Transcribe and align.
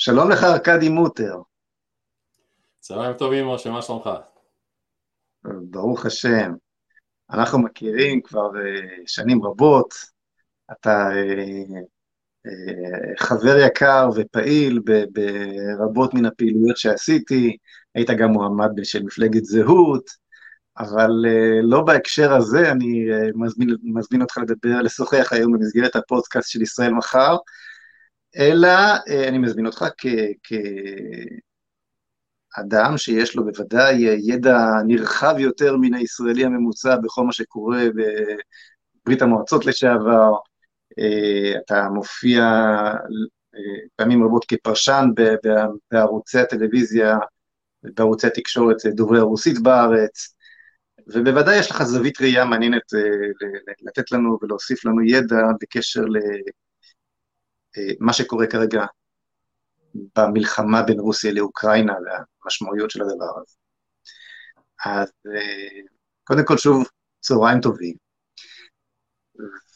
שלום 0.00 0.30
לך 0.30 0.44
ארכדי 0.44 0.88
מוטר. 0.88 1.36
צהריים 2.80 3.16
טובים 3.16 3.46
משה, 3.46 3.70
מה 3.70 3.82
שלומך? 3.82 4.10
ברוך 5.44 6.06
השם. 6.06 6.52
אנחנו 7.30 7.58
מכירים 7.58 8.22
כבר 8.22 8.50
uh, 8.50 9.02
שנים 9.06 9.44
רבות, 9.44 9.94
אתה 10.72 11.08
uh, 11.10 11.76
uh, 12.46 13.24
חבר 13.24 13.56
יקר 13.66 14.08
ופעיל 14.16 14.80
ברבות 15.12 16.14
מן 16.14 16.24
הפעילויות 16.24 16.76
שעשיתי, 16.76 17.56
היית 17.94 18.10
גם 18.10 18.30
מועמד 18.30 18.70
של 18.84 19.02
מפלגת 19.02 19.44
זהות, 19.44 20.10
אבל 20.78 21.10
לא 21.62 21.82
בהקשר 21.82 22.32
הזה, 22.32 22.70
אני 22.70 23.06
מזמין, 23.34 23.68
מזמין 23.82 24.22
אותך 24.22 24.38
לדבר, 24.38 24.82
לשוחח 24.82 25.28
היום 25.32 25.52
במסגרת 25.52 25.96
הפודקאסט 25.96 26.50
של 26.50 26.62
ישראל 26.62 26.92
מחר, 26.92 27.36
אלא 28.36 28.94
uh, 28.96 29.28
אני 29.28 29.38
מזמין 29.38 29.66
אותך 29.66 29.84
כאדם 32.52 32.98
שיש 32.98 33.36
לו 33.36 33.44
בוודאי 33.44 33.94
ידע 34.18 34.58
נרחב 34.86 35.34
יותר 35.38 35.76
מן 35.76 35.94
הישראלי 35.94 36.44
הממוצע 36.44 36.96
בכל 36.96 37.24
מה 37.24 37.32
שקורה 37.32 37.84
בברית 39.04 39.22
המועצות 39.22 39.66
לשעבר, 39.66 40.32
uh, 41.00 41.58
אתה 41.64 41.88
מופיע 41.88 42.44
פעמים 43.96 44.24
רבות 44.24 44.44
כפרשן 44.48 45.04
בערוצי 45.90 46.38
הטלוויזיה, 46.38 47.18
בערוצי 47.82 48.26
התקשורת 48.26 48.76
דוברי 48.86 49.18
הרוסית 49.18 49.58
בארץ, 49.62 50.34
ובוודאי 51.06 51.58
יש 51.58 51.70
לך 51.70 51.82
זווית 51.82 52.20
ראייה 52.20 52.44
מעניינת 52.44 52.94
אה, 52.94 53.00
לתת 53.82 54.12
לנו 54.12 54.38
ולהוסיף 54.42 54.84
לנו 54.84 55.02
ידע 55.02 55.36
בקשר 55.60 56.04
אה, 57.76 58.12
שקורה 58.12 58.46
כרגע 58.46 58.84
במלחמה 60.18 60.82
בין 60.82 61.00
רוסיה 61.00 61.32
לאוקראינה 61.32 61.92
והמשמעויות 61.92 62.90
של 62.90 63.02
הדבר 63.02 63.40
הזה. 63.40 63.56
אז 64.86 65.12
אה, 65.34 65.80
קודם 66.24 66.44
כל 66.44 66.56
שוב, 66.56 66.86
צהריים 67.20 67.60
טובים. 67.60 67.94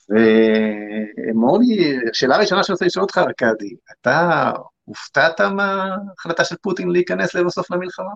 ומורלי, 0.08 1.98
השאלה 2.10 2.36
הראשונה 2.36 2.62
שאני 2.62 2.74
רוצה 2.74 2.84
לשאול 2.84 3.02
אותך, 3.02 3.18
ארכדי, 3.18 3.76
אתה 3.92 4.50
הופתעת 4.84 5.40
מההחלטה 5.40 6.44
של 6.44 6.56
פוטין 6.56 6.90
להיכנס 6.90 7.34
לבסוף 7.34 7.70
למלחמה? 7.70 8.12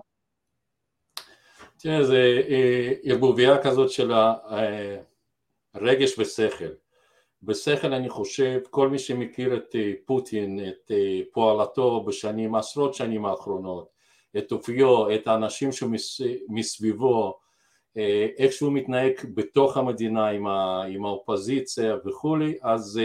תראה, 1.77 2.03
זה 2.03 2.41
אה, 2.49 2.93
ערבוביה 3.03 3.63
כזאת 3.63 3.91
של 3.91 4.11
הרגש 5.73 6.19
אה, 6.19 6.23
ושכל. 6.23 6.86
בשכל 7.43 7.93
אני 7.93 8.09
חושב, 8.09 8.59
כל 8.69 8.89
מי 8.89 8.99
שמכיר 8.99 9.55
את 9.55 9.75
אה, 9.75 9.91
פוטין, 10.05 10.59
את 10.67 10.91
פועלתו 11.31 12.03
בשנים, 12.03 12.55
עשרות 12.55 12.93
שנים 12.93 13.25
האחרונות, 13.25 13.89
את 14.37 14.51
אופיו, 14.51 15.15
את 15.15 15.27
האנשים 15.27 15.69
שמסביבו, 15.71 17.39
איך 18.37 18.51
שהוא 18.51 18.73
מתנהג 18.73 19.13
בתוך 19.33 19.77
המדינה 19.77 20.27
עם, 20.27 20.47
ה, 20.47 20.83
עם 20.83 21.05
האופוזיציה 21.05 21.95
וכולי, 22.05 22.57
אז 22.61 23.01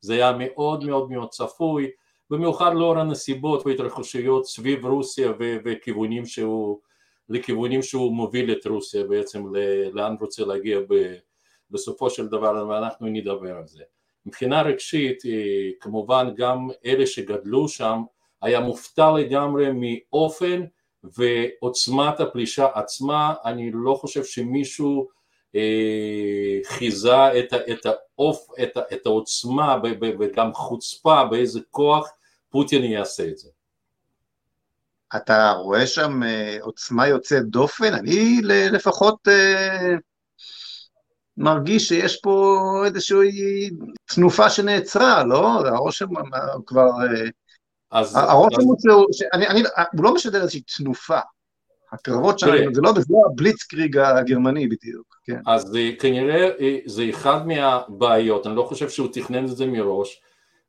זה 0.00 0.12
היה 0.14 0.32
מאוד 0.38 0.84
מאוד 0.84 1.10
מאוד 1.10 1.28
צפוי, 1.28 1.90
במיוחד 2.30 2.74
לאור 2.74 2.98
הנסיבות 2.98 3.66
והתרחשויות 3.66 4.46
סביב 4.46 4.86
רוסיה 4.86 5.32
וכיוונים 5.64 6.26
שהוא 6.26 6.80
לכיוונים 7.28 7.82
שהוא 7.82 8.12
מוביל 8.12 8.52
את 8.52 8.66
רוסיה 8.66 9.04
בעצם 9.04 9.44
לאן 9.92 10.16
רוצה 10.20 10.44
להגיע 10.44 10.80
בסופו 11.70 12.10
של 12.10 12.28
דבר 12.28 12.66
ואנחנו 12.68 13.06
נדבר 13.06 13.56
על 13.56 13.66
זה. 13.66 13.82
מבחינה 14.26 14.62
רגשית 14.62 15.26
אה, 15.26 15.70
כמובן 15.80 16.34
גם 16.36 16.68
אלה 16.86 17.06
שגדלו 17.06 17.68
שם 17.68 18.02
היה 18.42 18.60
מופתע 18.60 19.10
לגמרי 19.10 19.66
מאופן 19.72 20.64
ועוצמת 21.04 22.20
הפלישה 22.20 22.66
עצמה, 22.74 23.34
אני 23.44 23.70
לא 23.74 23.94
חושב 23.94 24.24
שמישהו 24.24 25.08
אה, 25.54 26.58
חיזה 26.64 27.38
את, 27.38 27.54
את, 27.54 27.86
האופ, 27.86 28.48
את, 28.62 28.76
את 28.92 29.06
העוצמה 29.06 29.76
וגם 30.20 30.54
חוצפה 30.54 31.24
באיזה 31.24 31.60
כוח 31.70 32.08
פוטין 32.50 32.84
יעשה 32.84 33.28
את 33.28 33.38
זה. 33.38 33.48
אתה 35.16 35.50
רואה 35.50 35.86
שם 35.86 36.22
אה, 36.22 36.56
עוצמה 36.60 37.08
יוצאת 37.08 37.44
דופן? 37.44 37.94
אני 37.94 38.40
לפחות 38.44 39.28
אה, 39.28 39.94
מרגיש 41.38 41.88
שיש 41.88 42.20
פה 42.22 42.58
איזושהי 42.86 43.70
תנופה 44.14 44.50
שנעצרה, 44.50 45.24
לא? 45.24 45.66
הרושם 45.66 46.06
כבר... 46.66 46.82
אה, 46.82 47.28
אז, 47.90 48.16
הרושם 48.16 48.60
הוא 48.62 48.76
שהוא, 48.78 49.04
אני, 49.32 49.48
אני, 49.48 49.62
הוא 49.92 50.04
לא 50.04 50.14
משדר 50.14 50.42
איזושהי 50.42 50.62
תנופה. 50.76 51.18
הקרבות 51.92 52.38
שלנו, 52.38 52.74
זה 52.74 52.80
לא 52.80 52.92
זה 52.92 53.00
לא 53.10 53.18
הבליצקריג 53.32 53.98
הגרמני 53.98 54.66
בדיוק, 54.66 55.16
כן. 55.24 55.40
אז 55.46 55.76
כנראה 55.98 56.48
זה 56.86 57.06
אחד 57.10 57.46
מהבעיות, 57.46 58.46
אני 58.46 58.56
לא 58.56 58.62
חושב 58.62 58.88
שהוא 58.88 59.08
תכנן 59.12 59.44
את 59.44 59.56
זה 59.56 59.66
מראש, 59.66 60.20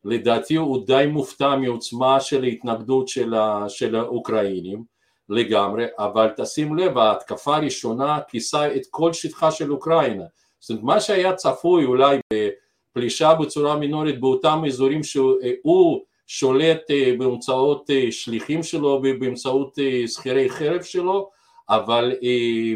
לדעתי 0.06 0.56
הוא 0.56 0.88
די 0.88 1.06
מופתע 1.12 1.56
מעוצמה 1.56 2.20
של 2.20 2.44
ההתנגדות 2.44 3.08
של, 3.08 3.34
ה, 3.34 3.66
של 3.70 3.96
האוקראינים 3.96 4.84
לגמרי, 5.30 5.86
אבל 6.00 6.30
תשים 6.38 6.78
לב, 6.78 6.98
ההתקפה 6.98 7.56
הראשונה 7.56 8.20
כיסה 8.28 8.76
את 8.76 8.82
כל 8.90 9.14
שטחה 9.14 9.52
של 9.52 9.72
אוקראינה. 9.72 10.26
זאת 10.60 10.70
אומרת, 10.70 10.84
מה 10.84 11.00
שהיה 11.00 11.34
צפוי 11.34 11.86
אולי 11.86 12.20
בפלישה 12.34 13.34
בצורה 13.34 13.76
מינורית 13.76 14.20
באותם 14.20 14.62
אזורים 14.68 15.04
שהוא 15.04 16.02
שולט 16.28 16.92
אה, 16.92 17.14
באמצעות 17.18 17.90
אה, 17.90 18.12
שליחים 18.12 18.64
שלו 18.64 19.02
ובאמצעות 19.04 19.80
אה, 19.80 20.08
שכירי 20.08 20.50
חרב 20.50 20.82
שלו, 20.82 21.30
אבל 21.70 22.16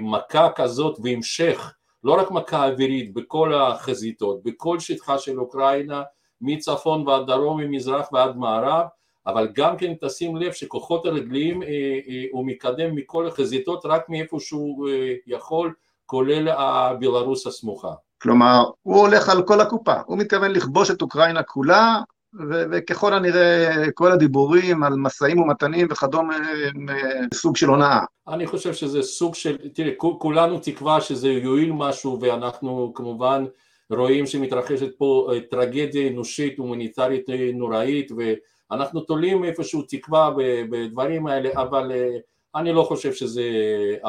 מכה 0.02 0.50
כזאת 0.56 0.98
והמשך, 1.04 1.74
לא 2.04 2.14
רק 2.14 2.32
מכה 2.32 2.68
אווירית 2.68 3.14
בכל 3.14 3.54
החזיתות, 3.54 4.44
בכל 4.44 4.80
שטחה 4.80 5.18
של 5.18 5.40
אוקראינה, 5.40 6.04
מצפון 6.42 7.08
ועד 7.08 7.28
דרום, 7.28 7.62
ממזרח 7.62 8.10
ועד 8.14 8.38
מערב, 8.38 8.86
אבל 9.28 9.48
גם 9.54 9.78
כן 9.78 9.94
תשים 10.02 10.36
לב 10.36 10.52
שכוחות 10.52 11.06
הרגליים 11.06 11.64
אה, 11.64 11.68
אה, 11.68 12.26
הוא 12.32 12.46
מקדם 12.48 12.96
מכל 12.96 13.28
החזיתות 13.28 13.86
רק 13.86 14.10
מאיפה 14.10 14.40
שהוא 14.40 14.90
אה, 14.90 15.14
יכול, 15.28 15.74
כולל 16.06 16.48
הבלארוס 16.48 17.48
הסמוכה. 17.48 17.92
כלומר, 18.22 18.64
הוא 18.82 18.98
הולך 18.98 19.30
על 19.30 19.44
כל 19.44 19.62
הקופה, 19.62 19.96
הוא 20.06 20.18
מתכוון 20.18 20.52
לכבוש 20.52 20.92
את 20.92 21.02
אוקראינה 21.02 21.44
כולה, 21.44 22.02
ו- 22.50 22.64
וככל 22.72 23.14
הנראה 23.14 23.86
כל 23.94 24.12
הדיבורים 24.12 24.84
על 24.84 24.94
משאים 24.94 25.40
ומתנים 25.40 25.88
וכדומה 25.90 26.36
הם 26.36 26.86
סוג 27.34 27.58
של 27.58 27.68
הונאה. 27.68 28.00
אני 28.28 28.48
חושב 28.48 28.74
שזה 28.74 29.02
סוג 29.02 29.36
של, 29.36 29.58
תראה, 29.74 29.92
כולנו 29.98 30.60
תקווה 30.60 31.02
שזה 31.02 31.28
יועיל 31.28 31.72
משהו 31.72 32.20
ואנחנו 32.22 32.92
כמובן 32.96 33.46
רואים 33.90 34.26
שמתרחשת 34.26 34.98
פה 34.98 35.30
אה, 35.32 35.40
טרגדיה 35.40 36.08
אנושית 36.08 36.58
הומניטרית 36.58 37.30
אה, 37.30 37.50
נוראית 37.54 38.12
ואנחנו 38.12 39.02
תולים 39.02 39.44
איפשהו 39.44 39.82
תקווה 39.90 40.30
בדברים 40.70 41.28
האלה 41.28 41.50
אבל 41.56 41.92
אה, 41.92 42.18
אני 42.56 42.74
לא 42.74 42.84
חושב 42.84 43.14
שזה 43.14 43.44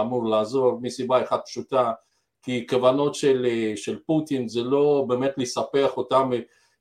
אמור 0.00 0.27
לעזור 0.27 0.78
מסיבה 0.82 1.22
אחת 1.22 1.43
פשוטה 1.44 1.93
כי 2.43 2.66
כוונות 2.66 3.15
של, 3.15 3.47
של 3.77 3.99
פוטין 4.06 4.49
זה 4.49 4.62
לא 4.62 5.05
באמת 5.09 5.32
לספח 5.37 5.97
אותם 5.97 6.31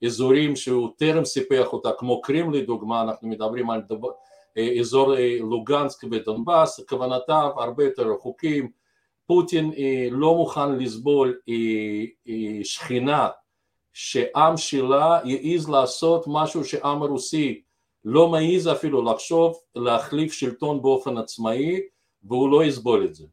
אזורים 0.06 0.56
שהוא 0.56 0.90
טרם 0.98 1.26
סיפח 1.26 1.74
אותה 1.74 1.90
כמו 1.98 2.22
קרים 2.22 2.54
לדוגמה 2.54 3.02
אנחנו 3.02 3.28
מדברים 3.28 3.70
על 3.70 3.82
דבר, 3.90 4.10
אזור 4.80 5.14
לוגנסק 5.40 6.04
ודונבאס 6.12 6.80
כוונותיו 6.90 7.50
הרבה 7.58 7.84
יותר 7.84 8.12
רחוקים. 8.12 8.70
פוטין 9.26 9.74
אה, 9.78 10.08
לא 10.12 10.36
מוכן 10.36 10.76
לסבול 10.76 11.40
אה, 11.50 11.54
אה, 12.28 12.60
שכינה 12.64 13.28
שעם 13.94 14.58
שלה 14.58 15.20
יעז 15.26 15.70
לעשות 15.70 16.26
משהו 16.28 16.66
שעם 16.66 17.04
הרוסי 17.04 17.62
לא 18.06 18.30
מעז 18.30 18.68
אפילו 18.68 19.02
לחשוב 19.02 19.56
להחליף 19.76 20.34
שלטון 20.34 20.82
באופן 20.82 21.18
עצמאי 21.18 21.82
והוא 22.24 22.52
לא 22.52 22.64
יסבול 22.64 23.06
את 23.06 23.16
זה. 23.16 23.26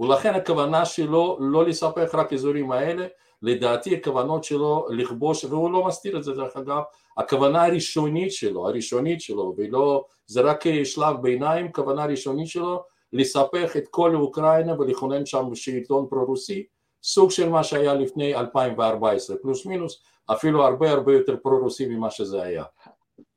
ולכן 0.00 0.34
הכוונה 0.34 0.84
שלו 0.84 1.38
לא 1.40 1.64
לספח 1.64 2.10
רק 2.14 2.32
אזורים 2.32 2.72
האלה, 2.72 3.06
לדעתי 3.42 3.94
הכוונות 3.94 4.44
שלו 4.44 4.86
לכבוש, 4.90 5.44
והוא 5.44 5.70
לא 5.70 5.84
מסתיר 5.86 6.18
את 6.18 6.24
זה 6.24 6.32
דרך 6.32 6.56
אגב, 6.56 6.82
הכוונה 7.16 7.64
הראשונית 7.64 8.32
שלו, 8.32 8.68
הראשונית 8.68 9.20
שלו, 9.20 9.54
ולא, 9.56 10.04
זה 10.26 10.40
רק 10.40 10.64
שלב 10.84 11.16
ביניים, 11.22 11.72
כוונה 11.72 12.04
ראשונית 12.04 12.48
שלו 12.48 12.82
לספח 13.12 13.76
את 13.76 13.88
כל 13.90 14.14
אוקראינה 14.14 14.80
ולכונן 14.80 15.26
שם 15.26 15.54
שלטון 15.54 16.06
פרו-רוסי, 16.10 16.66
סוג 17.02 17.30
של 17.30 17.48
מה 17.48 17.64
שהיה 17.64 17.94
לפני 17.94 18.34
2014, 18.34 19.36
פלוס 19.36 19.66
מינוס, 19.66 20.02
אפילו 20.32 20.64
הרבה 20.64 20.90
הרבה 20.90 21.12
יותר 21.12 21.36
פרו-רוסי 21.42 21.86
ממה 21.86 22.10
שזה 22.10 22.42
היה. 22.42 22.64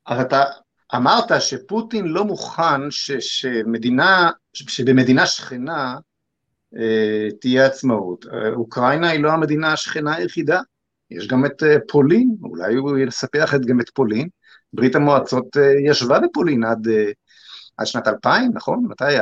אז 0.08 0.20
אתה 0.20 0.44
אמרת 0.94 1.40
שפוטין 1.40 2.06
לא 2.06 2.24
מוכן 2.24 2.90
ש, 2.90 3.10
שמדינה, 3.12 4.30
שבמדינה 4.52 5.26
שכנה 5.26 5.96
אה, 6.76 7.28
תהיה 7.40 7.66
עצמאות. 7.66 8.24
אוקראינה 8.54 9.10
היא 9.10 9.22
לא 9.22 9.30
המדינה 9.32 9.72
השכנה 9.72 10.14
היחידה 10.14 10.60
יש 11.10 11.28
גם 11.28 11.46
את 11.46 11.62
פולין, 11.88 12.36
אולי 12.42 12.74
הוא 12.74 12.98
יספח 12.98 13.54
גם 13.66 13.80
את 13.80 13.90
פולין. 13.94 14.28
ברית 14.72 14.94
המועצות 14.94 15.46
ישבה 15.86 16.20
בפולין 16.20 16.64
עד, 16.64 16.88
עד 17.76 17.86
שנת 17.86 18.08
2000, 18.08 18.50
נכון? 18.54 18.86
מתי 18.88 19.14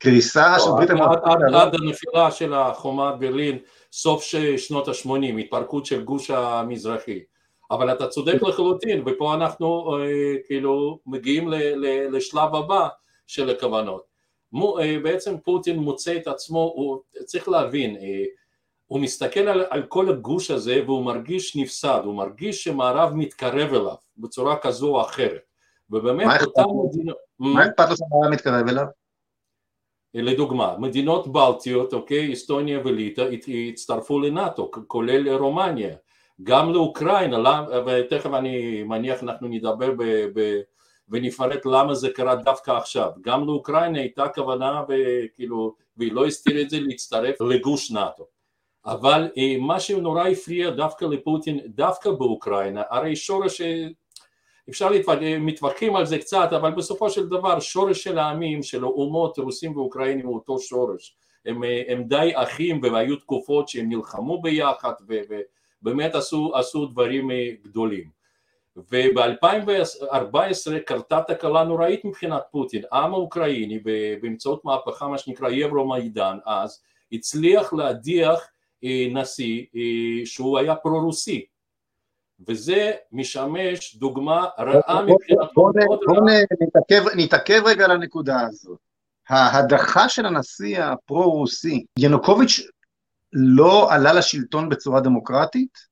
הקריסה 0.00 0.52
לא, 0.52 0.58
של 0.58 0.70
ברית 0.70 0.90
המועצות? 0.90 1.24
עד 1.54 1.74
הנפילה 1.74 2.30
של 2.30 2.54
החומת 2.54 3.18
ברלין, 3.18 3.58
סוף 3.92 4.24
שנות 4.56 4.88
ה-80, 4.88 5.38
התפרקות 5.38 5.86
של 5.86 6.04
גוש 6.04 6.30
המזרחי. 6.30 7.20
אבל 7.70 7.92
אתה 7.92 8.08
צודק 8.08 8.42
לחלוטין, 8.42 9.02
ופה 9.06 9.34
אנחנו 9.34 9.96
אה, 9.96 10.34
כאילו 10.46 10.98
מגיעים 11.06 11.48
לשלב 12.10 12.54
הבא 12.54 12.88
של 13.26 13.50
הכוונות. 13.50 14.08
אה, 14.54 14.98
בעצם 15.02 15.38
פוטין 15.38 15.78
מוצא 15.78 16.16
את 16.16 16.26
עצמו, 16.26 16.72
הוא 16.76 17.00
צריך 17.24 17.48
להבין, 17.48 17.96
אה, 17.96 18.24
הוא 18.86 19.00
מסתכל 19.00 19.40
על, 19.40 19.64
על 19.70 19.82
כל 19.82 20.08
הגוש 20.08 20.50
הזה 20.50 20.82
והוא 20.86 21.04
מרגיש 21.04 21.56
נפסד, 21.56 22.00
הוא 22.04 22.14
מרגיש 22.14 22.64
שמערב 22.64 23.12
מתקרב 23.14 23.74
אליו 23.74 23.94
בצורה 24.16 24.56
כזו 24.56 24.88
או 24.88 25.00
אחרת. 25.00 25.40
ובאמת 25.90 26.42
אותם 26.42 26.62
מדינות... 26.86 27.16
מה 27.38 27.66
אכפת 27.66 27.90
לו 27.90 27.96
שמערב 27.96 28.32
מתקרב 28.32 28.68
אליו? 28.68 28.86
לדוגמה, 30.14 30.76
מדינות 30.78 31.32
בלטיות, 31.32 31.92
אוקיי, 31.92 32.32
אסטוניה 32.32 32.80
וליטא 32.84 33.28
הצטרפו 33.72 34.20
לנאט"ו, 34.20 34.70
כולל 34.86 35.28
רומניה, 35.28 35.96
גם 36.42 36.72
לאוקראינה, 36.72 37.64
ותכף 37.86 38.30
אני 38.34 38.82
מניח 38.82 39.22
אנחנו 39.22 39.48
נדבר 39.48 39.90
ב, 39.98 40.04
ב, 40.34 40.60
ונפרט 41.08 41.66
למה 41.66 41.94
זה 41.94 42.10
קרה 42.10 42.34
דווקא 42.34 42.70
עכשיו, 42.70 43.10
גם 43.20 43.46
לאוקראינה 43.46 43.98
הייתה 43.98 44.28
כוונה 44.28 44.82
וכאילו, 44.88 45.74
והיא 45.96 46.12
לא 46.12 46.26
הסתירה 46.26 46.60
את 46.60 46.70
זה 46.70 46.80
להצטרף 46.80 47.40
לגוש 47.40 47.90
נאט"ו, 47.90 48.26
אבל 48.86 49.30
אה, 49.38 49.56
מה 49.60 49.80
שנורא 49.80 50.28
הפריע 50.28 50.70
דווקא 50.70 51.04
לפוטין, 51.04 51.60
דווקא 51.66 52.10
באוקראינה, 52.10 52.82
הרי 52.90 53.16
שורש 53.16 53.60
אפשר 54.70 54.90
להתווכח, 54.90 55.20
מתווכחים 55.40 55.96
על 55.96 56.06
זה 56.06 56.18
קצת, 56.18 56.48
אבל 56.56 56.70
בסופו 56.70 57.10
של 57.10 57.28
דבר 57.28 57.60
שורש 57.60 58.02
של 58.04 58.18
העמים, 58.18 58.62
של 58.62 58.84
האומות, 58.84 59.38
רוסים 59.38 59.76
ואוקראינים 59.76 60.26
הוא 60.26 60.34
אותו 60.34 60.58
שורש. 60.58 61.16
הם, 61.46 61.62
הם 61.88 62.02
די 62.02 62.30
אחים 62.34 62.80
והיו 62.82 63.16
תקופות 63.16 63.68
שהם 63.68 63.88
נלחמו 63.88 64.42
ביחד 64.42 64.92
ובאמת 65.82 66.14
עשו, 66.14 66.52
עשו 66.54 66.86
דברים 66.86 67.30
אה, 67.30 67.50
גדולים. 67.64 68.18
וב-2014 68.90 70.36
קרתה 70.86 71.20
תקלה 71.26 71.64
נוראית 71.64 72.04
מבחינת 72.04 72.42
פוטין. 72.50 72.82
העם 72.92 73.14
האוקראיני 73.14 73.78
באמצעות 74.22 74.64
מהפכה 74.64 75.08
מה 75.08 75.18
שנקרא 75.18 75.50
יברו-מיידן 75.50 76.38
אז 76.46 76.80
הצליח 77.12 77.72
להדיח 77.72 78.48
אה, 78.84 79.06
נשיא 79.10 79.64
אה, 79.76 80.26
שהוא 80.26 80.58
היה 80.58 80.74
פרו-רוסי 80.74 81.44
וזה 82.48 82.92
משמש 83.12 83.96
דוגמה 83.96 84.46
רעה 84.58 85.02
מבחינת... 85.02 85.48
בואו 85.54 85.70
נתעכב 87.16 87.62
רגע 87.64 87.84
על 87.84 87.90
הנקודה 87.90 88.40
הזאת. 88.40 88.78
ההדחה 89.28 90.08
של 90.08 90.26
הנשיא 90.26 90.82
הפרו-רוסי, 90.82 91.84
ינוקוביץ' 91.98 92.60
לא 93.32 93.92
עלה 93.92 94.12
לשלטון 94.12 94.68
בצורה 94.68 95.00
דמוקרטית? 95.00 95.88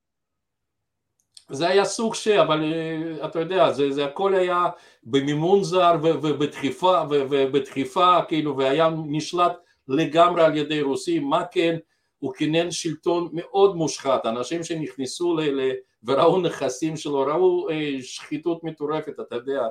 זה 1.51 1.67
היה 1.67 1.85
סוג 1.85 2.15
ש... 2.15 2.27
אבל 2.27 2.73
אה, 2.73 3.25
אתה 3.25 3.39
יודע, 3.39 3.71
זה, 3.71 3.91
זה 3.91 4.05
הכל 4.05 4.35
היה 4.35 4.65
במימון 5.03 5.63
זר 5.63 5.95
ובדחיפה, 6.01 7.01
ובדחיפה, 7.09 8.19
כאילו, 8.27 8.57
והיה 8.57 8.89
נשלט 9.07 9.53
לגמרי 9.87 10.43
על 10.43 10.57
ידי 10.57 10.81
רוסים, 10.81 11.23
מה 11.23 11.43
כן, 11.51 11.77
הוא 12.19 12.33
כינן 12.33 12.71
שלטון 12.71 13.29
מאוד 13.33 13.75
מושחת, 13.75 14.25
אנשים 14.25 14.63
שנכנסו 14.63 15.35
ל, 15.35 15.41
ל, 15.41 15.71
וראו 16.03 16.41
נכסים 16.41 16.97
שלו, 16.97 17.19
ראו 17.19 17.69
אה, 17.69 17.97
שחיתות 18.01 18.63
מטורפת, 18.63 19.19
אתה 19.19 19.35
יודע, 19.35 19.61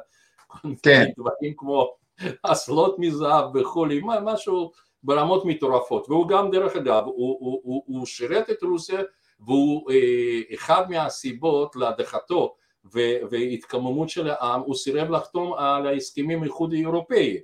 כן. 0.83 1.07
דברים 1.19 1.55
כמו 1.57 1.95
אסלות 2.43 2.99
מזהב 2.99 3.57
וכולי, 3.57 4.01
משהו 4.05 4.73
ברמות 5.03 5.45
מטורפות, 5.45 6.07
והוא 6.09 6.29
גם 6.29 6.51
דרך 6.51 6.77
אגב, 6.77 7.05
הוא, 7.05 7.15
הוא, 7.41 7.61
הוא, 7.63 7.83
הוא 7.87 8.07
שירת 8.07 8.51
את 8.51 8.63
רוסיה 8.63 9.01
והוא 9.41 9.91
אה, 9.91 10.55
אחד 10.55 10.91
מהסיבות 10.91 11.77
להדחתו 11.77 12.57
והתקממות 13.31 14.09
של 14.09 14.29
העם, 14.29 14.61
הוא 14.61 14.75
סירב 14.75 15.11
לחתום 15.11 15.53
על 15.53 15.87
ההסכמים 15.87 16.43
האיחוד 16.43 16.73
האירופאי, 16.73 17.41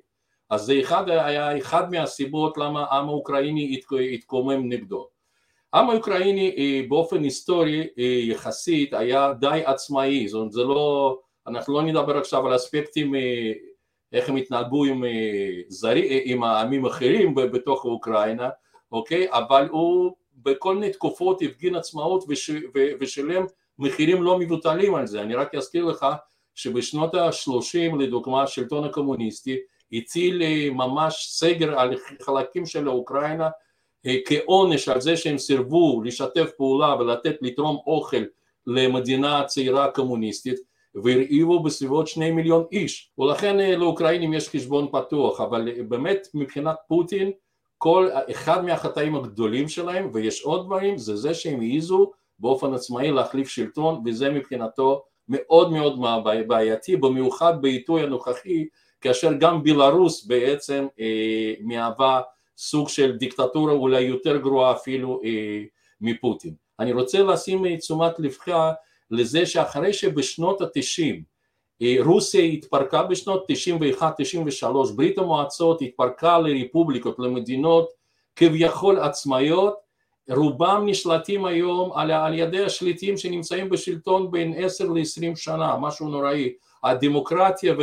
אז 0.50 0.62
זה 0.62 0.80
אחד, 0.80 1.08
היה 1.08 1.58
אחד 1.58 1.90
מהסיבות 1.90 2.58
למה 2.58 2.84
העם 2.84 3.08
האוקראיני 3.08 3.80
התקומם 4.14 4.68
נגדו. 4.68 5.08
העם 5.72 5.90
האוקראיני 5.90 6.54
אה, 6.58 6.80
באופן 6.88 7.22
היסטורי 7.22 7.80
אה, 7.98 8.04
יחסית 8.04 8.94
היה 8.94 9.32
די 9.40 9.62
עצמאי, 9.64 10.28
זאת 10.28 10.38
אומרת 10.38 10.52
זה 10.52 10.62
לא, 10.62 11.18
אנחנו 11.46 11.74
לא 11.74 11.82
נדבר 11.82 12.18
עכשיו 12.18 12.46
על 12.46 12.56
אספקטים 12.56 13.14
אה, 13.14 13.52
איך 14.12 14.28
הם 14.28 14.36
התנהגו 14.36 14.84
עם, 14.84 15.04
זרי, 15.68 16.22
עם 16.24 16.42
העמים 16.42 16.86
אחרים 16.86 17.34
בתוך 17.34 17.84
אוקראינה, 17.84 18.48
אוקיי? 18.92 19.26
אבל 19.30 19.68
הוא 19.70 20.12
בכל 20.36 20.74
מיני 20.74 20.90
תקופות 20.90 21.42
הפגין 21.42 21.74
עצמאות 21.74 22.24
וש, 22.28 22.50
ושילם 23.00 23.44
מחירים 23.78 24.22
לא 24.22 24.38
מבוטלים 24.38 24.94
על 24.94 25.06
זה. 25.06 25.22
אני 25.22 25.34
רק 25.34 25.54
אזכיר 25.54 25.84
לך 25.84 26.06
שבשנות 26.54 27.14
ה-30 27.14 27.96
לדוגמה 27.96 28.42
השלטון 28.42 28.84
הקומוניסטי 28.84 29.56
הטיל 29.92 30.42
ממש 30.70 31.26
סגר 31.30 31.80
על 31.80 31.96
חלקים 32.22 32.66
של 32.66 32.88
אוקראינה 32.88 33.48
אה, 34.06 34.16
כעונש 34.26 34.88
על 34.88 35.00
זה 35.00 35.16
שהם 35.16 35.38
סירבו 35.38 36.02
לשתף 36.02 36.50
פעולה 36.56 36.96
ולתת 37.00 37.36
לתרום 37.40 37.78
אוכל 37.86 38.22
למדינה 38.66 39.44
צעירה 39.44 39.90
קומוניסטית 39.90 40.58
והרעיבו 40.94 41.62
בסביבות 41.62 42.08
שני 42.08 42.30
מיליון 42.30 42.64
איש 42.72 43.10
ולכן 43.18 43.60
אה, 43.60 43.76
לאוקראינים 43.76 44.34
יש 44.34 44.48
חשבון 44.48 44.88
פתוח 44.92 45.40
אבל 45.40 45.68
אה, 45.68 45.82
באמת 45.82 46.28
מבחינת 46.34 46.76
פוטין 46.88 47.30
כל 47.78 48.08
אחד 48.30 48.64
מהחטאים 48.64 49.16
הגדולים 49.16 49.68
שלהם 49.68 50.10
ויש 50.12 50.42
עוד 50.42 50.66
דברים 50.66 50.98
זה 50.98 51.16
זה 51.16 51.34
שהם 51.34 51.60
העיזו 51.60 52.10
באופן 52.38 52.74
עצמאי 52.74 53.10
להחליף 53.10 53.48
שלטון 53.48 54.02
וזה 54.04 54.30
מבחינתו 54.30 55.02
מאוד 55.28 55.72
מאוד 55.72 56.00
בעייתי 56.46 56.96
במיוחד 56.96 57.62
בעיתוי 57.62 58.02
הנוכחי 58.02 58.66
כאשר 59.00 59.32
גם 59.32 59.62
בלארוס 59.62 60.26
בעצם 60.26 60.86
אה, 61.00 61.54
מהווה 61.60 62.20
סוג 62.56 62.88
של 62.88 63.16
דיקטטורה 63.16 63.72
אולי 63.72 64.00
יותר 64.00 64.36
גרועה 64.36 64.72
אפילו 64.72 65.20
אה, 65.24 65.62
מפוטין. 66.00 66.54
אני 66.80 66.92
רוצה 66.92 67.22
לשים 67.22 67.76
תשומת 67.76 68.18
לבך 68.18 68.72
לזה 69.12 69.46
שאחרי 69.46 69.92
שבשנות 69.92 70.60
התשעים 70.60 71.22
אה, 71.82 71.96
רוסיה 72.04 72.44
התפרקה 72.44 73.02
בשנות 73.02 73.46
91-93, 74.00 74.04
ברית 74.96 75.18
המועצות 75.18 75.82
התפרקה 75.82 76.38
לרפובליקות, 76.38 77.18
למדינות 77.18 77.90
כביכול 78.36 78.98
עצמאיות, 78.98 79.74
רובם 80.30 80.82
נשלטים 80.86 81.44
היום 81.44 81.92
על, 81.92 82.10
על 82.10 82.38
ידי 82.38 82.64
השליטים 82.64 83.16
שנמצאים 83.16 83.68
בשלטון 83.68 84.30
בין 84.30 84.54
10 84.56 84.84
ל-20 84.84 85.36
שנה, 85.36 85.76
משהו 85.76 86.08
נוראי. 86.08 86.52
הדמוקרטיה 86.84 87.74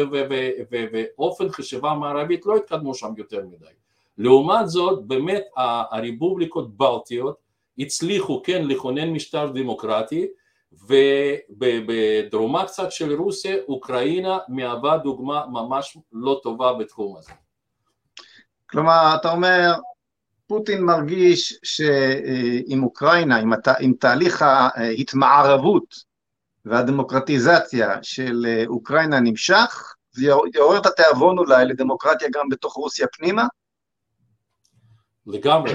ואופן 1.17 1.49
חשיבה 1.49 1.93
מערבית 1.93 2.45
לא 2.45 2.55
התקדמו 2.55 2.95
שם 2.95 3.13
יותר 3.17 3.41
מדי. 3.45 3.65
לעומת 4.17 4.69
זאת 4.69 5.03
באמת 5.03 5.43
הרפובליקות 5.91 6.77
בלטיות 6.77 7.35
הצליחו 7.79 8.41
כן 8.43 8.67
לכונן 8.67 9.09
משטר 9.09 9.47
דמוקרטי 9.49 10.27
ובדרומה 10.73 12.65
קצת 12.65 12.91
של 12.91 13.13
רוסיה 13.13 13.55
אוקראינה 13.67 14.37
מהווה 14.47 14.97
דוגמה 14.97 15.45
ממש 15.45 15.97
לא 16.11 16.39
טובה 16.43 16.73
בתחום 16.73 17.17
הזה. 17.17 17.31
כלומר 18.69 19.15
אתה 19.15 19.31
אומר 19.31 19.73
פוטין 20.47 20.83
מרגיש 20.83 21.59
שעם 21.63 22.83
אוקראינה, 22.83 23.37
עם, 23.37 23.53
הת... 23.53 23.67
עם 23.79 23.93
תהליך 23.93 24.41
ההתמערבות 24.41 25.95
והדמוקרטיזציה 26.65 28.03
של 28.03 28.45
אוקראינה 28.67 29.19
נמשך, 29.19 29.95
זה 30.11 30.25
יעורר 30.53 30.77
את 30.77 30.85
התיאבון 30.85 31.37
אולי 31.37 31.65
לדמוקרטיה 31.65 32.27
גם 32.33 32.49
בתוך 32.49 32.73
רוסיה 32.73 33.07
פנימה? 33.07 33.47
לגמרי, 35.27 35.73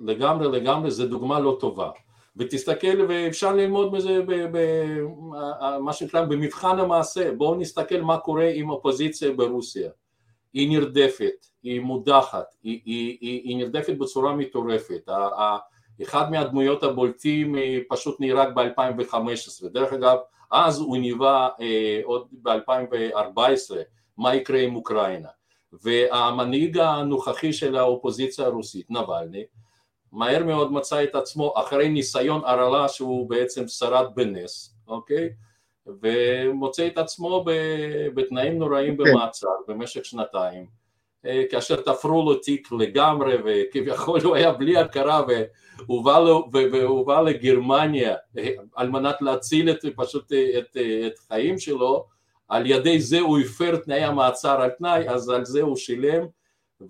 לגמרי, 0.00 0.60
לגמרי, 0.60 0.90
זו 0.90 1.06
דוגמה 1.06 1.40
לא 1.40 1.56
טובה. 1.60 1.90
ותסתכל, 2.36 3.06
ואפשר 3.08 3.52
ללמוד 3.52 3.92
מזה 3.92 4.20
מה 5.80 5.92
שנקרא 5.92 6.24
במבחן 6.24 6.78
המעשה, 6.78 7.32
בואו 7.32 7.54
נסתכל 7.54 8.00
מה 8.00 8.18
קורה 8.18 8.50
עם 8.54 8.70
אופוזיציה 8.70 9.32
ברוסיה. 9.32 9.90
היא 10.52 10.68
נרדפת, 10.68 11.46
היא 11.62 11.80
מודחת, 11.80 12.54
היא, 12.62 12.80
היא, 12.84 13.18
היא, 13.20 13.40
היא 13.44 13.56
נרדפת 13.56 13.96
בצורה 13.98 14.36
מטורפת. 14.36 15.08
אחד 16.02 16.30
מהדמויות 16.30 16.82
הבולטים 16.82 17.58
אה, 17.58 17.78
פשוט 17.88 18.20
נהרג 18.20 18.54
ב-2015. 18.54 19.68
דרך 19.68 19.92
אגב, 19.92 20.18
אז 20.50 20.80
הוא 20.80 20.96
ניבא 20.96 21.48
אה, 21.60 22.00
עוד 22.04 22.26
ב-2014 22.32 23.74
מה 24.18 24.34
יקרה 24.34 24.60
עם 24.60 24.76
אוקראינה. 24.76 25.28
והמנהיג 25.72 26.78
הנוכחי 26.78 27.52
של 27.52 27.76
האופוזיציה 27.76 28.46
הרוסית, 28.46 28.90
נבלני, 28.90 29.44
מהר 30.12 30.44
מאוד 30.44 30.72
מצא 30.72 31.04
את 31.04 31.14
עצמו 31.14 31.54
אחרי 31.56 31.88
ניסיון 31.88 32.40
הרעלה 32.44 32.88
שהוא 32.88 33.30
בעצם 33.30 33.68
שרד 33.68 34.06
בנס, 34.14 34.74
אוקיי? 34.88 35.28
ומוצא 35.86 36.86
את 36.86 36.98
עצמו 36.98 37.44
בתנאים 38.14 38.58
נוראים 38.58 38.96
כן. 38.96 39.02
במעצר 39.02 39.48
במשך 39.68 40.04
שנתיים 40.04 40.66
אה, 41.26 41.42
כאשר 41.50 41.76
תפרו 41.80 42.24
לו 42.24 42.34
תיק 42.34 42.68
לגמרי 42.72 43.36
וכביכול 43.44 44.20
הוא 44.20 44.36
היה 44.36 44.52
בלי 44.52 44.76
הכרה 44.76 45.22
והוא 45.88 47.06
בא 47.06 47.20
לגרמניה 47.20 48.14
אה, 48.38 48.50
על 48.74 48.90
מנת 48.90 49.22
להציל 49.22 49.70
את, 49.70 49.84
פשוט 49.96 50.32
אה, 50.32 50.58
את, 50.58 50.76
את 51.06 51.18
חיים 51.18 51.58
שלו 51.58 52.06
על 52.48 52.66
ידי 52.66 53.00
זה 53.00 53.20
הוא 53.20 53.38
הפר 53.38 53.76
תנאי 53.76 54.04
המעצר 54.04 54.60
על 54.60 54.70
תנאי 54.70 55.08
אז 55.08 55.28
על 55.28 55.44
זה 55.44 55.62
הוא 55.62 55.76
שילם 55.76 56.26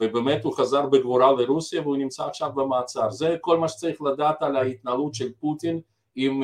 ובאמת 0.01 0.45
הוא 0.45 0.57
חזר 0.57 0.87
בגבורה 0.87 1.33
לרוסיה 1.33 1.81
והוא 1.83 1.97
נמצא 1.97 2.25
עכשיו 2.25 2.53
במעצר 2.53 3.11
זה 3.11 3.37
כל 3.41 3.59
מה 3.59 3.69
שצריך 3.69 4.03
לדעת 4.03 4.43
על 4.43 4.57
ההתנהלות 4.57 5.15
של 5.15 5.33
פוטין 5.41 5.81
עם, 6.15 6.43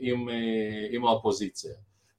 עם, 0.00 0.28
עם 0.90 1.04
האופוזיציה 1.04 1.72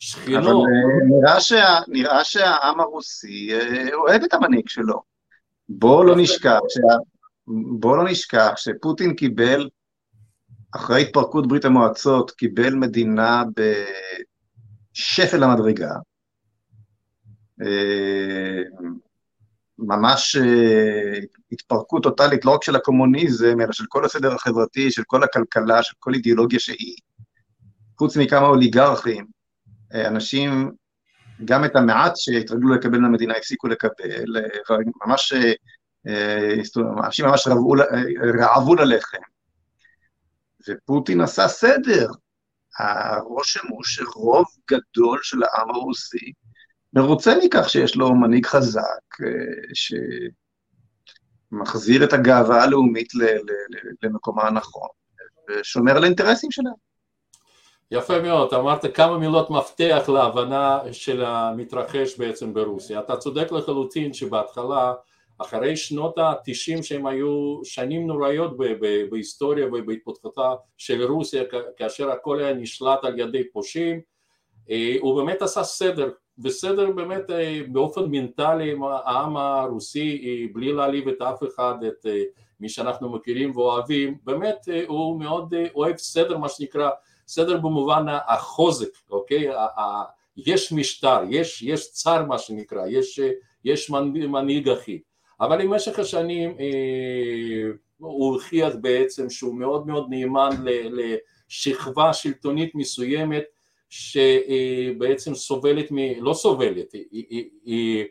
שכינו. 0.03 0.39
אבל 0.39 0.47
אה, 0.47 1.07
נראה, 1.07 1.41
שה, 1.41 1.79
נראה 1.87 2.23
שהעם 2.23 2.79
הרוסי 2.79 3.49
אה, 3.53 3.93
אוהב 3.93 4.23
את 4.23 4.33
המנהיג 4.33 4.69
שלו. 4.69 5.01
בואו 5.69 6.03
לא 6.03 6.15
נשכח, 6.17 6.59
שה, 6.69 6.97
בואו 7.79 7.95
לא 7.95 8.03
נשכח 8.03 8.53
שפוטין 8.55 9.15
קיבל, 9.15 9.69
אחרי 10.75 11.01
התפרקות 11.01 11.47
ברית 11.47 11.65
המועצות, 11.65 12.31
קיבל 12.31 12.75
מדינה 12.75 13.43
בשפל 14.93 15.43
המדרגה. 15.43 15.91
אה, 19.79 19.85
ממש 19.85 20.37
התפרקות 21.51 22.03
טוטאלית, 22.03 22.45
לא 22.45 22.51
רק 22.51 22.63
של 22.63 22.75
הקומוניזם, 22.75 23.61
אלא 23.61 23.71
של 23.71 23.85
כל 23.89 24.05
הסדר 24.05 24.33
החברתי, 24.33 24.91
של 24.91 25.03
כל 25.07 25.23
הכלכלה, 25.23 25.83
של 25.83 25.93
כל 25.99 26.13
אידיאולוגיה 26.13 26.59
שהיא. 26.59 26.95
חוץ 27.97 28.17
מכמה 28.17 28.47
אוליגרכים, 28.47 29.25
אה, 29.93 30.07
אנשים, 30.07 30.71
גם 31.45 31.65
את 31.65 31.75
המעט 31.75 32.13
שהתרגלו 32.15 32.75
לקבל 32.75 32.97
מהמדינה 32.99 33.33
הפסיקו 33.37 33.67
לקבל, 33.67 34.37
אה, 34.37 34.77
ממש, 35.05 35.33
אה, 36.07 36.53
אנשים 37.05 37.25
ממש 37.25 37.47
רעבו, 37.47 37.73
רעבו 38.39 38.75
ללחם. 38.75 39.17
ופוטין 40.69 41.21
עשה 41.21 41.47
סדר. 41.47 42.07
הרושם 42.79 43.67
הוא 43.69 43.83
שרוב 43.83 44.45
גדול 44.71 45.19
של 45.23 45.37
העם 45.43 45.69
הרוסי 45.69 46.31
מרוצה 46.93 47.35
מכך 47.43 47.69
שיש 47.69 47.95
לו 47.95 48.15
מנהיג 48.15 48.45
חזק, 48.45 49.17
שמחזיר 51.51 52.03
את 52.03 52.13
הגאווה 52.13 52.63
הלאומית 52.63 53.07
למקומה 54.03 54.43
הנכון, 54.43 54.87
ושומר 55.49 55.97
על 55.97 56.03
האינטרסים 56.03 56.51
שלהם. 56.51 56.73
יפה 57.91 58.21
מאוד, 58.21 58.53
אמרת 58.53 58.95
כמה 58.95 59.17
מילות 59.17 59.49
מפתח 59.49 60.09
להבנה 60.09 60.79
של 60.91 61.25
המתרחש 61.25 62.17
בעצם 62.17 62.53
ברוסיה. 62.53 62.99
אתה 62.99 63.17
צודק 63.17 63.51
לחלוטין 63.51 64.13
שבהתחלה, 64.13 64.93
אחרי 65.37 65.77
שנות 65.77 66.15
התשעים 66.17 66.83
שהם 66.83 67.05
היו 67.05 67.59
שנים 67.63 68.07
נוראיות 68.07 68.57
בהיסטוריה 69.11 69.67
ובהתפתחותה 69.67 70.53
של 70.77 71.03
רוסיה, 71.03 71.43
כאשר 71.77 72.11
הכל 72.11 72.39
היה 72.39 72.53
נשלט 72.53 73.03
על 73.03 73.19
ידי 73.19 73.49
פושעים, 73.51 74.01
אה, 74.69 74.95
הוא 74.99 75.21
באמת 75.21 75.41
עשה 75.41 75.63
סדר, 75.63 76.09
וסדר 76.39 76.91
באמת 76.91 77.29
אה, 77.29 77.61
באופן 77.71 78.01
מנטלי 78.11 78.71
עם 78.71 78.83
העם 78.83 79.37
הרוסי, 79.37 80.21
אה, 80.25 80.53
בלי 80.53 80.73
להעליב 80.73 81.07
את 81.07 81.21
אף 81.21 81.43
אחד, 81.43 81.75
את 81.87 82.05
מי 82.59 82.69
שאנחנו 82.69 83.09
מכירים 83.09 83.57
ואוהבים, 83.57 84.17
באמת 84.23 84.67
הוא 84.87 85.19
מאוד 85.19 85.53
אוהב 85.75 85.97
סדר, 85.97 86.37
מה 86.37 86.49
שנקרא 86.49 86.89
סדר 87.27 87.57
במובן 87.57 88.05
החוזק, 88.27 88.97
אוקיי? 89.09 89.49
יש 90.37 90.71
משטר, 90.71 91.19
יש, 91.29 91.61
יש 91.61 91.91
צר 91.91 92.25
מה 92.25 92.37
שנקרא, 92.37 92.87
יש, 92.87 93.19
יש 93.65 93.89
מנהיג 94.13 94.69
אחיד, 94.69 95.01
אבל 95.41 95.67
במשך 95.67 95.99
השנים 95.99 96.49
אה, 96.59 97.71
הוא 97.97 98.33
הוכיח 98.33 98.73
בעצם 98.81 99.29
שהוא 99.29 99.55
מאוד 99.55 99.87
מאוד 99.87 100.07
נאמן 100.09 100.49
לשכבה 101.49 102.13
שלטונית 102.13 102.75
מסוימת 102.75 103.43
שבעצם 103.93 105.35
סובלת, 105.35 105.91
מ, 105.91 105.97
לא 106.23 106.33
סובלת, 106.33 106.93
היא, 106.93 107.05
היא, 107.11 107.49
היא 107.63 108.05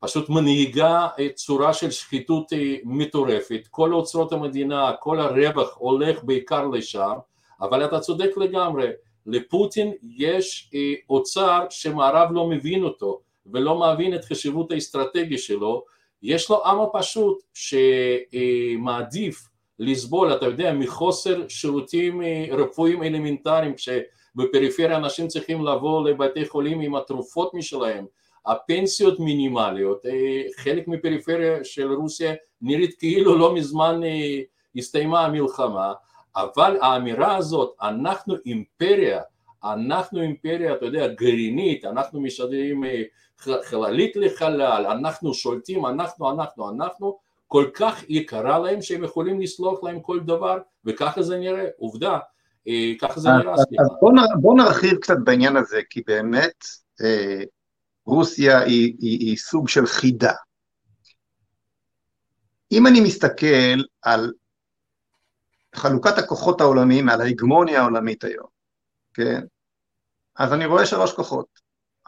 פשוט 0.00 0.28
מנהיגה 0.28 1.08
צורה 1.34 1.72
של 1.72 1.90
שחיתות 1.90 2.52
אה, 2.52 2.76
מטורפת, 2.84 3.60
כל 3.70 3.92
אוצרות 3.92 4.32
המדינה, 4.32 4.92
כל 5.00 5.20
הרווח 5.20 5.76
הולך 5.78 6.24
בעיקר 6.24 6.66
לשם 6.66 7.12
אבל 7.60 7.84
אתה 7.84 8.00
צודק 8.00 8.30
לגמרי, 8.36 8.88
לפוטין 9.26 9.92
יש 10.16 10.70
אה, 10.74 10.92
אוצר 11.10 11.66
שמערב 11.70 12.28
לא 12.32 12.48
מבין 12.48 12.84
אותו 12.84 13.20
ולא 13.46 13.92
מבין 13.92 14.14
את 14.14 14.24
חשיבות 14.24 14.72
האסטרטגי 14.72 15.38
שלו, 15.38 15.84
יש 16.22 16.50
לו 16.50 16.66
עם 16.66 16.80
הפשוט 16.80 17.42
שמעדיף 17.54 19.48
לסבול, 19.78 20.32
אתה 20.32 20.46
יודע, 20.46 20.72
מחוסר 20.72 21.48
שירותים 21.48 22.22
אה, 22.22 22.46
רפואיים 22.50 23.02
אלמנטריים 23.02 23.74
כשבפריפריה 24.36 24.96
אנשים 24.96 25.28
צריכים 25.28 25.64
לבוא 25.64 26.08
לבתי 26.08 26.46
חולים 26.46 26.80
עם 26.80 26.94
התרופות 26.94 27.54
משלהם, 27.54 28.06
הפנסיות 28.46 29.20
מינימליות, 29.20 30.06
אה, 30.06 30.42
חלק 30.56 30.88
מפריפריה 30.88 31.64
של 31.64 31.92
רוסיה 31.92 32.34
נראית 32.62 32.98
כאילו 32.98 33.38
לא 33.38 33.54
מזמן 33.54 34.00
הסתיימה 34.76 35.24
המלחמה 35.24 35.92
אבל 36.36 36.76
האמירה 36.80 37.36
הזאת, 37.36 37.74
אנחנו 37.82 38.34
אימפריה, 38.46 39.20
אנחנו 39.64 40.20
אימפריה, 40.20 40.74
אתה 40.74 40.86
יודע, 40.86 41.06
גרעינית, 41.06 41.84
אנחנו 41.84 42.20
משדרים 42.20 42.84
אה, 42.84 43.02
חללית 43.62 44.16
לחלל, 44.16 44.86
אנחנו 44.86 45.34
שולטים, 45.34 45.86
אנחנו, 45.86 46.30
אנחנו, 46.30 46.70
אנחנו, 46.70 47.18
כל 47.46 47.70
כך 47.74 48.04
יקרה 48.08 48.58
להם 48.58 48.82
שהם 48.82 49.04
יכולים 49.04 49.40
לסלוח 49.40 49.84
להם 49.84 50.00
כל 50.00 50.20
דבר, 50.20 50.58
וככה 50.84 51.22
זה 51.22 51.38
נראה, 51.38 51.64
עובדה, 51.78 52.12
אה, 52.12 52.18
ככה 53.00 53.20
זה 53.20 53.28
נראה. 53.28 53.54
אז 53.54 53.88
בוא, 54.00 54.12
בוא 54.40 54.56
נרחיב 54.56 54.98
קצת 54.98 55.16
בעניין 55.24 55.56
הזה, 55.56 55.80
כי 55.90 56.02
באמת 56.06 56.64
אה, 57.04 57.42
רוסיה 58.06 58.60
היא 58.60 59.36
סוג 59.36 59.68
של 59.68 59.86
חידה. 59.86 60.32
אם 62.72 62.86
אני 62.86 63.00
מסתכל 63.00 63.82
על 64.02 64.32
חלוקת 65.74 66.18
הכוחות 66.18 66.60
העולמיים, 66.60 67.08
על 67.08 67.20
ההגמוניה 67.20 67.80
העולמית 67.80 68.24
היום, 68.24 68.46
כן? 69.14 69.40
אז 70.36 70.52
אני 70.52 70.66
רואה 70.66 70.86
שלוש 70.86 71.12
כוחות. 71.12 71.46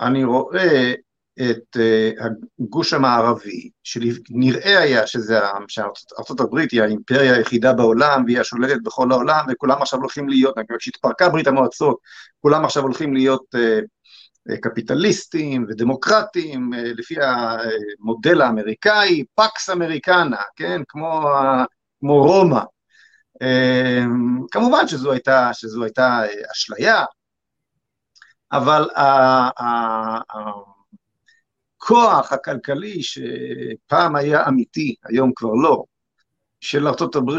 אני 0.00 0.25
רואה 0.25 0.95
את 1.40 1.76
uh, 1.76 2.25
הגוש 2.61 2.92
המערבי, 2.92 3.71
שנראה 3.85 4.78
היה 4.78 5.02
שארצות 5.68 6.40
הברית 6.40 6.71
היא 6.71 6.83
האימפריה 6.83 7.35
היחידה 7.37 7.73
בעולם 7.73 8.25
והיא 8.26 8.40
השולטת 8.40 8.83
בכל 8.83 9.12
העולם 9.12 9.47
וכולם 9.49 9.83
עכשיו 9.83 10.00
הולכים 10.00 10.28
להיות, 10.28 10.54
כשהתפרקה 10.78 11.28
ברית 11.28 11.47
המועצות, 11.47 11.99
כולם 12.40 12.64
עכשיו 12.64 12.83
הולכים 12.83 13.14
להיות 13.14 13.54
uh, 13.54 14.57
קפיטליסטים 14.62 15.66
ודמוקרטים 15.68 16.71
לפי 16.73 17.14
המודל 17.21 18.42
האמריקאי, 18.42 19.25
פקס 19.35 19.71
אמריקנה, 19.71 20.37
כן, 20.57 20.83
כמו, 20.88 21.30
כמו 22.00 22.23
רומא, 22.23 22.61
כמובן 24.50 24.88
שזו 24.88 25.12
הייתה, 25.12 25.50
שזו 25.52 25.85
הייתה 25.85 26.21
אה, 26.23 26.52
אשליה, 26.52 27.04
אבל 28.52 28.88
הכוח 31.78 32.32
הכלכלי 32.32 33.02
שפעם 33.02 34.16
היה 34.16 34.49
אמיתי, 34.49 34.94
היום 35.04 35.32
כבר 35.37 35.52
לא, 35.52 35.85
של 36.61 36.88
ארה"ב, 36.88 37.30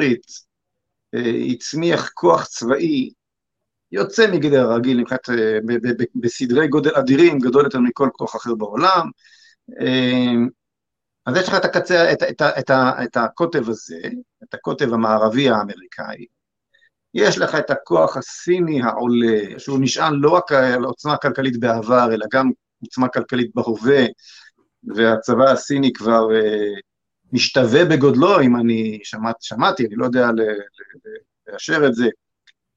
אה, 1.15 1.31
הצמיח 1.51 2.09
כוח 2.13 2.45
צבאי 2.45 3.09
יוצא 3.91 4.31
מגדר 4.31 4.71
הרגיל, 4.71 4.99
מבחינת, 4.99 5.29
אה, 5.29 5.59
בסדרי 6.15 6.67
גודל 6.67 6.95
אדירים, 6.95 7.39
גדול 7.39 7.63
יותר 7.63 7.79
מכל 7.79 8.09
כוח 8.13 8.35
אחר 8.35 8.55
בעולם. 8.55 9.09
אמ, 9.81 10.47
אז 11.25 11.35
יש 11.37 11.47
לך 11.47 11.55
את 11.55 11.65
הקצה, 11.65 12.13
את, 12.13 12.23
את, 12.23 12.41
את, 12.41 12.71
את 13.03 13.17
הקוטב 13.17 13.69
הזה, 13.69 14.01
את 14.43 14.53
הקוטב 14.53 14.93
המערבי 14.93 15.49
האמריקאי, 15.49 16.25
יש 17.13 17.37
לך 17.37 17.55
את 17.55 17.69
הכוח 17.69 18.17
הסיני 18.17 18.81
העולה, 18.81 19.41
שהוא 19.57 19.79
נשען 19.81 20.13
לא 20.13 20.29
רק 20.29 20.51
על 20.51 20.83
עוצמה 20.83 21.17
כלכלית 21.17 21.59
בעבר, 21.59 22.13
אלא 22.13 22.25
גם 22.31 22.51
עוצמה 22.81 23.07
כלכלית 23.07 23.51
בהווה, 23.55 24.05
והצבא 24.83 25.51
הסיני 25.51 25.93
כבר 25.93 26.27
uh, 26.29 26.79
משתווה 27.33 27.85
בגודלו, 27.85 28.41
אם 28.41 28.55
אני 28.55 28.99
שמעת, 29.03 29.35
שמעתי, 29.39 29.85
אני 29.85 29.95
לא 29.95 30.05
יודע 30.05 30.29
לאשר 31.47 31.87
את 31.87 31.95
זה, 31.95 32.07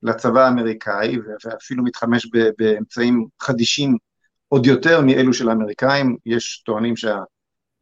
לצבא 0.02 0.47
האמריקאי, 0.47 1.16
ואפילו 1.44 1.85
מתחמש 1.85 2.28
באמצעים 2.59 3.26
חדישים 3.40 3.97
עוד 4.49 4.66
יותר 4.66 5.00
מאלו 5.00 5.32
של 5.32 5.49
האמריקאים, 5.49 6.16
יש 6.26 6.62
טוענים 6.66 6.97
שה... 6.97 7.18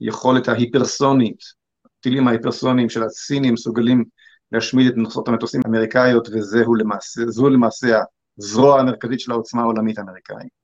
היכולת 0.00 0.48
ההיפרסונית, 0.48 1.38
הטילים 1.86 2.28
ההיפרסוניים 2.28 2.88
של 2.88 3.02
הסינים 3.02 3.54
מסוגלים 3.54 4.04
להשמיד 4.52 4.86
את 4.86 4.96
נוסעות 4.96 5.28
המטוסים 5.28 5.60
האמריקאיות, 5.64 6.28
וזו 6.28 6.74
למעשה, 6.74 7.22
למעשה 7.50 8.00
הזרוע 8.38 8.80
המרכזית 8.80 9.20
של 9.20 9.32
העוצמה 9.32 9.62
העולמית 9.62 9.98
האמריקאית. 9.98 10.59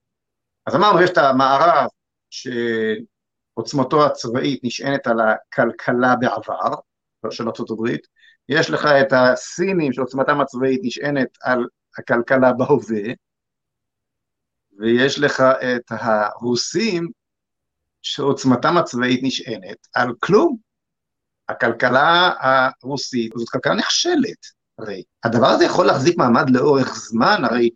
אז 0.67 0.75
אמרנו, 0.75 1.03
יש 1.03 1.11
את 1.11 1.19
המערב 1.19 1.89
שעוצמתו 2.31 4.07
הצבאית 4.07 4.61
נשענת 4.65 5.07
על 5.07 5.21
הכלכלה 5.21 6.17
בעבר, 6.17 6.75
של 7.31 7.49
ארה"ב, 7.49 7.97
יש 8.49 8.71
לך 8.71 8.87
את 8.87 9.13
הסינים 9.13 9.93
שעוצמתם 9.93 10.41
הצבאית 10.41 10.81
נשענת 10.85 11.29
על 11.43 11.67
הכלכלה 11.99 12.53
בהווה, 12.53 13.13
ויש 14.79 15.19
לך 15.19 15.41
את 15.41 15.85
הרוסים 15.91 17.11
שעוצמתם 18.03 18.77
הצבאית 18.77 19.21
נשענת 19.23 19.87
על 19.95 20.13
כלום. 20.21 20.57
הכלכלה 21.49 22.33
הרוסית 22.41 23.33
זאת 23.37 23.49
כלכלה 23.49 23.75
נכשלת, 23.75 24.47
הרי. 24.79 25.03
הדבר 25.25 25.47
הזה 25.47 25.65
יכול 25.65 25.87
להחזיק 25.87 26.19
מעמד 26.19 26.51
לאורך 26.51 26.95
זמן, 26.95 27.43
הרי 27.45 27.71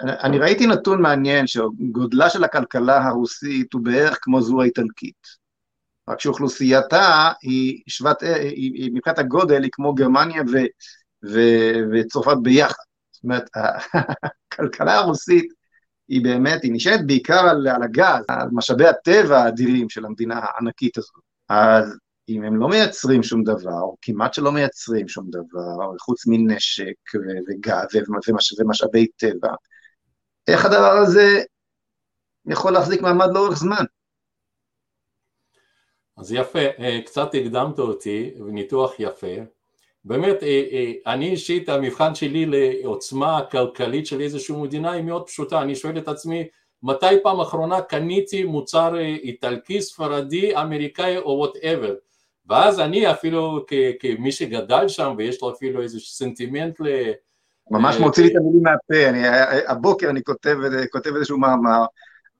אני 0.00 0.38
ראיתי 0.38 0.66
נתון 0.66 1.02
מעניין 1.02 1.46
שגודלה 1.46 2.30
של 2.30 2.44
הכלכלה 2.44 3.06
הרוסית 3.06 3.72
הוא 3.72 3.82
בערך 3.84 4.18
כמו 4.22 4.42
זו 4.42 4.62
האיטלקית. 4.62 5.40
רק 6.08 6.20
שאוכלוסייתה 6.20 7.32
היא 7.42 7.82
שוות, 7.88 8.22
היא, 8.22 8.74
היא 8.74 8.90
מבחינת 8.94 9.18
הגודל 9.18 9.62
היא 9.62 9.70
כמו 9.72 9.94
גרמניה 9.94 10.42
ו, 10.52 10.56
ו, 11.24 11.40
וצרפת 11.92 12.36
ביחד. 12.42 12.82
זאת 13.10 13.24
אומרת, 13.24 13.50
הכלכלה 14.52 14.94
הרוסית 14.94 15.52
היא 16.08 16.24
באמת, 16.24 16.62
היא 16.62 16.72
נשענת 16.74 17.06
בעיקר 17.06 17.48
על, 17.48 17.68
על 17.68 17.82
הגז, 17.82 18.24
על 18.28 18.48
משאבי 18.52 18.86
הטבע 18.86 19.38
האדירים 19.38 19.88
של 19.88 20.04
המדינה 20.04 20.40
הענקית 20.42 20.98
הזאת. 20.98 21.22
אז 21.48 21.98
אם 22.28 22.44
הם 22.44 22.56
לא 22.56 22.68
מייצרים 22.68 23.22
שום 23.22 23.44
דבר, 23.44 23.80
או 23.80 23.96
כמעט 24.02 24.34
שלא 24.34 24.52
מייצרים 24.52 25.08
שום 25.08 25.30
דבר, 25.30 25.96
חוץ 26.00 26.26
מנשק 26.26 26.94
וגז 27.48 28.02
ומש, 28.28 28.60
ומשאבי 28.60 29.06
טבע, 29.06 29.54
איך 30.50 30.64
הדבר 30.64 30.96
הזה 31.02 31.42
יכול 32.46 32.72
להחזיק 32.72 33.00
מעמד 33.00 33.28
לאורך 33.34 33.58
זמן? 33.58 33.84
אז 36.16 36.32
יפה, 36.32 36.58
אה, 36.78 37.00
קצת 37.06 37.34
הקדמת 37.34 37.78
אותי, 37.78 38.30
ניתוח 38.38 38.92
יפה. 38.98 39.34
באמת, 40.04 40.42
אה, 40.42 40.62
אה, 40.72 40.92
אני 41.06 41.30
אישית, 41.30 41.68
המבחן 41.68 42.14
שלי 42.14 42.46
לעוצמה 42.46 43.38
הכלכלית 43.38 44.06
של 44.06 44.20
איזושהי 44.20 44.56
מדינה 44.56 44.92
היא 44.92 45.02
מאוד 45.02 45.26
פשוטה, 45.26 45.62
אני 45.62 45.74
שואל 45.74 45.98
את 45.98 46.08
עצמי, 46.08 46.44
מתי 46.82 47.22
פעם 47.22 47.40
אחרונה 47.40 47.82
קניתי 47.82 48.44
מוצר 48.44 48.98
איטלקי, 48.98 49.82
ספרדי, 49.82 50.56
אמריקאי 50.56 51.18
או 51.18 51.30
whatever, 51.30 51.94
ואז 52.46 52.80
אני 52.80 53.10
אפילו 53.10 53.66
כמי 54.00 54.32
שגדל 54.32 54.88
שם 54.88 55.14
ויש 55.18 55.42
לו 55.42 55.50
אפילו 55.50 55.82
איזה 55.82 56.00
סנטימנט 56.00 56.80
ל... 56.80 57.12
ממש 57.70 57.96
מוציא 57.96 58.22
לי 58.22 58.30
את 58.30 58.36
המילים 58.36 58.62
מהפה, 58.62 59.08
אני, 59.08 59.22
הבוקר 59.66 60.10
אני 60.10 60.22
כותב, 60.22 60.56
כותב 60.90 61.14
איזשהו 61.16 61.38
מאמר, 61.38 61.84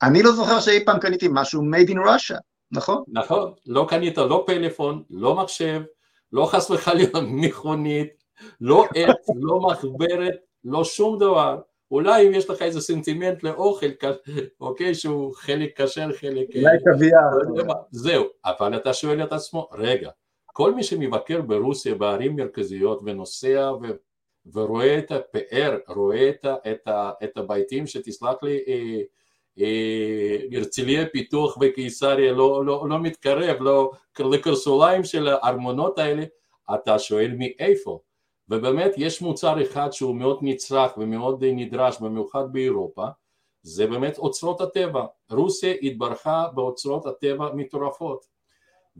אני 0.03 0.23
לא 0.23 0.33
זוכר 0.33 0.61
שאי 0.61 0.85
פעם 0.85 0.99
קניתי 0.99 1.29
משהו 1.31 1.63
made 1.63 1.89
in 1.89 1.97
Russia. 1.97 2.39
נכון. 2.73 3.03
נכון, 3.09 3.53
לא 3.67 3.87
קנית 3.89 4.19
לא 4.19 4.45
פלאפון, 4.47 5.03
לא 5.11 5.35
מחשב, 5.35 5.83
לא 6.33 6.47
חס 6.47 6.71
וחלילה 6.71 7.21
מכונית, 7.43 8.09
לא 8.61 8.85
עץ, 8.95 9.29
לא 9.37 9.61
מחברת, 9.61 10.35
לא 10.65 10.85
שום 10.85 11.19
דבר. 11.19 11.61
אולי 11.91 12.29
אם 12.29 12.35
יש 12.35 12.51
לך 12.51 12.63
איזה 12.63 12.81
סנטימנט 12.81 13.43
לאוכל, 13.43 13.87
אוקיי, 14.61 14.95
שהוא 14.95 15.35
חלק 15.35 15.83
כשר, 15.83 16.13
חלק... 16.13 16.47
אולי 16.57 16.79
קוויאר. 16.85 17.65
לא 17.67 17.75
זהו, 17.91 18.25
אבל 18.45 18.77
אתה 18.77 18.93
שואל 18.93 19.23
את 19.23 19.33
עצמו, 19.33 19.69
רגע, 19.73 20.11
כל 20.47 20.75
מי 20.75 20.83
שמבקר 20.83 21.41
ברוסיה 21.41 21.95
בערים 21.95 22.37
מרכזיות 22.37 23.01
ונוסע 23.05 23.73
ו... 23.83 23.87
ורואה 24.53 24.99
את 24.99 25.11
הפאר, 25.11 25.79
רואה 25.89 26.29
את, 26.31 26.47
את, 26.71 26.89
את 27.25 27.37
הבתים 27.37 27.87
שתסלח 27.87 28.43
לי, 28.43 28.59
אה, 28.69 29.01
אה, 29.59 30.37
הרצליה 30.53 31.07
פיתוח 31.13 31.59
וקיסריה 31.61 32.33
לא, 32.33 32.65
לא, 32.65 32.87
לא 32.89 32.99
מתקרב 32.99 33.57
לא, 33.61 33.91
לקרסוליים 34.19 35.05
של 35.05 35.29
הארמונות 35.29 35.99
האלה, 35.99 36.25
אתה 36.75 36.99
שואל 36.99 37.35
מאיפה? 37.39 38.01
ובאמת 38.49 38.93
יש 38.97 39.23
מוצר 39.23 39.63
אחד 39.63 39.93
שהוא 39.93 40.17
מאוד 40.17 40.39
נצרך 40.43 40.99
ומאוד 40.99 41.45
נדרש 41.45 42.01
במיוחד 42.01 42.53
באירופה, 42.53 43.07
זה 43.63 43.87
באמת 43.87 44.19
אוצרות 44.19 44.61
הטבע. 44.61 45.05
רוסיה 45.31 45.75
התברכה 45.83 46.47
באוצרות 46.55 47.07
הטבע 47.07 47.51
מטורפות. 47.55 48.27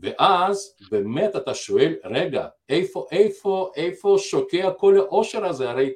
ואז 0.01 0.75
באמת 0.91 1.35
אתה 1.35 1.53
שואל, 1.53 1.95
רגע, 2.03 2.47
איפה, 2.69 3.05
איפה, 3.11 3.71
איפה 3.75 4.15
שוקע 4.19 4.71
כל 4.71 4.97
העושר 4.97 5.45
הזה? 5.45 5.69
הרי 5.69 5.93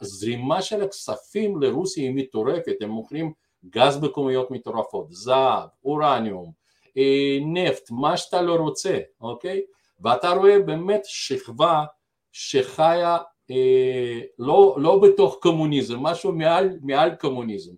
הזרימה 0.00 0.62
של 0.62 0.82
הכספים 0.82 1.62
לרוסיה 1.62 2.04
היא 2.04 2.14
מטורפת, 2.14 2.76
הם 2.80 2.90
מוכרים 2.90 3.32
גז 3.66 3.98
בכמויות 3.98 4.50
מטורפות, 4.50 5.06
זהב, 5.10 5.68
אורניום, 5.84 6.52
אה, 6.96 7.38
נפט, 7.46 7.90
מה 7.90 8.16
שאתה 8.16 8.42
לא 8.42 8.54
רוצה, 8.54 8.98
אוקיי? 9.20 9.60
ואתה 10.00 10.30
רואה 10.30 10.58
באמת 10.58 11.00
שכבה 11.04 11.84
שחיה 12.32 13.18
אה, 13.50 14.20
לא, 14.38 14.76
לא 14.78 14.98
בתוך 14.98 15.38
קומוניזם, 15.42 15.98
משהו 15.98 16.32
מעל, 16.32 16.78
מעל 16.82 17.14
קומוניזם, 17.14 17.72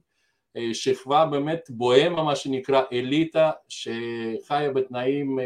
שכבה 0.72 1.26
באמת 1.26 1.70
בוהמה, 1.70 2.22
מה 2.22 2.36
שנקרא 2.36 2.82
אליטה, 2.92 3.50
שחיה 3.68 4.72
בתנאים, 4.72 5.38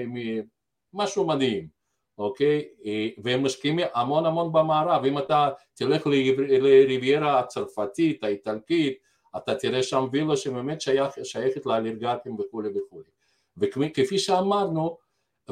משהו 0.94 1.26
מדהים. 1.26 1.78
אוקיי? 2.18 2.68
אה, 2.84 3.08
והם 3.18 3.44
משקיעים 3.44 3.78
המון 3.94 4.26
המון 4.26 4.52
במערב, 4.52 5.04
אם 5.04 5.18
אתה 5.18 5.48
תלך 5.74 6.06
לריביירה 6.40 7.38
הצרפתית, 7.38 8.24
האיטלקית, 8.24 8.98
אתה 9.36 9.54
תראה 9.54 9.82
שם 9.82 10.06
וילה 10.12 10.36
שבאמת 10.36 10.80
שייך, 10.80 11.14
שייכת 11.24 11.66
לאלרגטים 11.66 12.36
וכולי 12.38 12.68
וכולי. 12.68 13.08
וכפי 13.56 14.18
שאמרנו, 14.18 14.96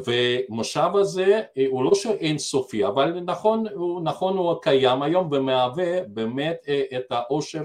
ומושב 0.07 0.91
הזה 0.95 1.43
אה, 1.59 1.65
הוא 1.71 1.85
לא 1.85 1.95
שאין 1.95 2.39
סופי, 2.39 2.87
אבל 2.87 3.21
נכון 3.21 3.67
הוא, 3.75 4.01
נכון 4.01 4.37
הוא 4.37 4.55
קיים 4.63 5.03
היום 5.03 5.29
ומהווה 5.33 6.03
באמת 6.09 6.57
אה, 6.69 6.83
את 6.97 7.05
העושר, 7.11 7.63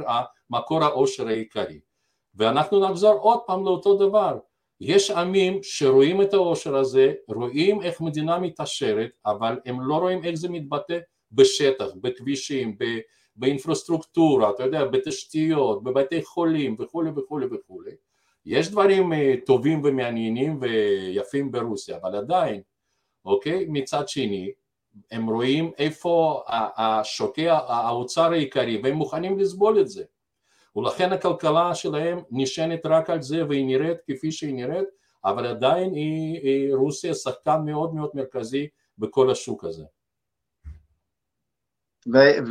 מקור 0.50 0.84
העושר 0.84 1.28
העיקרי. 1.28 1.80
ואנחנו 2.36 2.80
נחזור 2.80 3.14
עוד 3.14 3.40
פעם 3.48 3.66
לאותו 3.66 3.98
דבר, 3.98 4.38
יש 4.82 5.12
עמים 5.12 5.60
שרואים 5.64 6.22
את 6.22 6.34
העושר 6.34 6.76
הזה, 6.76 7.14
רואים 7.28 7.82
איך 7.82 8.02
מדינה 8.02 8.40
מתעשרת, 8.40 9.10
אבל 9.26 9.60
הם 9.66 9.82
לא 9.82 9.96
רואים 9.96 10.24
איך 10.24 10.36
זה 10.36 10.50
מתבטא 10.50 11.00
בשטח, 11.32 11.88
בכבישים, 12.02 12.78
באינפרסטרוקטורה, 13.36 14.50
אתה 14.50 14.64
יודע, 14.64 14.86
בתשתיות, 14.86 15.84
בבתי 15.84 16.24
חולים 16.24 16.76
וכולי 16.80 17.10
וכולי 17.16 17.46
וכולי. 17.46 17.92
יש 18.46 18.72
דברים 18.72 19.14
אה, 19.14 19.34
טובים 19.46 19.82
ומעניינים 19.84 20.60
ויפים 20.62 21.52
ברוסיה, 21.52 21.98
אבל 21.98 22.16
עדיין, 22.16 22.62
אוקיי, 23.26 23.66
מצד 23.70 24.08
שני, 24.08 24.52
הם 25.12 25.30
רואים 25.30 25.72
איפה 25.78 26.44
השוקע, 26.78 27.60
האוצר 27.68 28.32
העיקרי, 28.32 28.82
והם 28.84 28.96
מוכנים 28.96 29.40
לסבול 29.40 29.80
את 29.80 29.88
זה. 29.88 30.04
ולכן 30.76 31.14
הכלכלה 31.14 31.76
שלהם 31.76 32.20
נשענת 32.32 32.86
רק 32.86 33.10
על 33.10 33.22
זה 33.22 33.48
והיא 33.48 33.66
נראית 33.66 33.98
כפי 34.08 34.32
שהיא 34.32 34.54
נראית, 34.54 34.88
אבל 35.26 35.46
עדיין 35.46 35.94
היא, 35.94 36.40
היא 36.42 36.76
רוסיה 36.76 37.14
שחקן 37.14 37.62
מאוד 37.66 37.94
מאוד 37.94 38.10
מרכזי 38.14 38.68
בכל 38.98 39.32
השוק 39.32 39.64
הזה. 39.64 39.84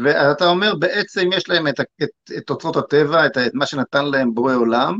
ואתה 0.04 0.48
אומר 0.48 0.74
בעצם 0.74 1.32
יש 1.32 1.48
להם 1.48 1.68
את, 1.68 1.80
את, 1.80 2.10
את 2.38 2.50
אוצרות 2.50 2.76
הטבע, 2.76 3.26
את, 3.26 3.38
את 3.46 3.54
מה 3.54 3.66
שנתן 3.66 4.04
להם 4.04 4.34
בורא 4.34 4.54
עולם, 4.54 4.98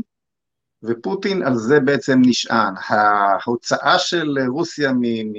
ופוטין 0.83 1.43
על 1.43 1.55
זה 1.55 1.79
בעצם 1.79 2.21
נשען. 2.25 2.73
ההוצאה 2.89 3.99
של 3.99 4.37
רוסיה, 4.49 4.91
מ, 4.91 5.01
מ, 5.01 5.33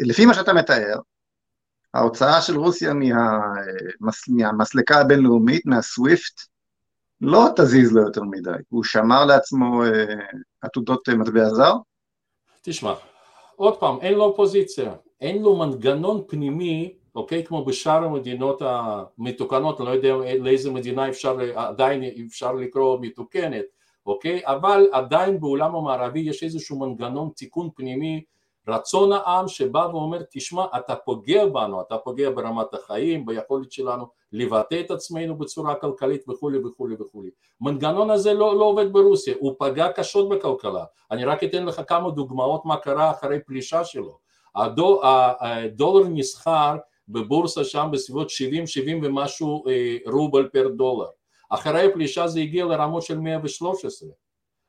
לפי 0.00 0.26
מה 0.26 0.34
שאתה 0.34 0.52
מתאר, 0.52 0.98
ההוצאה 1.94 2.42
של 2.42 2.58
רוסיה 2.58 2.94
מהמס, 2.94 4.28
מהמסלקה 4.28 5.00
הבינלאומית, 5.00 5.66
מהסוויפט, 5.66 6.40
לא 7.20 7.48
תזיז 7.56 7.92
לו 7.92 8.02
יותר 8.02 8.22
מדי, 8.22 8.50
הוא 8.68 8.84
שמר 8.84 9.24
לעצמו 9.24 9.84
אה, 9.84 10.14
עתודות 10.60 11.08
אה, 11.08 11.14
מטבע 11.14 11.48
זר? 11.48 11.72
תשמע, 12.62 12.94
עוד 13.56 13.80
פעם, 13.80 14.00
אין 14.00 14.14
לו 14.14 14.24
אופוזיציה, 14.24 14.94
אין 15.20 15.42
לו 15.42 15.56
מנגנון 15.56 16.22
פנימי, 16.28 16.94
אוקיי, 17.14 17.44
כמו 17.44 17.64
בשאר 17.64 18.04
המדינות 18.04 18.62
המתוקנות, 18.64 19.80
אני 19.80 19.86
לא 19.86 19.92
יודע 19.92 20.14
לאיזה 20.38 20.70
מדינה 20.70 21.08
אפשר, 21.08 21.38
עדיין 21.54 22.02
אפשר 22.26 22.52
לקרוא 22.52 22.98
מתוקנת, 23.00 23.64
אוקיי, 24.06 24.40
אבל 24.44 24.86
עדיין 24.92 25.40
בעולם 25.40 25.74
המערבי 25.74 26.20
יש 26.20 26.42
איזשהו 26.42 26.78
מנגנון 26.78 27.30
תיקון 27.36 27.68
פנימי 27.74 28.22
רצון 28.68 29.12
העם 29.12 29.48
שבא 29.48 29.88
ואומר 29.92 30.22
תשמע 30.30 30.64
אתה 30.76 30.96
פוגע 30.96 31.46
בנו, 31.46 31.80
אתה 31.80 31.98
פוגע 31.98 32.30
ברמת 32.30 32.74
החיים, 32.74 33.26
ביכולת 33.26 33.72
שלנו 33.72 34.06
לבטא 34.32 34.80
את 34.80 34.90
עצמנו 34.90 35.36
בצורה 35.36 35.74
כלכלית 35.74 36.28
וכולי 36.28 36.58
וכולי 36.58 36.94
וכולי. 37.00 37.30
מנגנון 37.60 38.10
הזה 38.10 38.34
לא, 38.34 38.56
לא 38.56 38.64
עובד 38.64 38.92
ברוסיה, 38.92 39.34
הוא 39.40 39.54
פגע 39.58 39.92
קשות 39.92 40.28
בכלכלה. 40.28 40.84
אני 41.10 41.24
רק 41.24 41.44
אתן 41.44 41.64
לך 41.64 41.82
כמה 41.86 42.10
דוגמאות 42.10 42.64
מה 42.64 42.76
קרה 42.76 43.10
אחרי 43.10 43.38
פלישה 43.46 43.84
שלו. 43.84 44.18
הדולר 44.54 46.08
נסחר 46.08 46.76
בבורסה 47.08 47.64
שם 47.64 47.88
בסביבות 47.92 48.28
70-70 48.28 48.30
ומשהו 49.02 49.64
רובל 50.06 50.48
פר 50.48 50.68
דולר. 50.68 51.06
אחרי 51.54 51.86
הפלישה 51.86 52.26
זה 52.26 52.40
הגיע 52.40 52.64
לרמות 52.64 53.02
של 53.02 53.18
113. 53.18 54.08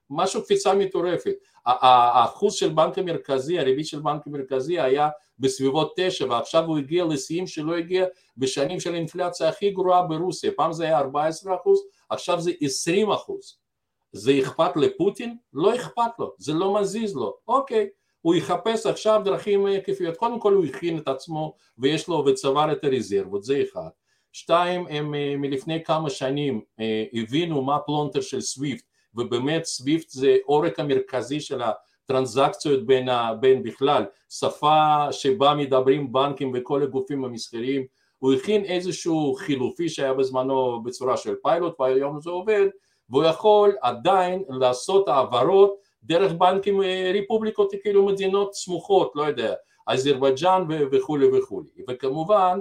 משהו 0.10 0.44
קפיצה 0.44 0.74
מטורפת. 0.74 1.34
האחוז 1.66 2.54
של 2.54 2.70
בנק 2.70 2.98
המרכזי, 2.98 3.60
הריבית 3.60 3.88
של 3.88 4.00
בנק 4.00 4.28
המרכזי 4.28 4.80
היה 4.80 5.10
בסביבות 5.40 5.94
תשע 5.96 6.26
ועכשיו 6.30 6.66
הוא 6.66 6.78
הגיע 6.78 7.06
לשיאים 7.06 7.48
שלא 7.48 7.76
הגיע 7.76 8.06
בשנים 8.38 8.80
של 8.80 8.94
האינפלציה 8.94 9.50
הכי 9.50 9.72
גרועה 9.72 10.02
ברוסיה, 10.02 10.52
פעם 10.56 10.74
זה 10.74 10.84
היה 10.84 11.00
14 11.00 11.56
אחוז, 11.56 11.80
עכשיו 12.10 12.42
זה 12.42 12.52
20 12.62 13.12
אחוז. 13.12 13.58
זה 14.12 14.40
אכפת 14.40 14.72
לפוטין? 14.76 15.38
לא 15.54 15.76
אכפת 15.76 16.20
לו, 16.20 16.34
זה 16.38 16.54
לא 16.54 16.82
מזיז 16.82 17.16
לו, 17.16 17.38
אוקיי, 17.48 17.90
הוא 18.22 18.36
יחפש 18.36 18.86
עכשיו 18.86 19.22
דרכים 19.26 19.66
היקפיות, 19.66 20.18
קודם 20.18 20.40
כל 20.40 20.54
הוא 20.54 20.66
הכין 20.66 20.98
את 20.98 21.08
עצמו 21.08 21.56
ויש 21.78 22.08
לו 22.08 22.26
וצבר 22.26 22.72
את 22.72 22.84
הרזרבות, 22.84 23.44
זה 23.44 23.64
אחד. 23.64 23.90
שתיים, 24.34 24.88
הם 24.90 25.16
אה, 25.16 25.36
מלפני 25.38 25.84
כמה 25.84 26.10
שנים 26.10 26.62
אה, 26.80 27.04
הבינו 27.14 27.62
מה 27.62 27.80
פלונטר 27.80 28.22
של 28.22 28.42
סוויפט 28.42 28.86
ובאמת 29.16 29.66
סוויפט 29.66 30.10
זה 30.10 30.38
עורק 30.46 30.80
המרכזי 30.80 31.40
של 31.40 31.62
הטרנזקציות 31.62 32.86
בין, 32.86 33.10
ה, 33.10 33.34
בין 33.40 33.64
בכלל, 33.64 34.06
שפה 34.30 35.12
שבה 35.12 35.54
מדברים 35.56 36.14
בנקים 36.14 36.52
וכל 36.56 36.84
הגופים 36.84 37.26
המסחריים, 37.26 37.86
הוא 38.20 38.34
הכין 38.34 38.64
איזשהו 38.64 39.34
חילופי 39.38 39.90
שהיה 39.90 40.14
בזמנו 40.14 40.84
בצורה 40.84 41.18
של 41.18 41.36
פיילוט 41.44 41.80
והיום 41.80 42.22
זה 42.22 42.30
עובד, 42.30 42.66
והוא 43.10 43.24
יכול 43.24 43.76
עדיין 43.82 44.44
לעשות 44.50 45.08
העברות 45.08 45.76
דרך 46.04 46.32
בנקים 46.32 46.84
אה, 46.84 47.12
ריפובליקות 47.14 47.72
כאילו 47.82 48.06
מדינות 48.06 48.54
סמוכות, 48.54 49.12
לא 49.16 49.24
יודע, 49.24 49.54
אזרבייג'אן 49.88 50.64
וכולי 50.92 51.28
וכולי, 51.28 51.70
וכמובן 51.90 52.60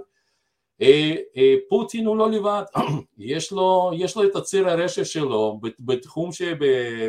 פוטין 1.69 2.07
הוא 2.07 2.17
לא 2.17 2.31
לבד, 2.31 2.63
יש 3.19 3.53
לו, 3.53 3.91
יש 3.95 4.17
לו 4.17 4.25
את 4.25 4.37
הציר 4.37 4.69
הרשת 4.69 5.07
שלו 5.07 5.61
בתחום 5.81 6.31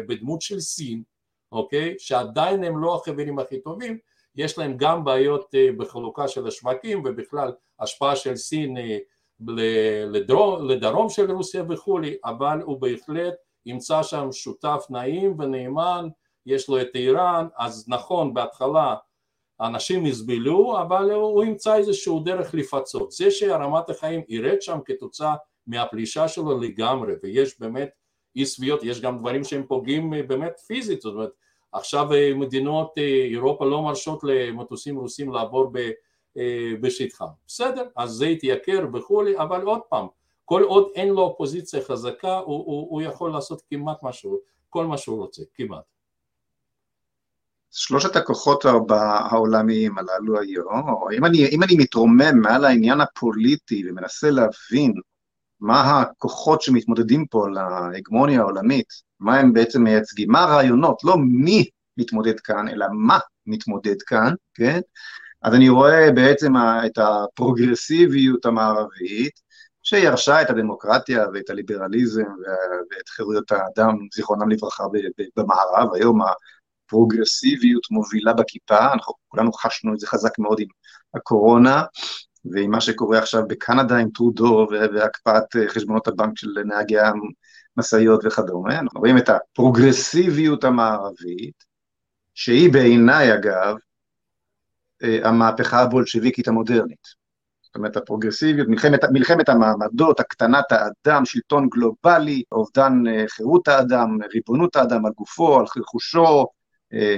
בדמות 0.08 0.42
של 0.42 0.60
סין, 0.60 1.04
אוקיי? 1.52 1.96
שעדיין 1.98 2.64
הם 2.64 2.78
לא 2.78 2.96
החברים 2.96 3.40
הכי 3.40 3.62
טובים, 3.62 3.98
יש 4.36 4.58
להם 4.58 4.78
גם 4.78 5.04
בעיות 5.04 5.56
אה, 5.56 5.70
בחלוקה 5.78 6.28
של 6.28 6.48
השווקים 6.48 7.02
ובכלל 7.06 7.52
השפעה 7.80 8.16
של 8.16 8.36
סין 8.36 8.78
לדרום, 10.12 10.70
לדרום 10.70 11.10
של 11.10 11.32
רוסיה 11.32 11.64
וכולי, 11.70 12.18
אבל 12.26 12.62
הוא 12.62 12.82
בהחלט 12.82 13.34
ימצא 13.66 14.04
שם 14.04 14.32
שותף 14.32 14.86
נעים 14.90 15.40
ונאמן, 15.40 16.08
יש 16.46 16.70
לו 16.70 16.82
את 16.82 16.90
איראן, 16.96 17.48
אז 17.58 17.86
נכון 17.88 18.34
בהתחלה 18.34 18.96
אנשים 19.62 20.06
יסבלו, 20.06 20.82
אבל 20.82 21.12
הוא 21.12 21.44
ימצא 21.44 21.76
איזשהו 21.76 22.20
דרך 22.20 22.54
לפצות. 22.54 23.12
זה 23.12 23.32
שהרמת 23.32 23.90
החיים 23.90 24.22
ירד 24.28 24.62
שם 24.62 24.80
כתוצאה 24.86 25.36
מהפלישה 25.68 26.28
שלו 26.28 26.60
לגמרי, 26.60 27.14
ויש 27.24 27.60
באמת 27.60 27.90
אי 28.36 28.46
שביעות, 28.46 28.84
יש 28.84 29.02
גם 29.02 29.18
דברים 29.18 29.44
שהם 29.44 29.64
פוגעים 29.68 30.14
אה, 30.14 30.24
באמת 30.24 30.60
פיזית, 30.68 31.02
זאת 31.02 31.14
אומרת, 31.14 31.32
עכשיו 31.72 32.14
אה, 32.14 32.34
מדינות 32.36 32.94
אה, 32.98 33.26
אירופה 33.32 33.66
לא 33.66 33.82
מרשות 33.82 34.24
למטוסים 34.24 34.98
רוסים 34.98 35.32
לעבור 35.32 35.72
בשטחם. 36.82 37.26
בסדר, 37.48 37.86
אז 37.96 38.12
זה 38.12 38.28
יתייקר 38.28 38.86
וכולי, 38.94 39.38
אבל 39.38 39.62
עוד 39.62 39.82
פעם, 39.90 40.08
כל 40.46 40.64
עוד 40.64 40.88
אין 40.96 41.10
לו 41.10 41.22
אופוזיציה 41.22 41.82
חזקה, 41.82 42.38
הוא, 42.38 42.56
הוא, 42.66 42.88
הוא 42.90 43.02
יכול 43.02 43.32
לעשות 43.32 43.62
כמעט 43.70 44.04
משהו, 44.04 44.40
כל 44.70 44.86
מה 44.86 44.98
שהוא 44.98 45.18
רוצה, 45.18 45.44
כמעט. 45.54 45.93
שלושת 47.76 48.16
הכוחות 48.16 48.66
העולמיים 48.90 49.96
הללו 49.98 50.40
היום, 50.40 50.90
או 50.90 51.12
אם 51.12 51.26
אני, 51.26 51.48
אם 51.48 51.64
אני 51.64 51.76
מתרומם 51.78 52.40
מעל 52.42 52.66
העניין 52.66 53.02
הפוליטי 53.02 53.84
ומנסה 53.90 54.30
להבין 54.30 54.94
מה 55.60 56.02
הכוחות 56.02 56.62
שמתמודדים 56.62 57.26
פה 57.26 57.48
להגמוניה 57.50 58.42
העולמית, 58.42 58.88
מה 59.20 59.40
הם 59.40 59.54
בעצם 59.54 59.84
מייצגים, 59.84 60.32
מה 60.32 60.44
הרעיונות, 60.44 61.04
לא 61.04 61.16
מי 61.18 61.66
מתמודד 61.98 62.40
כאן, 62.40 62.68
אלא 62.68 62.86
מה 62.92 63.20
מתמודד 63.46 64.02
כאן, 64.02 64.34
כן? 64.54 64.80
אז 65.42 65.54
אני 65.54 65.70
רואה 65.70 66.12
בעצם 66.12 66.54
את 66.86 66.98
הפרוגרסיביות 66.98 68.46
המערבית, 68.46 69.44
שירשה 69.84 70.42
את 70.42 70.50
הדמוקרטיה 70.50 71.26
ואת 71.34 71.50
הליברליזם 71.50 72.32
ואת 72.92 73.10
חירויות 73.10 73.52
האדם, 73.52 73.98
זיכרונם 74.14 74.50
לברכה, 74.50 74.84
במערב, 75.36 75.94
היום 75.94 76.22
פרוגרסיביות 76.94 77.92
מובילה 77.92 78.34
בכיפה, 78.34 78.94
אנחנו 78.94 79.14
כולנו 79.28 79.54
חשנו 79.54 79.94
את 79.94 80.00
זה 80.00 80.08
חזק 80.08 80.40
מאוד 80.40 80.60
עם 80.60 80.68
הקורונה, 81.16 81.84
ועם 82.46 82.72
מה 82.72 82.82
שקורה 82.82 83.20
עכשיו 83.20 83.48
בקנדה 83.48 83.98
עם 83.98 84.10
טרודו 84.10 84.68
והקפאת 84.72 85.56
אה, 85.56 85.68
חשבונות 85.68 86.08
הבנק 86.08 86.38
של 86.38 86.48
נהגי 86.66 86.98
המשאיות 87.78 88.26
וכדומה, 88.26 88.80
אנחנו 88.80 89.00
רואים 89.00 89.18
את 89.18 89.30
הפרוגרסיביות 89.30 90.64
המערבית, 90.64 91.64
שהיא 92.34 92.74
בעיניי 92.74 93.34
אגב, 93.34 93.76
אה, 95.04 95.30
המהפכה 95.30 95.82
הבולשביקית 95.82 96.48
המודרנית. 96.48 97.24
זאת 97.62 97.76
אומרת, 97.76 97.98
הפרוגרסיביות, 97.98 98.68
מלחמת, 98.68 99.04
מלחמת 99.14 99.50
המעמדות, 99.50 100.20
הקטנת 100.20 100.66
האדם, 100.72 101.26
שלטון 101.26 101.70
גלובלי, 101.70 102.44
אובדן 102.52 102.94
אה, 103.08 103.24
חירות 103.28 103.68
האדם, 103.68 104.18
ריבונות 104.34 104.76
האדם 104.76 105.06
על 105.06 105.12
גופו, 105.18 105.60
על 105.60 105.66
רכושו, 105.78 106.46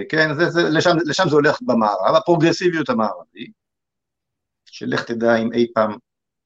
כן, 0.09 0.33
זה, 0.33 0.49
זה, 0.49 0.69
לשם, 0.69 0.95
לשם 1.05 1.29
זה 1.29 1.35
הולך 1.35 1.57
במערב, 1.61 2.15
הפרוגרסיביות 2.15 2.89
המערבית, 2.89 3.51
שלך 4.65 5.03
תדע 5.03 5.35
אם 5.35 5.53
אי 5.53 5.67
פעם 5.73 5.91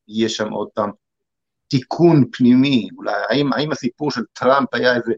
יהיה 0.08 0.30
שם 0.30 0.50
עוד 0.50 0.68
פעם 0.74 0.92
תיקון 1.68 2.24
פנימי, 2.32 2.88
אולי 2.98 3.14
האם, 3.30 3.54
האם 3.54 3.72
הסיפור 3.72 4.12
של 4.12 4.22
טראמפ 4.34 4.74
היה 4.74 4.96
איזה 4.96 5.14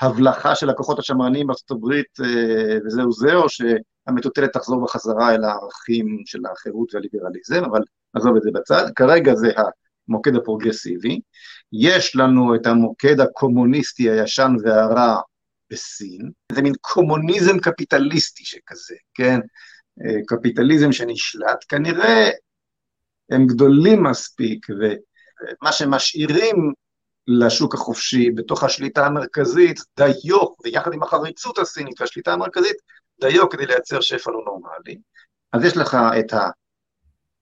הבלחה 0.00 0.54
של 0.54 0.70
הכוחות 0.70 0.98
השמרניים 0.98 1.46
בארצות 1.46 1.70
הברית 1.70 2.20
אה, 2.20 2.78
וזהו 2.86 3.12
זה, 3.12 3.34
או 3.34 3.46
שהמטוטלת 3.48 4.52
תחזור 4.52 4.84
בחזרה 4.84 5.34
אל 5.34 5.44
הערכים 5.44 6.22
של 6.26 6.38
החירות 6.52 6.94
והליברליזם, 6.94 7.64
אבל 7.64 7.80
נעזוב 8.14 8.36
את 8.36 8.42
זה 8.42 8.50
בצד, 8.54 8.84
כרגע 8.96 9.34
זה 9.34 9.52
המוקד 10.08 10.36
הפרוגרסיבי, 10.36 11.20
יש 11.72 12.16
לנו 12.16 12.54
את 12.54 12.66
המוקד 12.66 13.20
הקומוניסטי 13.20 14.10
הישן 14.10 14.52
והרע 14.64 15.20
בסין, 15.70 16.30
זה 16.52 16.62
מין 16.62 16.72
קומוניזם 16.80 17.58
קפיטליסטי 17.58 18.44
שכזה, 18.44 18.94
כן? 19.14 19.40
אה, 20.04 20.20
קפיטליזם 20.26 20.92
שנשלט, 20.92 21.64
כנראה 21.68 22.30
הם 23.30 23.46
גדולים 23.46 24.02
מספיק, 24.02 24.66
ומה 24.70 25.72
שמשאירים 25.72 26.72
לשוק 27.26 27.74
החופשי 27.74 28.30
בתוך 28.30 28.64
השליטה 28.64 29.06
המרכזית 29.06 29.80
דיו, 29.96 30.38
ויחד 30.64 30.92
עם 30.92 31.02
החריצות 31.02 31.58
הסינית 31.58 32.00
והשליטה 32.00 32.32
המרכזית, 32.32 32.76
דיו 33.20 33.48
כדי 33.48 33.66
לייצר 33.66 34.00
שפע 34.00 34.30
לא 34.30 34.42
נורמלי. 34.46 34.98
אז 35.52 35.64
יש 35.64 35.76
לך 35.76 35.96
את 36.18 36.32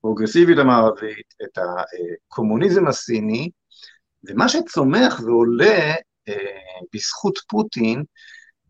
הפרוגרסיביות 0.00 0.58
המערבית, 0.58 1.34
את 1.42 1.58
הקומוניזם 1.58 2.86
הסיני, 2.86 3.50
ומה 4.24 4.48
שצומח 4.48 5.20
ועולה 5.20 5.66
אה, 5.66 5.94
בזכות 6.94 7.38
פוטין 7.48 8.04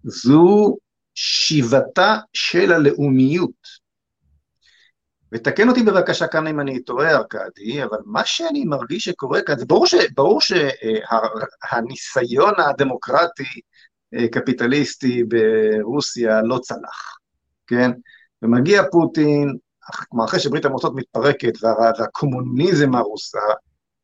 זו 0.05 0.77
שיבתה 1.15 2.17
של 2.33 2.73
הלאומיות. 2.73 3.87
ותקן 5.33 5.69
אותי 5.69 5.83
בבקשה 5.83 6.27
כאן 6.27 6.47
אם 6.47 6.61
אני 6.61 6.83
טועה, 6.83 7.11
ארכדי, 7.11 7.85
אבל 7.85 7.99
מה 8.05 8.25
שאני 8.25 8.65
מרגיש 8.65 9.05
שקורה 9.05 9.43
כאן, 9.43 9.59
זה 9.59 9.65
ברור, 9.65 9.87
ש, 9.87 9.95
ברור 10.15 10.41
שהניסיון 10.41 12.53
הדמוקרטי 12.59 13.61
אה, 14.15 14.29
קפיטליסטי 14.29 15.25
ברוסיה 15.25 16.43
לא 16.43 16.59
צלח, 16.59 17.19
כן? 17.67 17.91
ומגיע 18.43 18.83
פוטין, 18.91 19.57
אחרי 20.25 20.41
שברית 20.41 20.65
המועצות 20.65 20.93
מתפרקת 20.97 21.53
וה, 21.63 21.91
והקומוניזם 21.99 22.95
הרוס, 22.95 23.33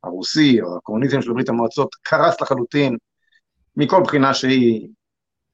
הרוסי, 0.04 0.62
או 0.62 0.76
הקומוניזם 0.76 1.22
של 1.22 1.32
ברית 1.32 1.48
המועצות 1.48 1.94
קרס 2.02 2.40
לחלוטין 2.40 2.96
מכל 3.76 4.02
בחינה 4.04 4.34
שהיא 4.34 4.88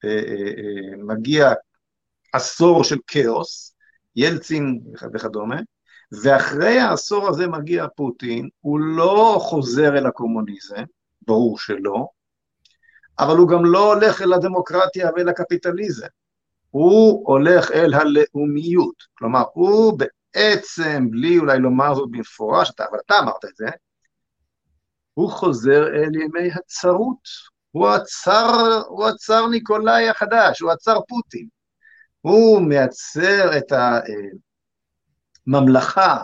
אה, 0.05 0.09
אה, 0.09 0.51
אה, 0.57 1.03
מגיע 1.03 1.53
עשור 2.33 2.83
של 2.83 2.97
כאוס, 3.07 3.75
ילצין 4.15 4.81
וכדומה, 5.13 5.59
ואחרי 6.23 6.79
העשור 6.79 7.27
הזה 7.27 7.47
מגיע 7.47 7.85
פוטין, 7.95 8.49
הוא 8.59 8.79
לא 8.79 9.37
חוזר 9.41 9.97
אל 9.97 10.05
הקומוניזם, 10.05 10.83
ברור 11.21 11.57
שלא, 11.57 12.07
אבל 13.19 13.37
הוא 13.37 13.49
גם 13.49 13.65
לא 13.65 13.93
הולך 13.93 14.21
אל 14.21 14.33
הדמוקרטיה 14.33 15.09
ואל 15.15 15.29
הקפיטליזם, 15.29 16.07
הוא 16.69 17.27
הולך 17.27 17.71
אל 17.71 17.93
הלאומיות, 17.93 18.95
כלומר 19.13 19.43
הוא 19.53 19.99
בעצם, 19.99 21.07
בלי 21.11 21.37
אולי 21.37 21.59
לומר 21.59 21.95
זאת 21.95 22.11
במפורש, 22.11 22.71
אבל 22.79 22.99
אתה 23.05 23.19
אמרת 23.19 23.45
את 23.45 23.55
זה, 23.55 23.67
הוא 25.13 25.31
חוזר 25.31 25.87
אל 25.87 26.15
ימי 26.15 26.51
הצרות, 26.55 27.48
הוא 27.71 27.89
הצאר, 27.89 28.81
הוא 28.87 29.07
הצאר 29.07 29.47
ניקולאי 29.47 30.09
החדש, 30.09 30.59
הוא 30.59 30.71
הצאר 30.71 30.99
פוטין. 31.07 31.47
הוא 32.21 32.61
מייצר 32.61 33.57
את 33.57 33.71
ממלכה, 35.47 36.23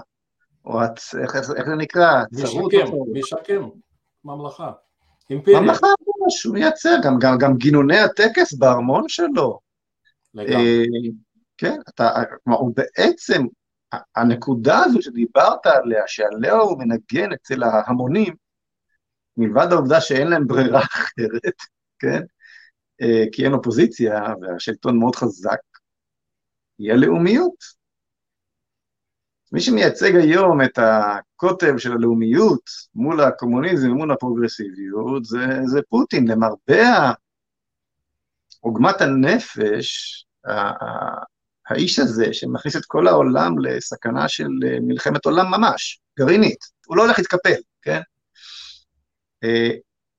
או 0.65 0.83
את, 0.83 0.99
איך, 1.21 1.35
איך 1.35 1.65
זה 1.67 1.75
נקרא? 1.75 2.23
משקם, 2.31 2.85
משקם, 3.13 3.69
ממלכה. 4.25 4.71
אימפריה. 5.29 5.59
ממלכה 5.59 5.87
שהוא 6.29 6.53
מייצר, 6.53 6.95
גם, 7.03 7.19
גם, 7.19 7.37
גם 7.37 7.57
גינוני 7.57 7.99
הטקס 7.99 8.53
בארמון 8.53 9.03
שלו. 9.07 9.59
לגמרי. 10.33 10.55
אה, 10.55 10.83
כן, 11.57 11.79
אתה, 11.89 12.09
כלומר, 12.43 12.59
הוא 12.59 12.71
בעצם, 12.75 13.45
הנקודה 14.15 14.79
הזו 14.83 15.01
שדיברת 15.01 15.65
עליה, 15.65 16.03
שעליה 16.07 16.53
הוא 16.53 16.79
מנגן 16.79 17.33
אצל 17.33 17.63
ההמונים, 17.63 18.35
מלבד 19.37 19.67
העובדה 19.71 20.01
שאין 20.01 20.27
להם 20.27 20.47
ברירה 20.47 20.81
אחרת, 20.81 21.55
כן? 21.99 22.21
אה, 23.01 23.23
כי 23.31 23.45
אין 23.45 23.53
אופוזיציה 23.53 24.23
והשלטון 24.41 24.99
מאוד 24.99 25.15
חזק, 25.15 25.59
היא 26.77 26.91
הלאומיות. 26.91 27.85
מי 29.51 29.61
שמייצג 29.61 30.15
היום 30.15 30.61
את 30.61 30.79
הקוטב 30.79 31.77
של 31.77 31.91
הלאומיות 31.91 32.61
מול 32.95 33.21
הקומוניזם 33.21 33.91
ומול 33.91 34.11
הפרוגרסיביות 34.11 35.25
זה, 35.25 35.45
זה 35.65 35.79
פוטין, 35.89 36.27
למרבה 36.27 37.11
עוגמת 38.59 39.01
הנפש, 39.01 40.25
האיש 41.69 41.99
הזה 41.99 42.33
שמכניס 42.33 42.75
את 42.75 42.85
כל 42.85 43.07
העולם 43.07 43.59
לסכנה 43.59 44.27
של 44.27 44.47
מלחמת 44.81 45.25
עולם 45.25 45.45
ממש, 45.51 46.01
גרעינית, 46.19 46.59
הוא 46.87 46.97
לא 46.97 47.01
הולך 47.03 47.19
להתקפל, 47.19 47.59
כן? 47.81 48.01
אה, 49.45 49.69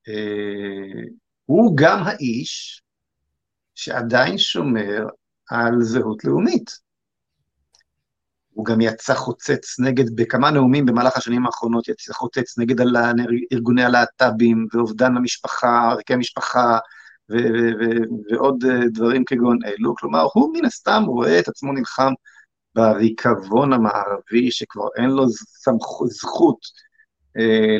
אה, 0.08 1.02
הוא 1.46 1.76
גם 1.76 2.02
האיש 2.02 2.82
שעדיין 3.74 4.38
שומר 4.38 5.06
על 5.50 5.82
זהות 5.82 6.24
לאומית. 6.24 6.86
הוא 8.52 8.64
גם 8.64 8.80
יצא 8.80 9.14
חוצץ 9.14 9.80
נגד, 9.80 10.16
בכמה 10.16 10.50
נאומים 10.50 10.86
במהלך 10.86 11.16
השנים 11.16 11.46
האחרונות, 11.46 11.88
יצא 11.88 12.12
חוצץ 12.12 12.58
נגד 12.58 12.76
ארגוני 13.52 13.84
הלהט"בים 13.84 14.66
ואובדן 14.72 15.16
המשפחה, 15.16 15.88
ערכי 15.90 16.14
המשפחה, 16.14 16.78
ועוד 17.28 18.64
אה, 18.64 18.88
דברים 18.92 19.24
כגון 19.24 19.58
אלו. 19.64 19.94
כלומר, 19.94 20.26
הוא 20.34 20.54
מן 20.54 20.64
הסתם 20.64 21.02
רואה 21.06 21.38
את 21.38 21.48
עצמו 21.48 21.72
נלחם 21.72 22.12
בריקבון 22.74 23.72
המערבי, 23.72 24.50
שכבר 24.50 24.88
אין 24.96 25.10
לו 25.10 25.28
סמכות, 25.64 26.10
זכות 26.10 26.58
אה, 27.38 27.76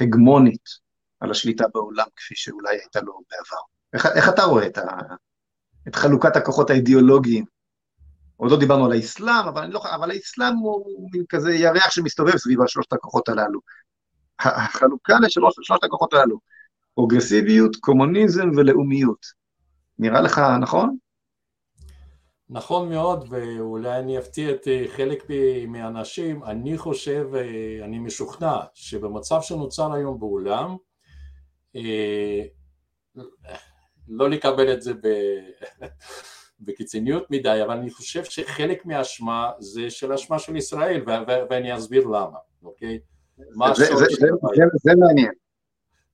הגמונית 0.00 0.68
על 1.20 1.30
השליטה 1.30 1.64
בעולם, 1.74 2.06
כפי 2.16 2.34
שאולי 2.36 2.78
הייתה 2.80 3.00
לו 3.00 3.20
בעבר. 3.30 3.62
איך, 3.92 4.06
איך 4.06 4.28
אתה 4.28 4.42
רואה 4.42 4.66
את, 4.66 4.78
ה, 4.78 4.84
את 5.88 5.94
חלוקת 5.94 6.36
הכוחות 6.36 6.70
האידיאולוגיים 6.70 7.44
עוד 8.36 8.50
לא 8.50 8.58
דיברנו 8.58 8.84
על 8.84 8.92
האסלאם, 8.92 9.48
אבל, 9.48 9.66
לא, 9.66 9.82
אבל 9.94 10.10
האסלאם 10.10 10.54
הוא, 10.54 11.08
מין 11.12 11.24
כזה 11.28 11.54
ירח 11.54 11.90
שמסתובב 11.90 12.36
סביב 12.36 12.62
השלושת 12.62 12.92
הכוחות 12.92 13.28
הללו. 13.28 13.60
החלוקה 14.38 15.14
לשלושת 15.20 15.84
הכוחות 15.84 16.14
הללו, 16.14 16.38
פרוגרסיביות, 16.94 17.76
קומוניזם 17.76 18.48
ולאומיות. 18.56 19.26
נראה 19.98 20.20
לך 20.20 20.38
נכון? 20.60 20.96
נכון 22.50 22.88
מאוד, 22.88 23.24
ואולי 23.28 23.98
אני 23.98 24.18
אפתיע 24.18 24.50
את 24.50 24.68
אה, 24.68 24.84
חלק 24.88 25.24
מהאנשים, 25.68 26.44
אני 26.44 26.78
חושב, 26.78 27.28
אה, 27.34 27.84
אני 27.84 27.98
משוכנע, 27.98 28.56
שבמצב 28.74 29.40
שנוצר 29.42 29.92
היום 29.92 30.20
בעולם, 30.20 30.76
אה, 31.76 32.42
לא 34.08 34.30
לקבל 34.30 34.72
את 34.72 34.82
זה 34.82 34.94
ב... 34.94 35.06
בקיצוניות 36.60 37.30
מדי, 37.30 37.62
אבל 37.64 37.70
אני 37.70 37.90
חושב 37.90 38.24
שחלק 38.24 38.86
מהאשמה 38.86 39.50
זה 39.58 39.90
של 39.90 40.12
אשמה 40.12 40.38
של 40.38 40.56
ישראל, 40.56 41.04
ואני 41.50 41.76
אסביר 41.76 42.06
למה, 42.06 42.38
אוקיי? 42.62 42.98
זה, 44.76 44.92
מעניין. 44.98 45.30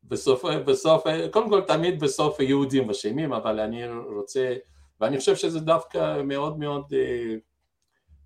בסוף, 0.04 0.44
בסוף, 0.44 1.04
קודם 1.30 1.48
כל 1.48 1.60
תמיד 1.60 2.00
בסוף 2.00 2.40
יהודים 2.40 2.90
אשמים, 2.90 3.32
אבל 3.32 3.60
אני 3.60 3.88
רוצה, 3.88 4.54
ואני 5.00 5.18
חושב 5.18 5.36
שזה 5.36 5.60
דווקא 5.60 6.22
מאוד 6.22 6.58
מאוד 6.58 6.84
אה, 6.92 7.34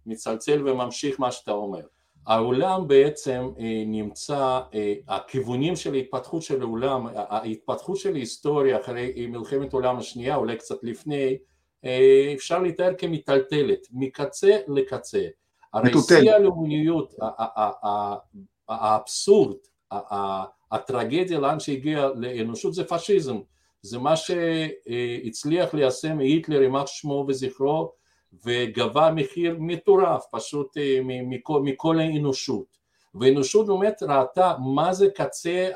מצלצל 0.07 0.68
וממשיך 0.68 1.20
מה 1.20 1.33
שאתה 1.33 1.50
אומר. 1.50 1.83
העולם 2.26 2.88
בעצם 2.88 3.48
אה, 3.59 3.83
נמצא, 3.87 4.61
אה, 4.74 4.94
הכיוונים 5.09 5.76
של 5.76 5.94
ההתפתחות 5.94 6.42
של 6.42 6.62
העולם, 6.62 7.07
ההתפתחות 7.14 7.96
של 7.96 8.14
ההיסטוריה 8.14 8.81
אחרי 8.81 9.26
מלחמת 9.29 9.72
העולם 9.72 9.98
השנייה, 9.98 10.37
אולי 10.37 10.57
קצת 10.57 10.79
לפני, 10.83 11.37
אה, 11.85 12.33
אפשר 12.35 12.59
לתאר 12.59 12.94
כמיטלטלת, 12.98 13.87
מקצה 13.92 14.59
לקצה. 14.68 15.26
הרי 15.72 15.92
שיא 16.09 16.33
הלאומיות, 16.33 17.14
האבסורד, 18.68 19.57
הטרגדיה 20.72 21.38
לאן 21.38 21.61
שהגיע 21.61 22.09
לאנושות 22.16 22.74
זה 22.74 22.85
פשיזם, 22.85 23.37
זה 23.87 23.99
מה 23.99 24.14
שהצליח 24.16 25.75
ליישם 25.75 26.18
היטלר 26.18 26.62
יימח 26.62 26.87
שמו 26.87 27.25
וזכרו 27.29 27.92
וגבה 28.44 29.11
מחיר 29.14 29.57
מטורף 29.59 30.25
פשוט 30.31 30.77
אה, 30.77 31.01
מכל, 31.05 31.62
מכל 31.62 31.99
האנושות 31.99 32.77
והאנושות 33.14 33.66
באמת 33.66 34.03
ראתה 34.03 34.55
מה 34.75 34.92
זה 34.92 35.09
קצה, 35.11 35.68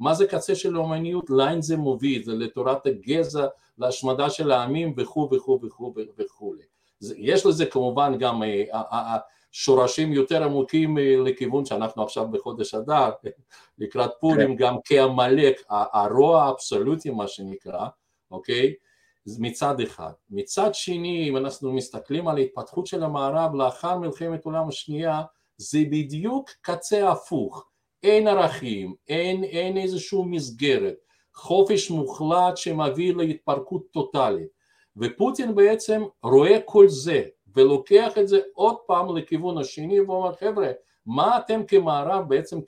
מה 0.00 0.14
זה 0.14 0.26
קצה 0.26 0.54
של 0.54 0.76
האומניות, 0.76 1.30
לאן 1.30 1.62
זה 1.62 1.76
מוביל, 1.76 2.22
זה 2.22 2.32
לתורת 2.32 2.86
הגזע 2.86 3.46
להשמדה 3.78 4.30
של 4.30 4.50
העמים 4.50 4.94
וכו' 4.96 5.28
וכו' 5.32 5.60
וכו' 5.62 5.94
וכו'. 6.18 6.54
יש 7.16 7.46
לזה 7.46 7.66
כמובן 7.66 8.18
גם 8.18 8.42
אה, 8.42 9.18
שורשים 9.56 10.12
יותר 10.12 10.44
עמוקים 10.44 10.98
אה, 10.98 11.16
לכיוון 11.24 11.64
שאנחנו 11.64 12.02
עכשיו 12.02 12.28
בחודש 12.30 12.74
אדר, 12.74 13.10
לקראת 13.78 14.10
פורים, 14.20 14.56
כן. 14.56 14.64
גם 14.64 14.76
כעמלק, 14.84 15.62
הרוע 15.70 16.42
האבסולוטי 16.42 17.10
מה 17.10 17.28
שנקרא, 17.28 17.86
אוקיי? 18.30 18.74
מצד 19.38 19.80
אחד. 19.80 20.12
מצד 20.30 20.74
שני, 20.74 21.28
אם 21.28 21.36
אנחנו 21.36 21.72
מסתכלים 21.72 22.28
על 22.28 22.36
ההתפתחות 22.36 22.86
של 22.86 23.02
המערב 23.02 23.54
לאחר 23.54 23.98
מלחמת 23.98 24.46
העולם 24.46 24.68
השנייה, 24.68 25.22
זה 25.56 25.78
בדיוק 25.90 26.50
קצה 26.60 27.10
הפוך. 27.10 27.68
אין 28.02 28.28
ערכים, 28.28 28.94
אין, 29.08 29.44
אין 29.44 29.76
איזושהי 29.76 30.18
מסגרת, 30.26 30.96
חופש 31.34 31.90
מוחלט 31.90 32.56
שמביא 32.56 33.14
להתפרקות 33.14 33.82
טוטאלית. 33.90 34.48
ופוטין 34.96 35.54
בעצם 35.54 36.02
רואה 36.22 36.58
כל 36.64 36.88
זה 36.88 37.22
ולוקח 37.56 38.18
את 38.18 38.28
זה 38.28 38.40
עוד 38.54 38.76
פעם 38.86 39.16
לכיוון 39.16 39.58
השני 39.58 40.00
ואומר 40.00 40.32
חבר'ה 40.32 40.70
מה 41.06 41.38
אתם 41.38 41.64
כמערב 41.66 42.28
בעצם 42.28 42.58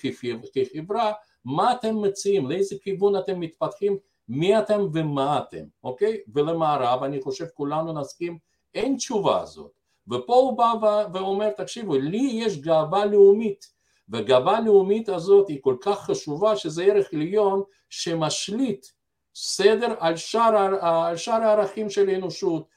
כחברה 0.55 1.13
מה 1.45 1.73
אתם 1.73 2.03
מציעים? 2.03 2.51
לאיזה 2.51 2.77
כיוון 2.83 3.17
אתם 3.17 3.41
מתפתחים? 3.41 3.97
מי 4.29 4.59
אתם 4.59 4.87
ומה 4.93 5.39
אתם? 5.39 5.65
אוקיי? 5.85 6.21
ולמערב 6.35 7.03
אני 7.03 7.21
חושב 7.21 7.47
כולנו 7.55 7.93
נסכים 7.93 8.39
אין 8.75 8.97
תשובה 8.97 9.41
הזאת. 9.41 9.71
ופה 10.09 10.35
הוא 10.35 10.59
בא 10.59 10.73
ואומר 11.13 11.51
תקשיבו 11.51 11.95
לי 11.99 12.31
יש 12.33 12.61
גאווה 12.61 13.07
לאומית. 13.07 13.77
והגאווה 14.09 14.57
הלאומית 14.57 15.09
הזאת 15.09 15.49
היא 15.49 15.59
כל 15.61 15.77
כך 15.81 16.01
חשובה 16.01 16.57
שזה 16.57 16.85
ערך 16.85 17.13
עליון 17.13 17.63
שמשליט 17.89 18.87
סדר 19.35 19.95
על 19.99 20.17
שאר, 20.17 20.57
על 20.81 21.17
שאר 21.17 21.43
הערכים 21.43 21.91
של 21.91 22.09
האנושות, 22.09 22.69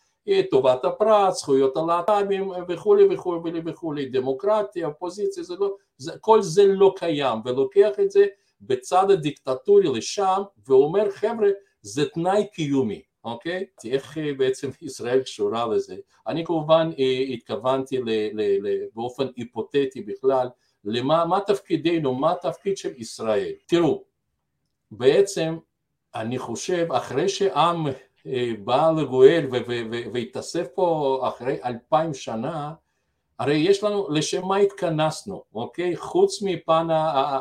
טובת 0.51 0.85
הפרט, 0.85 1.33
זכויות 1.33 1.77
הלהט"בים 1.77 2.51
וכולי 2.67 3.07
וכולי 3.13 3.61
וכולי, 3.65 4.05
דמוקרטיה, 4.05 4.87
אופוזיציה, 4.87 5.43
זה 5.43 5.55
לא, 5.59 5.75
זה, 5.97 6.11
כל 6.21 6.41
זה 6.41 6.65
לא 6.65 6.93
קיים 6.97 7.39
ולוקח 7.45 7.99
את 8.01 8.11
זה 8.11 8.25
בצד 8.61 9.11
הדיקטטורי 9.11 9.87
לשם 9.97 10.41
ואומר 10.67 11.11
חבר'ה 11.11 11.49
זה 11.81 12.09
תנאי 12.09 12.47
קיומי, 12.53 13.01
אוקיי? 13.23 13.65
איך 13.85 14.17
בעצם 14.37 14.69
ישראל 14.81 15.21
קשורה 15.21 15.67
לזה? 15.67 15.95
אני 16.27 16.45
כמובן 16.45 16.91
התכוונתי 17.33 17.97
ל, 17.97 18.09
ל, 18.09 18.67
ל, 18.67 18.85
באופן 18.95 19.27
היפותטי 19.35 20.01
בכלל 20.01 20.47
למה 20.83 21.25
מה 21.25 21.39
תפקידנו, 21.39 22.15
מה 22.15 22.31
התפקיד 22.31 22.77
של 22.77 22.93
ישראל. 22.97 23.51
תראו, 23.65 24.03
בעצם 24.91 25.57
אני 26.15 26.37
חושב 26.37 26.87
אחרי 26.91 27.29
שעם 27.29 27.87
אה, 27.87 27.93
בא 28.63 28.91
לגואל 28.97 29.47
והתאסף 30.13 30.67
פה 30.75 31.19
אחרי 31.27 31.57
אלפיים 31.63 32.13
שנה, 32.13 32.73
הרי 33.39 33.55
יש 33.55 33.83
לנו, 33.83 34.09
לשם 34.09 34.45
מה 34.45 34.57
התכנסנו, 34.57 35.43
אוקיי? 35.53 35.95
חוץ 35.95 36.41
מפן 36.41 36.87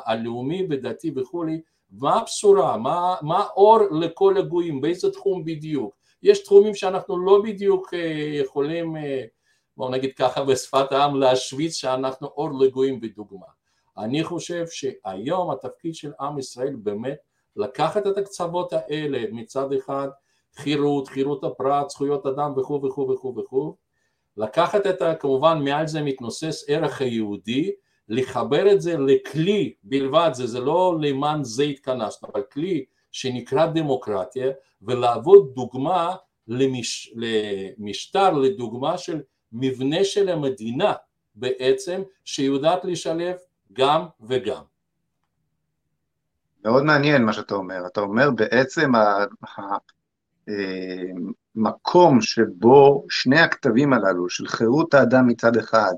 הלאומי 0.07 0.67
ודתי 0.71 1.13
וכולי, 1.17 1.61
מה 1.91 2.17
הבשורה, 2.17 2.77
מה, 2.77 3.15
מה 3.23 3.39
האור 3.39 3.79
לכל 3.91 4.37
הגויים, 4.37 4.81
באיזה 4.81 5.13
תחום 5.13 5.45
בדיוק? 5.45 5.95
יש 6.23 6.45
תחומים 6.45 6.75
שאנחנו 6.75 7.19
לא 7.19 7.43
בדיוק 7.43 7.95
אה, 7.95 8.31
יכולים 8.41 8.97
אה, 8.97 9.25
בואו 9.77 9.91
נגיד 9.91 10.11
ככה 10.17 10.45
בשפת 10.45 10.93
העם 10.93 11.21
להשוויץ 11.21 11.75
שאנחנו 11.75 12.27
אור 12.27 12.51
לגויים 12.61 13.01
בדוגמה. 13.01 13.47
אני 13.99 14.25
חושב 14.25 14.65
שהיום 14.67 15.51
התפקיד 15.51 15.95
של 15.95 16.13
עם 16.21 16.39
ישראל 16.39 16.77
באמת 16.77 17.19
לקחת 17.57 18.07
את 18.07 18.19
הקצוות 18.19 18.73
האלה 18.73 19.25
מצד 19.33 19.73
אחד 19.73 20.09
חירות, 20.59 21.09
חירות 21.09 21.45
הפרט, 21.45 21.91
זכויות 21.91 22.27
אדם 22.27 22.53
וכו' 22.57 22.83
וכו' 22.85 23.09
וכו' 23.11 23.35
וכו', 23.37 23.77
לקחת 24.37 24.87
את 24.87 25.03
ה... 25.03 25.15
כמובן 25.15 25.65
מעל 25.65 25.87
זה 25.87 26.03
מתנוסס 26.03 26.65
ערך 26.69 27.01
היהודי, 27.01 27.73
לחבר 28.09 28.73
את 28.73 28.81
זה 28.81 28.97
לכלי 28.97 29.75
בלבד, 29.83 30.31
זה, 30.33 30.47
זה 30.47 30.61
לא 30.61 30.99
למען 31.01 31.45
זה 31.45 31.63
התכנסנו, 31.63 32.29
אבל 32.33 32.43
כלי 32.43 32.85
שנקרא 33.13 33.67
דמוקרטיה, 33.67 34.51
ולעבוד 34.83 35.55
דוגמה 35.55 36.17
למש, 36.49 37.15
למשטר, 37.17 38.33
לדוגמה 38.33 38.99
של 38.99 39.21
מבנה 39.53 40.05
של 40.05 40.29
המדינה 40.29 40.93
בעצם, 41.35 42.03
שיודעת 42.25 42.85
לשלב 42.85 43.37
גם 43.73 44.07
וגם. 44.21 44.63
מאוד 46.65 46.85
מעניין 46.85 47.25
מה 47.25 47.33
שאתה 47.33 47.55
אומר. 47.55 47.87
אתה 47.87 48.01
אומר 48.01 48.31
בעצם 48.31 48.93
אה, 50.49 52.21
שבו 52.21 53.05
שני 53.11 53.41
הכתבים 53.41 53.93
הללו 53.93 54.29
של 54.29 54.49
חירות 54.49 54.95
האדם 54.95 55.27
מצד 55.27 55.57
אחד 55.57 55.93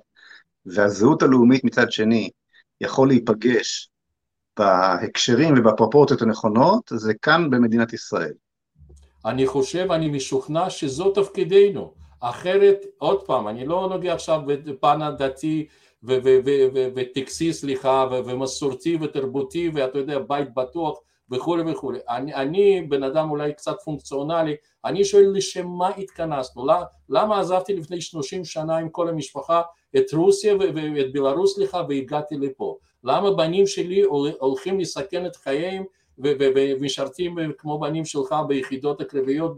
והזהות 0.67 1.23
הלאומית 1.23 1.65
מצד 1.65 1.93
שני 1.93 2.31
יכול 2.81 3.09
להיפגש 3.09 3.91
בהקשרים 4.59 5.55
ובפרופורציות 5.59 6.23
הנכונות, 6.23 6.93
זה 6.95 7.15
כאן 7.23 7.51
במדינת 7.51 7.93
ישראל. 7.93 8.33
אני 9.25 9.47
חושב, 9.47 9.93
אני 9.93 10.09
משוכנע 10.09 10.71
שזו 10.71 11.11
תפקידנו. 11.11 11.93
אחרת, 12.21 12.85
עוד 12.99 13.23
פעם, 13.27 13.49
אני 13.49 13.67
לא 13.67 13.89
נוגע 13.91 14.15
עכשיו 14.15 14.41
בפן 14.47 15.03
הדתי 15.03 15.67
וטקסי, 16.95 17.53
סליחה, 17.53 18.07
ומסורתי 18.27 18.99
ותרבותי, 19.01 19.71
ואתה 19.75 19.99
יודע, 19.99 20.19
בית 20.19 20.55
בטוח 20.55 20.99
וכולי 21.31 21.73
וכולי. 21.73 21.99
אני, 22.09 22.35
אני 22.35 22.83
בן 22.89 23.03
אדם 23.03 23.31
אולי 23.31 23.53
קצת 23.53 23.77
פונקציונלי, 23.85 24.57
אני 24.85 25.05
שואל 25.05 25.31
לשם 25.35 25.67
מה 25.67 25.89
התכנסנו? 25.89 26.67
למה 27.09 27.41
עזבתי 27.41 27.77
לפני 27.77 28.01
30 28.01 28.45
שנה 28.45 28.77
עם 28.77 28.89
כל 28.89 29.09
המשפחה 29.09 29.63
את 29.97 30.13
רוסיה 30.13 30.57
ואת 30.57 31.13
בלרוס, 31.13 31.55
סליחה, 31.55 31.83
והגעתי 31.89 32.37
לפה? 32.37 32.79
למה 33.05 33.31
בנים 33.31 33.67
שלי 33.67 34.03
הולכים 34.39 34.81
לסכן 34.81 35.27
את 35.27 35.37
חייהם 35.37 35.85
ומשרתים 36.19 37.37
כמו 37.59 37.79
בנים 37.79 38.05
שלך 38.05 38.35
ביחידות 38.49 39.01
הקרביות, 39.01 39.57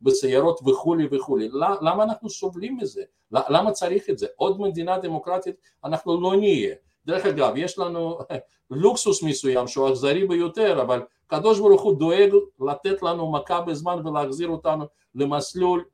בסיירות 0.00 0.60
וכולי 0.66 1.08
וכולי. 1.10 1.48
למה 1.80 2.04
אנחנו 2.04 2.30
סובלים 2.30 2.76
מזה? 2.76 3.02
למה 3.32 3.70
צריך 3.72 4.10
את 4.10 4.18
זה? 4.18 4.26
עוד 4.36 4.60
מדינה 4.60 4.98
דמוקרטית 4.98 5.54
אנחנו 5.84 6.20
לא 6.20 6.36
נהיה. 6.36 6.74
דרך 7.06 7.26
אגב, 7.26 7.52
יש 7.56 7.78
לנו 7.78 8.18
לוקסוס 8.70 9.22
מסוים 9.22 9.66
שהוא 9.66 9.88
אכזרי 9.88 10.26
ביותר, 10.26 10.82
אבל 10.82 11.02
הקדוש 11.34 11.60
ברוך 11.60 11.82
הוא 11.82 11.98
דואג 11.98 12.30
לתת 12.60 13.02
לנו 13.02 13.32
מכה 13.32 13.60
בזמן 13.60 14.06
ולהחזיר 14.06 14.48
אותנו 14.48 14.84
למסלול 15.14 15.84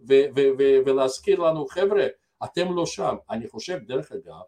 ולהזכיר 0.86 1.40
לנו, 1.40 1.66
חבר'ה, 1.66 2.06
אתם 2.44 2.72
לא 2.72 2.86
שם. 2.86 3.16
אני 3.30 3.48
חושב, 3.48 3.78
דרך 3.86 4.12
אגב, 4.12 4.40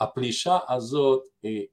הפלישה 0.00 0.58
הזאת, 0.68 1.22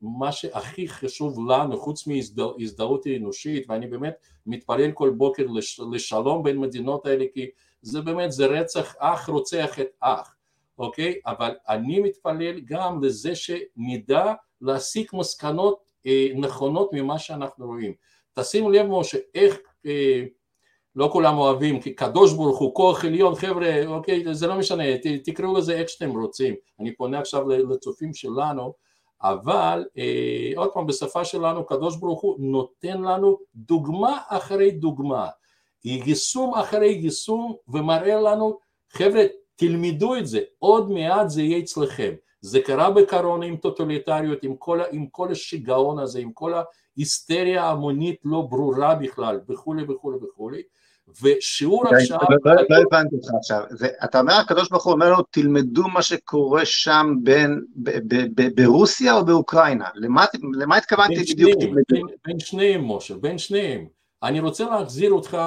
מה 0.01 0.31
שהכי 0.31 0.87
חשוב 0.87 1.51
לנו, 1.51 1.77
חוץ 1.77 2.07
מהזדהות 2.07 3.07
אנושית, 3.07 3.69
ואני 3.69 3.87
באמת 3.87 4.15
מתפלל 4.45 4.91
כל 4.91 5.09
בוקר 5.09 5.45
לשלום 5.91 6.43
בין 6.43 6.57
מדינות 6.57 7.05
האלה, 7.05 7.25
כי 7.33 7.49
זה 7.81 8.01
באמת, 8.01 8.31
זה 8.31 8.45
רצח 8.45 8.95
אח 8.99 9.29
רוצח 9.29 9.79
את 9.79 9.87
אח, 9.99 10.35
אוקיי? 10.79 11.19
אבל 11.25 11.55
אני 11.69 11.99
מתפלל 11.99 12.59
גם 12.59 13.03
לזה 13.03 13.35
שנדע 13.35 14.33
להסיק 14.61 15.13
מסקנות 15.13 15.79
אה, 16.05 16.27
נכונות 16.35 16.89
ממה 16.93 17.19
שאנחנו 17.19 17.65
רואים. 17.65 17.93
תשימו 18.39 18.69
לב 18.69 18.85
משה, 18.85 19.17
איך 19.35 19.57
אה, 19.85 20.23
לא 20.95 21.09
כולם 21.13 21.37
אוהבים, 21.37 21.81
כי 21.81 21.93
קדוש 21.93 22.33
ברוך 22.33 22.59
הוא 22.59 22.75
כוח 22.75 23.05
עליון, 23.05 23.35
חבר'ה, 23.35 23.85
אוקיי, 23.85 24.23
זה 24.33 24.47
לא 24.47 24.55
משנה, 24.55 24.97
ת, 24.97 25.07
תקראו 25.23 25.57
לזה 25.57 25.73
איך 25.73 25.89
שאתם 25.89 26.09
רוצים, 26.09 26.55
אני 26.79 26.95
פונה 26.95 27.19
עכשיו 27.19 27.49
לצופים 27.49 28.13
שלנו, 28.13 28.73
אבל 29.21 29.85
אה, 29.97 30.51
עוד 30.55 30.69
פעם 30.73 30.87
בשפה 30.87 31.25
שלנו 31.25 31.65
קדוש 31.65 31.95
ברוך 31.95 32.21
הוא 32.21 32.35
נותן 32.39 33.01
לנו 33.01 33.37
דוגמה 33.55 34.19
אחרי 34.27 34.71
דוגמה, 34.71 35.27
יישום 35.85 36.53
אחרי 36.53 36.87
יישום 36.87 37.55
ומראה 37.67 38.21
לנו 38.21 38.57
חבר'ה 38.89 39.23
תלמדו 39.55 40.15
את 40.15 40.27
זה, 40.27 40.39
עוד 40.59 40.91
מעט 40.91 41.29
זה 41.29 41.41
יהיה 41.41 41.59
אצלכם, 41.59 42.13
זה 42.41 42.61
קרה 42.61 42.91
בקורונה 42.91 43.45
עם 43.45 43.57
טוטליטריות, 43.57 44.43
עם 44.43 44.55
כל, 44.55 44.79
עם 44.91 45.07
כל 45.07 45.31
השיגעון 45.31 45.99
הזה, 45.99 46.19
עם 46.19 46.31
כל 46.31 46.53
ההיסטריה 46.97 47.63
ההמונית 47.63 48.19
לא 48.25 48.41
ברורה 48.41 48.95
בכלל 48.95 49.39
וכולי 49.49 49.83
וכולי 49.83 50.17
וכולי. 50.17 50.61
ושיעור 51.21 51.87
עכשיו... 51.87 52.17
לא, 52.45 52.55
לא, 52.55 52.61
לא 52.69 52.77
הבנתי 52.87 53.15
אותך 53.15 53.27
עכשיו, 53.37 53.63
אתה 54.03 54.19
אומר 54.19 54.33
הקדוש 54.33 54.69
ברוך 54.69 54.83
הוא 54.85 54.93
אומר 54.93 55.11
לנו 55.13 55.23
תלמדו 55.31 55.87
מה 55.87 56.01
שקורה 56.01 56.65
שם 56.65 57.15
בין, 57.23 57.61
ברוסיה 58.55 59.13
או 59.13 59.25
באוקראינה, 59.25 59.85
למה 60.53 60.77
התכוונתי 60.77 61.33
בדיוק? 61.33 61.59
בין 62.25 62.39
שניהם 62.39 62.91
משה, 62.91 63.15
בין 63.15 63.37
שניהם, 63.37 63.85
אני 64.23 64.39
רוצה 64.39 64.65
להחזיר 64.69 65.11
אותך 65.11 65.37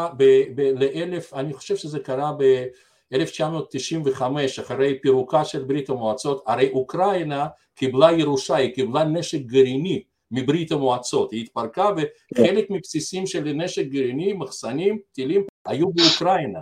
לאלף, 0.77 1.35
אני 1.35 1.55
חושב 1.55 1.77
שזה 1.77 1.99
קרה 1.99 2.33
ב... 2.39 2.65
1995 3.13 4.59
אחרי 4.59 4.99
פירוקה 5.03 5.45
של 5.45 5.65
ברית 5.65 5.91
המועצות. 5.91 6.43
הרי 6.47 6.71
אוקראינה 6.71 7.47
קיבלה 7.75 8.13
ירושה, 8.13 8.57
היא 8.57 8.75
קיבלה 8.75 9.05
נשק 9.05 9.41
גרעיני 9.41 10.03
מברית 10.31 10.73
המועצות, 10.73 11.33
היא 11.33 11.43
התפרקה 11.43 11.91
וחלק 11.97 12.67
מבסיסים 12.71 13.27
של 13.27 13.45
נשק 13.45 13.87
גרעיני, 13.87 14.33
מחסנים, 14.33 14.99
טילים 15.13 15.45
היו 15.67 15.93
באוקראינה. 15.93 16.61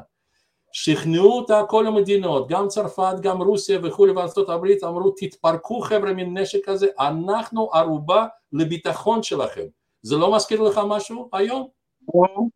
שכנעו 0.72 1.32
אותה 1.32 1.62
כל 1.68 1.86
המדינות, 1.86 2.48
גם 2.48 2.68
צרפת, 2.68 3.14
גם 3.20 3.42
רוסיה 3.42 3.78
וכולי 3.82 4.12
וארצות 4.12 4.48
הברית, 4.48 4.84
אמרו 4.84 5.10
תתפרקו 5.16 5.80
חבר'ה 5.80 6.12
מנשק 6.12 6.68
הזה, 6.68 6.86
אנחנו 7.00 7.70
ערובה 7.72 8.26
לביטחון 8.52 9.22
שלכם. 9.22 9.64
זה 10.02 10.16
לא 10.16 10.36
מזכיר 10.36 10.62
לך 10.62 10.80
משהו 10.88 11.28
היום? 11.32 11.68
ברור. 12.02 12.50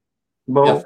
ברור. 0.48 0.82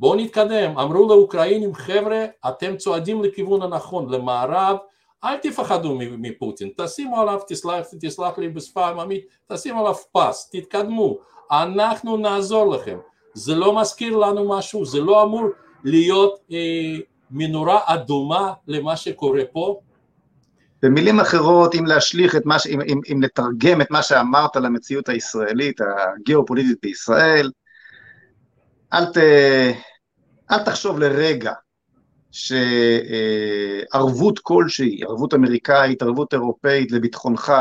בואו 0.00 0.14
נתקדם, 0.14 0.78
אמרו 0.78 1.08
לאוקראינים 1.08 1.74
חבר'ה 1.74 2.24
אתם 2.48 2.76
צועדים 2.76 3.22
לכיוון 3.22 3.62
הנכון, 3.62 4.10
למערב, 4.10 4.76
אל 5.24 5.36
תפחדו 5.36 5.98
מפוטין, 5.98 6.70
תשימו 6.76 7.20
עליו, 7.20 7.40
תסלח, 7.48 7.86
תסלח 8.00 8.38
לי 8.38 8.48
בשפה 8.48 8.88
עממית, 8.88 9.24
תשימו 9.52 9.80
עליו 9.80 9.94
פס, 10.12 10.50
תתקדמו, 10.52 11.18
אנחנו 11.50 12.16
נעזור 12.16 12.74
לכם, 12.74 12.98
זה 13.34 13.54
לא 13.54 13.80
מזכיר 13.80 14.16
לנו 14.16 14.48
משהו, 14.48 14.84
זה 14.84 15.00
לא 15.00 15.22
אמור 15.22 15.44
להיות 15.84 16.38
אה, 16.52 16.96
מנורה 17.30 17.80
אדומה 17.86 18.52
למה 18.66 18.96
שקורה 18.96 19.42
פה? 19.52 19.80
במילים 20.82 21.20
אחרות, 21.20 21.74
אם 21.74 21.86
להשליך 21.86 22.36
את 22.36 22.46
מה 22.46 22.58
ש... 22.58 22.66
אם, 22.66 22.80
אם, 22.80 23.00
אם 23.12 23.22
לתרגם 23.22 23.80
את 23.80 23.90
מה 23.90 24.02
שאמרת 24.02 24.56
למציאות 24.56 25.08
הישראלית, 25.08 25.80
הגיאופוליטית 25.80 26.78
בישראל, 26.82 27.50
אל, 28.92 29.04
ת, 29.04 29.16
אל 30.50 30.64
תחשוב 30.64 30.98
לרגע 30.98 31.52
שערבות 33.88 34.38
כלשהי, 34.38 35.00
ערבות 35.02 35.34
אמריקאית, 35.34 36.02
ערבות 36.02 36.34
אירופאית 36.34 36.92
לביטחונך 36.92 37.52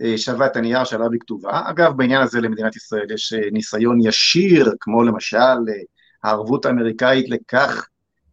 אה, 0.00 0.18
שווה 0.18 0.46
את 0.46 0.56
הנייר 0.56 0.84
שעליו 0.84 1.12
היא 1.12 1.20
כתובה. 1.20 1.60
אגב, 1.64 1.92
בעניין 1.96 2.22
הזה 2.22 2.40
למדינת 2.40 2.76
ישראל 2.76 3.12
יש 3.12 3.32
אה, 3.32 3.50
ניסיון 3.52 3.98
ישיר, 4.02 4.72
כמו 4.80 5.02
למשל 5.02 5.36
אה, 5.36 5.54
הערבות 6.24 6.66
האמריקאית 6.66 7.28
לכך 7.28 7.88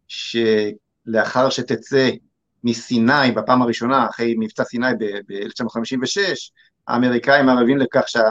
שלאחר 0.08 1.50
שתצא 1.50 2.10
מסיני 2.64 3.32
בפעם 3.36 3.62
הראשונה, 3.62 4.08
אחרי 4.10 4.36
מבצע 4.40 4.64
סיני 4.64 4.94
ב-1956, 5.00 6.20
האמריקאים 6.88 7.50
ערבים 7.50 7.78
לכך 7.78 8.04
שה, 8.08 8.24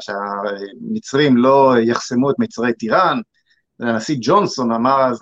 שהמצרים 0.00 1.36
לא 1.36 1.74
יחסמו 1.82 2.30
את 2.30 2.36
מצרי 2.38 2.72
טיראן, 2.72 3.20
הנשיא 3.80 4.16
ג'ונסון 4.20 4.72
אמר 4.72 5.02
אז 5.02 5.20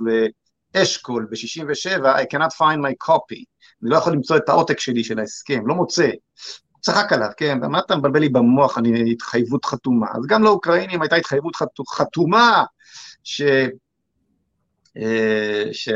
לאשכול 0.74 1.26
ב-67, 1.30 2.04
I 2.04 2.36
cannot 2.36 2.52
find 2.52 2.80
my 2.80 3.08
copy, 3.08 3.44
אני 3.82 3.90
לא 3.90 3.96
יכול 3.96 4.12
למצוא 4.12 4.36
את 4.36 4.48
העותק 4.48 4.80
שלי 4.80 5.04
של 5.04 5.18
ההסכם, 5.18 5.66
לא 5.66 5.74
מוצא. 5.74 6.10
הוא 6.72 6.80
צחק 6.80 7.12
עליו, 7.12 7.28
כן, 7.36 7.58
ומה 7.62 7.78
אתה 7.78 7.96
מבלבל 7.96 8.20
לי 8.20 8.28
במוח, 8.28 8.78
אני 8.78 9.12
התחייבות 9.12 9.64
חתומה. 9.64 10.06
אז 10.14 10.26
גם 10.26 10.42
לאוקראינים 10.42 11.02
הייתה 11.02 11.16
התחייבות 11.16 11.56
חתומה, 11.88 12.64
ש... 13.24 13.42
אה, 14.96 15.64
ש... 15.72 15.88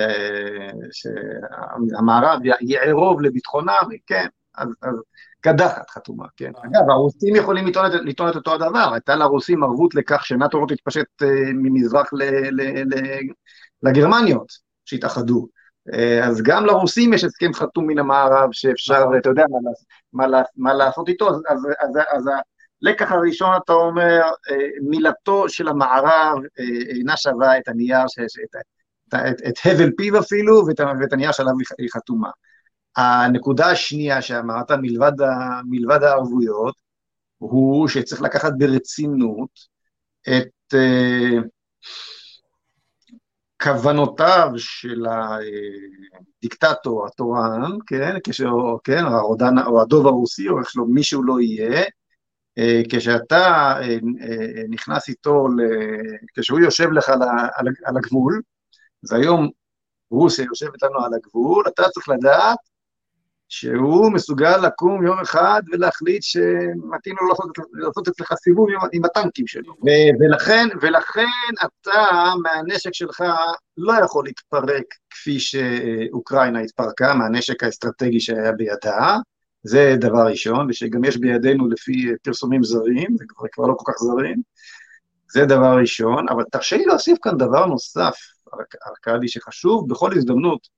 שהמערב 0.92 2.40
יערוב 2.60 3.20
לביטחונם, 3.20 3.88
כן, 4.06 4.26
אז, 4.54 4.68
אז 4.82 4.94
קדחת 5.40 5.90
חתומה, 5.90 6.26
כן. 6.36 6.52
אה. 6.56 6.60
אגב, 6.64 6.90
הרוסים 6.90 7.36
יכולים 7.36 7.66
לטעון 7.66 7.86
את, 7.86 7.92
לטעון 8.04 8.30
את 8.30 8.36
אותו 8.36 8.54
הדבר, 8.54 8.90
הייתה 8.92 9.16
לרוסים 9.16 9.64
ערבות 9.64 9.94
לכך 9.94 10.26
שנאט"ו 10.26 10.60
לא 10.60 10.66
תתפשט 10.66 11.22
uh, 11.22 11.26
ממזרח 11.54 12.12
ל, 12.12 12.22
ל, 12.50 12.60
ל, 12.60 13.00
לגרמניות 13.82 14.52
שהתאחדו. 14.84 15.48
Uh, 15.90 16.24
אז 16.24 16.42
גם 16.42 16.66
לרוסים 16.66 17.12
יש 17.12 17.24
הסכם 17.24 17.52
חתום 17.52 17.86
מן 17.86 17.98
המערב 17.98 18.48
שאפשר, 18.52 19.04
אתה 19.18 19.28
יודע 19.28 19.44
מה, 20.12 20.26
מה, 20.26 20.42
מה 20.56 20.74
לעשות 20.74 21.08
איתו, 21.08 21.30
אז, 21.30 21.36
אז, 21.48 21.58
אז, 21.80 21.98
אז 22.16 22.30
הלקח 22.82 23.12
הראשון 23.12 23.50
אתה 23.64 23.72
אומר, 23.72 24.22
uh, 24.22 24.88
מילתו 24.88 25.48
של 25.48 25.68
המערב 25.68 26.38
uh, 26.38 26.96
אינה 26.96 27.16
שווה 27.16 27.58
את 27.58 27.68
הנייר, 27.68 28.04
את, 28.04 28.56
את, 29.14 29.26
את, 29.28 29.48
את 29.48 29.54
הבל 29.64 29.90
פיו 29.96 30.18
אפילו, 30.18 30.66
ואת, 30.66 30.80
ואת 31.00 31.12
הנייר 31.12 31.32
שעליו 31.32 31.54
היא 31.78 31.88
חתומה. 31.94 32.30
הנקודה 32.96 33.70
השנייה 33.70 34.22
שאמרת, 34.22 34.70
מלבד, 34.70 35.20
ה, 35.20 35.60
מלבד 35.64 36.02
הערבויות, 36.02 36.74
הוא 37.38 37.88
שצריך 37.88 38.22
לקחת 38.22 38.52
ברצינות 38.58 39.50
את 40.28 40.74
כוונותיו 43.62 44.48
של 44.56 45.04
הדיקטטור 46.38 47.06
התורן, 47.06 47.70
כן, 47.86 48.16
כש, 48.24 48.42
כן, 48.84 49.04
הרודן, 49.04 49.58
או 49.66 49.82
הדוב 49.82 50.06
הרוסי, 50.06 50.48
או 50.48 50.58
איך 50.58 50.70
שלא, 50.70 50.84
מישהו 50.88 51.22
לא 51.22 51.40
יהיה, 51.40 51.82
uh, 52.58 52.88
כשאתה 52.90 53.74
uh, 53.80 54.02
uh, 54.02 54.68
נכנס 54.68 55.08
איתו, 55.08 55.48
ל, 55.48 55.60
כשהוא 56.36 56.60
יושב 56.60 56.92
לך 56.92 57.08
על, 57.08 57.22
על, 57.56 57.66
על 57.84 57.96
הגבול, 57.96 58.40
אז 59.04 59.12
היום 59.12 59.48
רוסיה 60.10 60.44
יושבת 60.44 60.82
לנו 60.82 61.04
על 61.04 61.14
הגבול, 61.14 61.64
אתה 61.68 61.82
צריך 61.88 62.08
לדעת 62.08 62.58
שהוא 63.52 64.12
מסוגל 64.12 64.56
לקום 64.56 65.06
יום 65.06 65.20
אחד 65.20 65.62
ולהחליט 65.72 66.22
שמתאים 66.22 67.16
לו 67.20 67.28
לעשות, 67.28 67.58
לעשות 67.72 68.08
אצלך 68.08 68.32
סיבוב 68.34 68.68
עם, 68.70 68.88
עם 68.92 69.04
הטנקים 69.04 69.46
שלו. 69.46 69.72
ו- 69.72 70.12
ולכן, 70.20 70.68
ולכן 70.82 71.52
אתה 71.64 72.32
מהנשק 72.42 72.94
שלך 72.94 73.24
לא 73.76 73.92
יכול 74.04 74.24
להתפרק 74.24 74.84
כפי 75.10 75.40
שאוקראינה 75.40 76.60
התפרקה, 76.60 77.14
מהנשק 77.14 77.62
האסטרטגי 77.64 78.20
שהיה 78.20 78.52
בידה, 78.52 79.16
זה 79.62 79.94
דבר 80.00 80.26
ראשון, 80.26 80.66
ושגם 80.70 81.04
יש 81.04 81.16
בידינו 81.16 81.68
לפי 81.68 82.06
פרסומים 82.22 82.62
זרים, 82.62 83.16
זה 83.18 83.24
כבר, 83.28 83.48
כבר 83.52 83.66
לא 83.66 83.74
כל 83.78 83.92
כך 83.92 83.98
זרים, 83.98 84.42
זה 85.32 85.44
דבר 85.44 85.76
ראשון, 85.80 86.28
אבל 86.28 86.44
תרשה 86.52 86.76
לי 86.76 86.84
להוסיף 86.84 87.18
כאן 87.22 87.38
דבר 87.38 87.66
נוסף, 87.66 88.14
ארכדי, 88.88 89.28
שחשוב 89.28 89.88
בכל 89.88 90.12
הזדמנות 90.16 90.68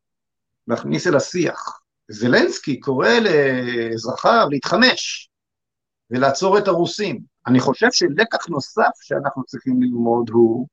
להכניס 0.68 1.06
אל 1.06 1.16
השיח. 1.16 1.83
זלנסקי 2.08 2.80
קורא 2.80 3.08
לאזרחיו 3.08 4.46
להתחמש 4.50 5.30
ולעצור 6.10 6.58
את 6.58 6.68
הרוסים. 6.68 7.20
אני 7.46 7.60
חושב 7.60 7.86
שלקח 7.92 8.46
נוסף 8.48 8.90
שאנחנו 9.02 9.44
צריכים 9.44 9.82
ללמוד 9.82 10.30
הוא 10.30 10.66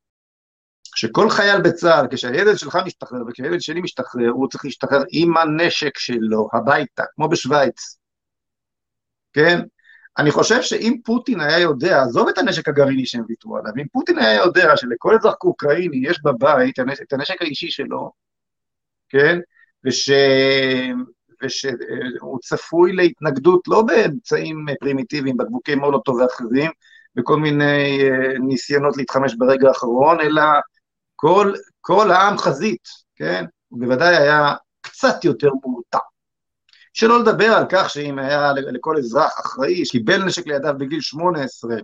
שכל 0.95 1.29
חייל 1.29 1.61
בצה"ל, 1.61 2.07
כשהילד 2.11 2.57
שלך 2.57 2.77
משתחרר 2.85 3.19
וכשהילד 3.27 3.61
שלי 3.61 3.81
משתחרר, 3.81 4.29
הוא 4.29 4.47
צריך 4.47 4.65
להשתחרר 4.65 5.03
עם 5.11 5.37
הנשק 5.37 5.97
שלו 5.97 6.49
הביתה, 6.53 7.03
כמו 7.15 7.29
בשוויץ, 7.29 7.97
כן? 9.33 9.59
אני 10.17 10.31
חושב 10.31 10.61
שאם 10.61 10.97
פוטין 11.05 11.39
היה 11.39 11.59
יודע, 11.59 12.01
עזוב 12.01 12.27
את 12.27 12.37
הנשק 12.37 12.67
הגרעיני 12.67 13.05
שהם 13.05 13.23
ויתרו 13.27 13.57
עליו, 13.57 13.71
אם 13.77 13.87
פוטין 13.91 14.19
היה 14.19 14.35
יודע 14.35 14.77
שלכל 14.77 15.15
אזרח 15.15 15.35
אוקראיני 15.43 16.07
יש 16.07 16.21
בבית 16.23 16.79
את 16.79 17.13
הנשק 17.13 17.41
האישי 17.41 17.71
שלו, 17.71 18.11
כן? 19.09 19.39
וש... 19.85 20.09
ושהוא 21.43 22.39
צפוי 22.41 22.93
להתנגדות 22.93 23.61
לא 23.67 23.81
באמצעים 23.81 24.65
פרימיטיביים, 24.79 25.37
בקבוקי 25.37 25.75
מולוטו 25.75 26.11
ואחרים, 26.11 26.71
וכל 27.17 27.37
מיני 27.37 27.99
אה, 28.03 28.39
ניסיונות 28.39 28.97
להתחמש 28.97 29.35
ברגע 29.35 29.67
האחרון, 29.67 30.19
אלא 30.19 30.43
כל, 31.15 31.53
כל 31.81 32.11
העם 32.11 32.37
חזית, 32.37 32.87
כן? 33.15 33.45
הוא 33.69 33.79
בוודאי 33.79 34.17
היה 34.17 34.55
קצת 34.81 35.25
יותר 35.25 35.49
מורתע. 35.63 35.97
שלא 36.93 37.19
לדבר 37.19 37.53
על 37.53 37.65
כך 37.69 37.89
שאם 37.89 38.19
היה 38.19 38.53
לכל 38.53 38.97
אזרח 38.97 39.39
אחראי 39.39 39.85
שקיבל 39.85 40.23
נשק 40.23 40.47
לידיו 40.47 40.73
בגיל 40.77 41.01
18 41.01 41.75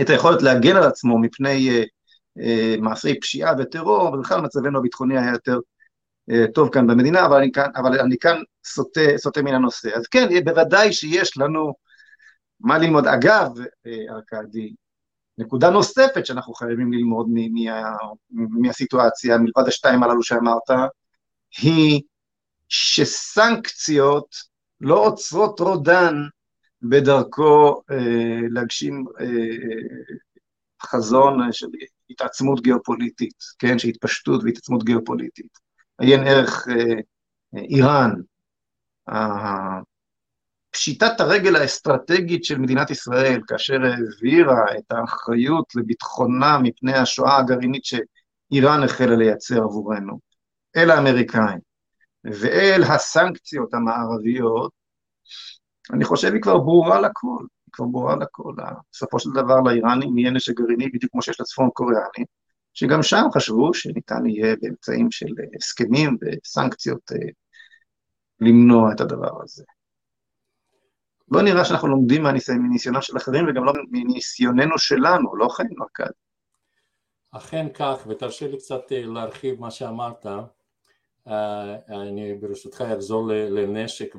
את 0.00 0.10
היכולת 0.10 0.42
להגן 0.42 0.76
על 0.76 0.82
עצמו 0.82 1.18
מפני 1.18 1.68
uh, 1.70 1.84
uh, 2.38 2.80
מעשי 2.80 3.20
פשיעה 3.20 3.52
וטרור, 3.58 4.12
ובכלל 4.12 4.40
מצבנו 4.40 4.78
הביטחוני 4.78 5.18
היה 5.18 5.32
יותר 5.32 5.58
טוב 6.54 6.68
כאן 6.72 6.86
במדינה, 6.86 7.26
אבל 7.26 7.36
אני 7.36 7.52
כאן, 7.52 7.70
אבל 7.76 8.00
אני 8.00 8.18
כאן 8.18 8.36
סוטה, 8.64 9.00
סוטה 9.16 9.42
מן 9.42 9.54
הנושא. 9.54 9.88
אז 9.96 10.06
כן, 10.06 10.44
בוודאי 10.44 10.92
שיש 10.92 11.38
לנו 11.38 11.74
מה 12.60 12.78
ללמוד. 12.78 13.06
אגב, 13.06 13.48
ארכדי, 14.10 14.74
נקודה 15.38 15.70
נוספת 15.70 16.26
שאנחנו 16.26 16.54
חייבים 16.54 16.92
ללמוד 16.92 17.26
מה, 17.28 17.96
מהסיטואציה, 18.30 19.38
מלבד 19.38 19.68
השתיים 19.68 20.02
הללו 20.02 20.22
שאמרת, 20.22 20.70
היא 21.58 22.02
שסנקציות 22.68 24.36
לא 24.80 25.06
עוצרות 25.06 25.60
רודן 25.60 26.14
בדרכו 26.82 27.82
אה, 27.90 28.40
להגשים 28.50 29.04
אה, 29.20 29.26
חזון 30.82 31.52
של 31.52 31.66
התעצמות 32.10 32.62
גיאופוליטית, 32.62 33.34
כן, 33.58 33.78
של 33.78 33.88
התפשטות 33.88 34.44
והתעצמות 34.44 34.84
גיאופוליטית. 34.84 35.65
עיין 35.98 36.26
ערך 36.26 36.68
אה, 36.68 37.00
איראן, 37.58 38.10
פשיטת 40.70 41.20
הרגל 41.20 41.56
האסטרטגית 41.56 42.44
של 42.44 42.58
מדינת 42.58 42.90
ישראל, 42.90 43.40
כאשר 43.46 43.78
העבירה 43.82 44.64
את 44.78 44.92
האחריות 44.92 45.74
לביטחונה 45.74 46.58
מפני 46.62 46.94
השואה 46.94 47.38
הגרעינית 47.38 47.82
שאיראן 47.84 48.82
החלה 48.82 49.16
לייצר 49.16 49.62
עבורנו, 49.62 50.18
אל 50.76 50.90
האמריקאים, 50.90 51.58
ואל 52.24 52.82
הסנקציות 52.82 53.74
המערביות, 53.74 54.72
אני 55.92 56.04
חושב 56.04 56.32
היא 56.32 56.42
כבר 56.42 56.58
ברורה 56.58 57.00
לכל, 57.00 57.38
היא 57.66 57.72
כבר 57.72 57.86
ברורה 57.86 58.16
לכל. 58.16 58.52
בסופו 58.92 59.20
של 59.20 59.30
דבר 59.30 59.60
לאיראנים 59.60 60.18
יהיה 60.18 60.30
נשק 60.30 60.54
גרעיני 60.54 60.88
בדיוק 60.88 61.12
כמו 61.12 61.22
שיש 61.22 61.40
לצפון 61.40 61.70
קוריאנים, 61.72 62.26
שגם 62.76 63.02
שם 63.02 63.22
חשבו 63.32 63.74
שניתן 63.74 64.26
יהיה 64.26 64.56
באמצעים 64.62 65.10
של 65.10 65.26
הסכמים 65.56 66.16
וסנקציות 66.20 67.12
אה, 67.12 67.28
למנוע 68.40 68.92
את 68.92 69.00
הדבר 69.00 69.42
הזה. 69.42 69.64
לא 71.30 71.42
נראה 71.42 71.64
שאנחנו 71.64 71.88
לומדים 71.88 72.22
מניסיונם 72.48 73.02
של 73.02 73.16
אחרים 73.16 73.44
וגם 73.48 73.64
לא 73.64 73.72
מניסיוננו 73.90 74.78
שלנו, 74.78 75.36
לא 75.36 75.48
כן, 75.48 75.64
מרכז. 75.76 76.12
אכן 77.30 77.66
כך, 77.74 78.06
ותרשה 78.08 78.48
לי 78.48 78.56
קצת 78.56 78.92
אה, 78.92 79.06
להרחיב 79.06 79.60
מה 79.60 79.70
שאמרת. 79.70 80.26
אה, 81.28 81.76
אני 81.88 82.34
ברשותך 82.34 82.80
אחזור 82.80 83.26
לנשק 83.32 84.14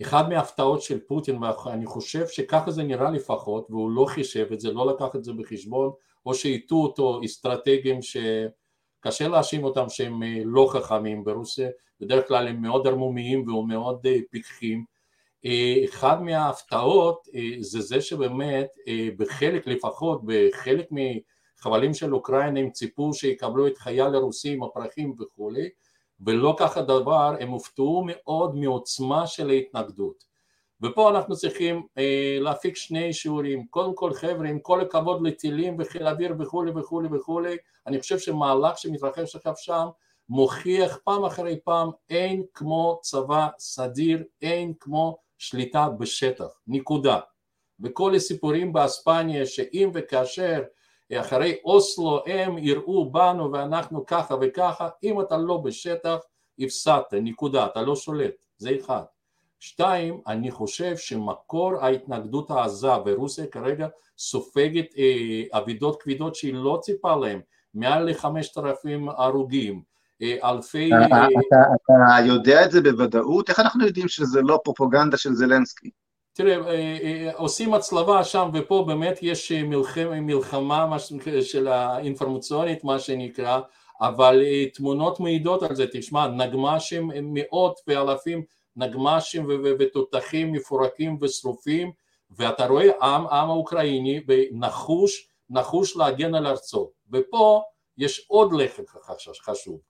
ואחד 0.00 0.28
מההפתעות 0.28 0.82
של 0.82 1.00
פוטין 1.00 1.42
ואני 1.42 1.86
חושב 1.86 2.26
שככה 2.28 2.70
זה 2.70 2.82
נראה 2.82 3.10
לפחות 3.10 3.66
והוא 3.70 3.90
לא 3.90 4.06
חישב 4.08 4.52
את 4.52 4.60
זה, 4.60 4.72
לא 4.72 4.86
לקח 4.86 5.16
את 5.16 5.24
זה 5.24 5.32
בחשבון 5.32 5.92
או 6.26 6.34
שהטעו 6.34 6.82
אותו 6.82 7.20
אסטרטגים 7.24 7.98
שקשה 8.02 9.28
להאשים 9.28 9.64
אותם 9.64 9.88
שהם 9.88 10.22
אה, 10.22 10.42
לא 10.44 10.68
חכמים 10.72 11.24
ברוסיה, 11.24 11.68
בדרך 12.00 12.28
כלל 12.28 12.48
הם 12.48 12.62
מאוד 12.62 12.86
ערמומיים 12.86 13.48
ומאוד 13.48 14.06
אה, 14.06 14.16
פיקחים. 14.30 14.96
אחד 15.84 16.22
מההפתעות 16.22 17.28
זה 17.60 17.80
זה 17.80 18.00
שבאמת 18.00 18.66
בחלק 19.16 19.66
לפחות 19.66 20.20
בחלק 20.24 20.88
חבלים 21.58 21.94
של 21.94 22.14
אוקראינה 22.14 22.60
הם 22.60 22.70
ציפו 22.70 23.14
שיקבלו 23.14 23.66
את 23.66 23.78
חייל 23.78 24.14
הרוסי 24.14 24.52
עם 24.52 24.62
הפרחים 24.62 25.14
וכולי 25.18 25.68
ולא 26.20 26.56
כך 26.58 26.76
הדבר, 26.76 27.34
הם 27.40 27.48
הופתעו 27.48 28.04
מאוד 28.06 28.54
מעוצמה 28.56 29.26
של 29.26 29.50
ההתנגדות 29.50 30.24
ופה 30.82 31.10
אנחנו 31.10 31.36
צריכים 31.36 31.86
אה, 31.98 32.38
להפיק 32.40 32.76
שני 32.76 33.12
שיעורים, 33.12 33.66
קודם 33.66 33.94
כל 33.94 34.12
חבר'ה 34.12 34.48
עם 34.48 34.58
כל 34.58 34.80
הכבוד 34.80 35.26
לטילים 35.26 35.76
וחיל 35.78 36.08
אוויר 36.08 36.34
וכולי 36.38 36.70
וכולי 36.70 37.08
וכולי, 37.12 37.56
אני 37.86 38.00
חושב 38.00 38.18
שמהלך 38.18 38.78
שמתרחש 38.78 39.36
עכשיו 39.36 39.54
שם 39.56 39.86
מוכיח 40.28 40.98
פעם 41.04 41.24
אחרי 41.24 41.60
פעם 41.64 41.90
אין 42.10 42.42
כמו 42.54 42.98
צבא 43.02 43.48
סדיר, 43.58 44.24
אין 44.42 44.72
כמו 44.80 45.18
שליטה 45.38 45.88
בשטח, 45.88 46.58
נקודה. 46.66 47.20
וכל 47.80 48.14
הסיפורים 48.14 48.72
באספניה 48.72 49.46
שאם 49.46 49.90
וכאשר 49.94 50.62
אחרי 51.14 51.56
אוסלו 51.64 52.22
הם 52.26 52.58
יראו 52.58 53.12
בנו 53.12 53.52
ואנחנו 53.52 54.06
ככה 54.06 54.34
וככה, 54.40 54.88
אם 55.02 55.20
אתה 55.20 55.36
לא 55.36 55.56
בשטח 55.56 56.18
הפסדת, 56.58 57.14
נקודה, 57.14 57.66
אתה 57.66 57.82
לא 57.82 57.96
שולט, 57.96 58.34
זה 58.58 58.70
אחד. 58.80 59.02
שתיים, 59.60 60.20
אני 60.26 60.50
חושב 60.50 60.96
שמקור 60.96 61.72
ההתנגדות 61.80 62.50
העזה 62.50 62.88
ורוסיה 63.06 63.46
כרגע 63.46 63.88
סופגת 64.18 64.86
אה, 64.98 65.58
אבידות 65.58 66.02
כבידות 66.02 66.34
שהיא 66.34 66.54
לא 66.54 66.78
ציפה 66.82 67.16
להם, 67.16 67.40
מעל 67.74 68.10
לחמשת 68.10 68.58
אלפים 68.58 69.08
הרוגים, 69.08 69.82
אה, 70.22 70.50
אלפי... 70.50 70.90
אתה, 71.06 71.14
אה, 71.14 71.26
אתה, 72.16 72.26
יודע 72.26 72.64
את 72.64 72.70
זה 72.70 72.80
בוודאות? 72.80 73.48
איך 73.48 73.60
אנחנו 73.60 73.86
יודעים 73.86 74.08
שזה 74.08 74.40
לא 74.42 74.60
פרופוגנדה 74.64 75.16
של 75.16 75.32
זלנסקי? 75.32 75.90
תראה, 76.32 76.56
אה, 76.56 76.98
אה, 77.02 77.30
עושים 77.34 77.74
הצלבה 77.74 78.24
שם 78.24 78.50
ופה 78.54 78.84
באמת 78.86 79.18
יש 79.22 79.52
מלחמה, 79.52 80.20
מלחמה 80.20 80.96
של 81.40 81.68
האינפורמציונית 81.68 82.84
מה 82.84 82.98
שנקרא, 82.98 83.60
אבל 84.00 84.42
תמונות 84.74 85.20
מעידות 85.20 85.62
על 85.62 85.74
זה, 85.74 85.84
תשמע, 85.92 86.28
נגמ"שים 86.28 87.10
מאות 87.22 87.80
ואלפים 87.88 88.42
נגמ"שים 88.76 89.46
ותותחים 89.78 90.52
מפורקים 90.52 91.18
ושרופים 91.20 91.92
ואתה 92.30 92.66
רואה 92.66 92.90
עם, 93.02 93.26
עם 93.26 93.50
האוקראיני 93.50 94.20
נחוש, 94.52 95.28
נחוש 95.50 95.96
להגן 95.96 96.34
על 96.34 96.46
ארצו. 96.46 96.90
ופה 97.12 97.62
יש 97.98 98.26
עוד 98.28 98.52
לחם 98.52 98.82
חשוב. 99.40 99.80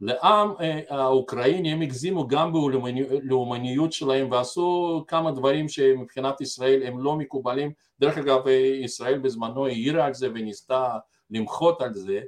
לעם 0.00 0.54
האוקראיני 0.88 1.72
הם 1.72 1.80
הגזימו 1.80 2.26
גם 2.28 2.52
בלאומניות 2.52 3.92
שלהם 3.92 4.30
ועשו 4.30 5.04
כמה 5.08 5.30
דברים 5.30 5.68
שמבחינת 5.68 6.40
ישראל 6.40 6.82
הם 6.82 6.98
לא 6.98 7.16
מקובלים, 7.16 7.72
דרך 8.00 8.18
אגב 8.18 8.46
ישראל 8.84 9.18
בזמנו 9.18 9.66
העירה 9.66 10.06
על 10.06 10.14
זה 10.14 10.28
וניסתה 10.34 10.98
למחות 11.30 11.82
על 11.82 11.94
זה, 11.94 12.20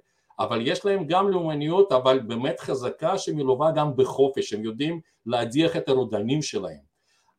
אבל 0.42 0.66
יש 0.68 0.84
להם 0.84 1.06
גם 1.06 1.28
לאומניות 1.28 1.92
אבל 1.92 2.18
באמת 2.18 2.60
חזקה 2.60 3.18
שמלווה 3.18 3.70
גם 3.70 3.96
בחופש, 3.96 4.52
הם 4.52 4.64
יודעים 4.64 5.00
להדיח 5.26 5.76
את 5.76 5.88
הרודנים 5.88 6.42
שלהם, 6.42 6.80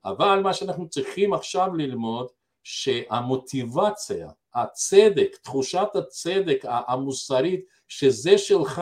אבל 0.06 0.40
מה 0.44 0.54
שאנחנו 0.54 0.90
צריכים 0.90 1.34
עכשיו 1.34 1.76
ללמוד 1.76 2.28
שהמוטיבציה, 2.64 4.30
הצדק, 4.56 5.38
תחושת 5.42 5.88
הצדק 5.96 6.64
המוסרית 6.64 7.66
שזה 7.88 8.38
שלך 8.38 8.82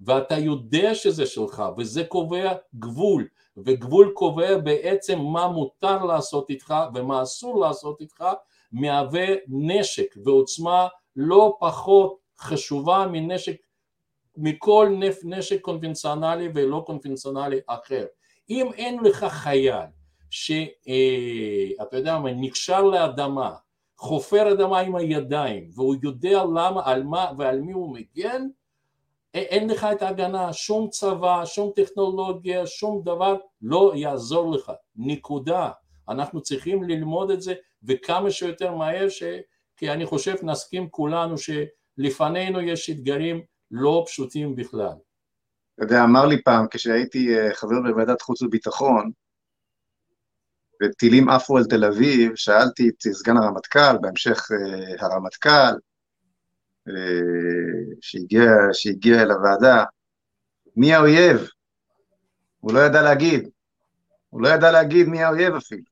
ואתה 0.00 0.38
יודע 0.38 0.94
שזה 0.94 1.26
שלך 1.26 1.62
וזה 1.76 2.04
קובע 2.04 2.52
גבול 2.74 3.28
וגבול 3.56 4.12
קובע 4.14 4.58
בעצם 4.58 5.18
מה 5.18 5.48
מותר 5.48 6.04
לעשות 6.04 6.50
איתך 6.50 6.74
ומה 6.94 7.22
אסור 7.22 7.60
לעשות 7.60 8.00
איתך 8.00 8.24
מהווה 8.72 9.26
נשק 9.48 10.14
ועוצמה 10.24 10.88
לא 11.16 11.56
פחות 11.60 12.23
חשובה 12.44 13.06
מנשק 13.12 13.56
מכל 14.36 14.88
נשק 15.24 15.60
קונבנציונלי 15.60 16.48
ולא 16.54 16.82
קונבנציונלי 16.86 17.60
אחר 17.66 18.06
אם 18.50 18.70
אין 18.74 18.98
לך 19.04 19.24
חייל 19.24 19.86
שאתה 20.30 21.96
יודע 21.96 22.18
מה 22.18 22.32
נקשר 22.32 22.82
לאדמה 22.82 23.54
חופר 23.98 24.52
אדמה 24.52 24.80
עם 24.80 24.96
הידיים 24.96 25.70
והוא 25.74 25.94
יודע 26.02 26.44
למה 26.44 26.82
על 26.84 27.02
מה 27.02 27.30
ועל 27.38 27.60
מי 27.60 27.72
הוא 27.72 27.96
מגן 27.96 28.46
אין 29.34 29.70
לך 29.70 29.86
את 29.92 30.02
ההגנה, 30.02 30.52
שום 30.52 30.88
צבא, 30.88 31.44
שום 31.44 31.72
טכנולוגיה, 31.76 32.66
שום 32.66 33.02
דבר 33.04 33.36
לא 33.62 33.92
יעזור 33.96 34.52
לך, 34.52 34.72
נקודה. 34.96 35.70
אנחנו 36.08 36.40
צריכים 36.40 36.82
ללמוד 36.82 37.30
את 37.30 37.42
זה 37.42 37.54
וכמה 37.82 38.30
שיותר 38.30 38.74
מהר, 38.74 39.08
ש... 39.08 39.22
כי 39.76 39.90
אני 39.90 40.06
חושב 40.06 40.34
נסכים 40.42 40.88
כולנו 40.90 41.38
שלפנינו 41.96 42.60
יש 42.60 42.90
אתגרים 42.90 43.42
לא 43.70 44.04
פשוטים 44.06 44.56
בכלל. 44.56 44.92
אתה 45.74 45.84
יודע, 45.84 46.04
אמר 46.04 46.26
לי 46.26 46.42
פעם, 46.42 46.66
כשהייתי 46.70 47.38
אה, 47.38 47.54
חבר 47.54 47.80
בוועדת 47.80 48.22
חוץ 48.22 48.42
וביטחון, 48.42 49.10
וטילים 50.82 51.28
עפו 51.28 51.56
על 51.56 51.64
תל 51.64 51.84
אביב, 51.84 52.32
שאלתי 52.34 52.88
את 52.88 53.02
סגן 53.02 53.36
הרמטכ"ל, 53.36 53.98
בהמשך 54.00 54.48
אה, 54.52 55.06
הרמטכ"ל, 55.06 55.74
שהגיע, 58.00 58.50
שהגיע 58.72 59.22
אל 59.22 59.30
הוועדה, 59.30 59.84
מי 60.76 60.94
האויב? 60.94 61.48
הוא 62.60 62.72
לא 62.72 62.78
ידע 62.78 63.02
להגיד. 63.02 63.48
הוא 64.30 64.42
לא 64.42 64.48
ידע 64.48 64.70
להגיד 64.70 65.08
מי 65.08 65.22
האויב 65.22 65.54
אפילו. 65.54 65.82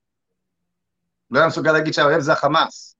הוא 1.28 1.36
לא 1.36 1.38
היה 1.38 1.48
מסוגל 1.48 1.72
להגיד 1.72 1.94
שהאויב 1.94 2.20
זה 2.20 2.32
החמאס. 2.32 2.96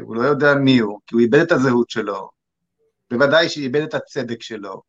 הוא 0.00 0.16
לא 0.16 0.22
יודע 0.22 0.54
מי 0.54 0.78
הוא, 0.78 1.00
כי 1.06 1.14
הוא 1.14 1.22
איבד 1.22 1.40
את 1.40 1.52
הזהות 1.52 1.90
שלו. 1.90 2.30
בוודאי 3.10 3.48
שאיבד 3.48 3.82
את 3.82 3.94
הצדק 3.94 4.42
שלו. 4.42 4.82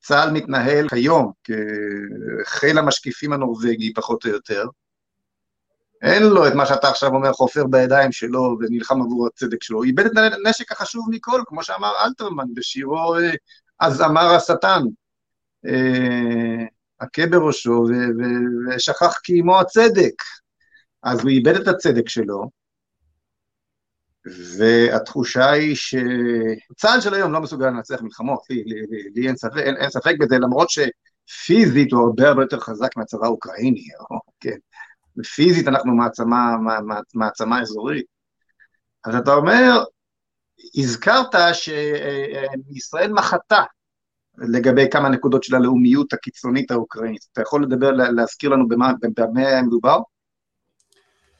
צה"ל 0.00 0.30
מתנהל 0.30 0.88
כיום 0.88 1.32
כחיל 2.44 2.78
המשקיפים 2.78 3.32
הנורבגי, 3.32 3.92
פחות 3.94 4.24
או 4.26 4.30
יותר, 4.30 4.64
אין 6.02 6.22
לו 6.22 6.48
את 6.48 6.52
מה 6.54 6.66
שאתה 6.66 6.88
עכשיו 6.88 7.10
אומר, 7.14 7.32
חופר 7.32 7.66
בידיים 7.66 8.12
שלו 8.12 8.56
ונלחם 8.60 9.02
עבור 9.02 9.26
הצדק 9.26 9.62
שלו, 9.62 9.76
הוא 9.76 9.84
איבד 9.84 10.06
את 10.06 10.12
הנשק 10.16 10.72
החשוב 10.72 11.06
מכל, 11.10 11.42
כמו 11.46 11.62
שאמר 11.62 11.92
אלתרמן 12.04 12.54
בשירו 12.54 13.16
אז 13.80 14.02
אמר 14.02 14.34
השטן, 14.34 14.82
הכה 17.00 17.26
בראשו 17.26 17.84
ושכח 18.76 19.18
כי 19.22 19.38
עמו 19.38 19.60
הצדק, 19.60 20.22
אז 21.02 21.20
הוא 21.20 21.30
איבד 21.30 21.54
את 21.54 21.68
הצדק 21.68 22.08
שלו, 22.08 22.50
והתחושה 24.26 25.50
היא 25.50 25.76
שצה"ל 25.76 27.00
של 27.00 27.14
היום 27.14 27.32
לא 27.32 27.40
מסוגל 27.40 27.66
לנצח 27.66 28.02
מלחמות, 28.02 28.40
לי, 28.50 28.64
לי, 28.66 28.74
לי, 28.90 29.02
לי 29.14 29.28
אין, 29.28 29.36
ספק, 29.36 29.56
אין, 29.56 29.76
אין 29.76 29.90
ספק 29.90 30.14
בזה, 30.20 30.38
למרות 30.38 30.68
שפיזית 30.70 31.92
הוא 31.92 32.00
הרבה 32.00 32.28
הרבה 32.28 32.42
יותר 32.42 32.60
חזק 32.60 32.96
מהצבא 32.96 33.26
האוקראיני, 33.26 33.84
כן. 34.40 34.56
פיזית 35.34 35.68
אנחנו 35.68 35.94
מעצמה, 35.94 36.56
מעצמה 37.14 37.60
אזורית. 37.60 38.06
אז 39.04 39.14
אתה 39.14 39.34
אומר, 39.34 39.84
הזכרת 40.76 41.34
שישראל 41.52 43.12
מחתה 43.12 43.62
לגבי 44.38 44.86
כמה 44.90 45.08
נקודות 45.08 45.42
של 45.42 45.54
הלאומיות 45.54 46.12
הקיצונית 46.12 46.70
האוקראינית. 46.70 47.26
אתה 47.32 47.42
יכול 47.42 47.62
לדבר, 47.62 47.90
להזכיר 47.90 48.50
לנו 48.50 48.68
במה, 48.68 48.92
במה 49.18 49.62
מדובר? 49.62 49.98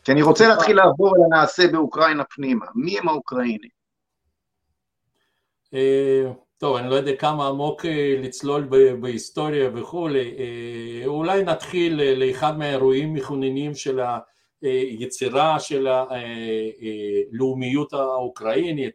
כי 0.05 0.13
אני 0.13 0.23
רוצה 0.23 0.49
להתחיל 0.49 0.77
לעבור 0.77 1.15
על 1.17 1.23
הנעשה 1.25 1.69
באוקראינה 1.73 2.25
פנימה. 2.25 2.67
מי 2.75 2.99
הם 2.99 3.09
האוקראינים? 3.09 3.81
אה, 5.75 6.33
טוב, 6.59 6.77
אני 6.77 6.91
לא 6.91 6.95
יודע 6.95 7.17
כמה 7.17 7.49
עמוק 7.49 7.87
אה, 7.87 8.17
לצלול 8.23 8.69
בהיסטוריה 9.01 9.71
וכולי, 9.75 10.35
אה, 10.39 11.07
אולי 11.07 11.43
נתחיל 11.43 12.03
לאחד 12.15 12.59
מהאירועים 12.59 13.15
מכוננים 13.15 13.75
של 13.75 14.01
היצירה 14.63 15.61
של 15.61 15.87
הלאומיות 17.33 17.93
האוקראינית, 17.93 18.95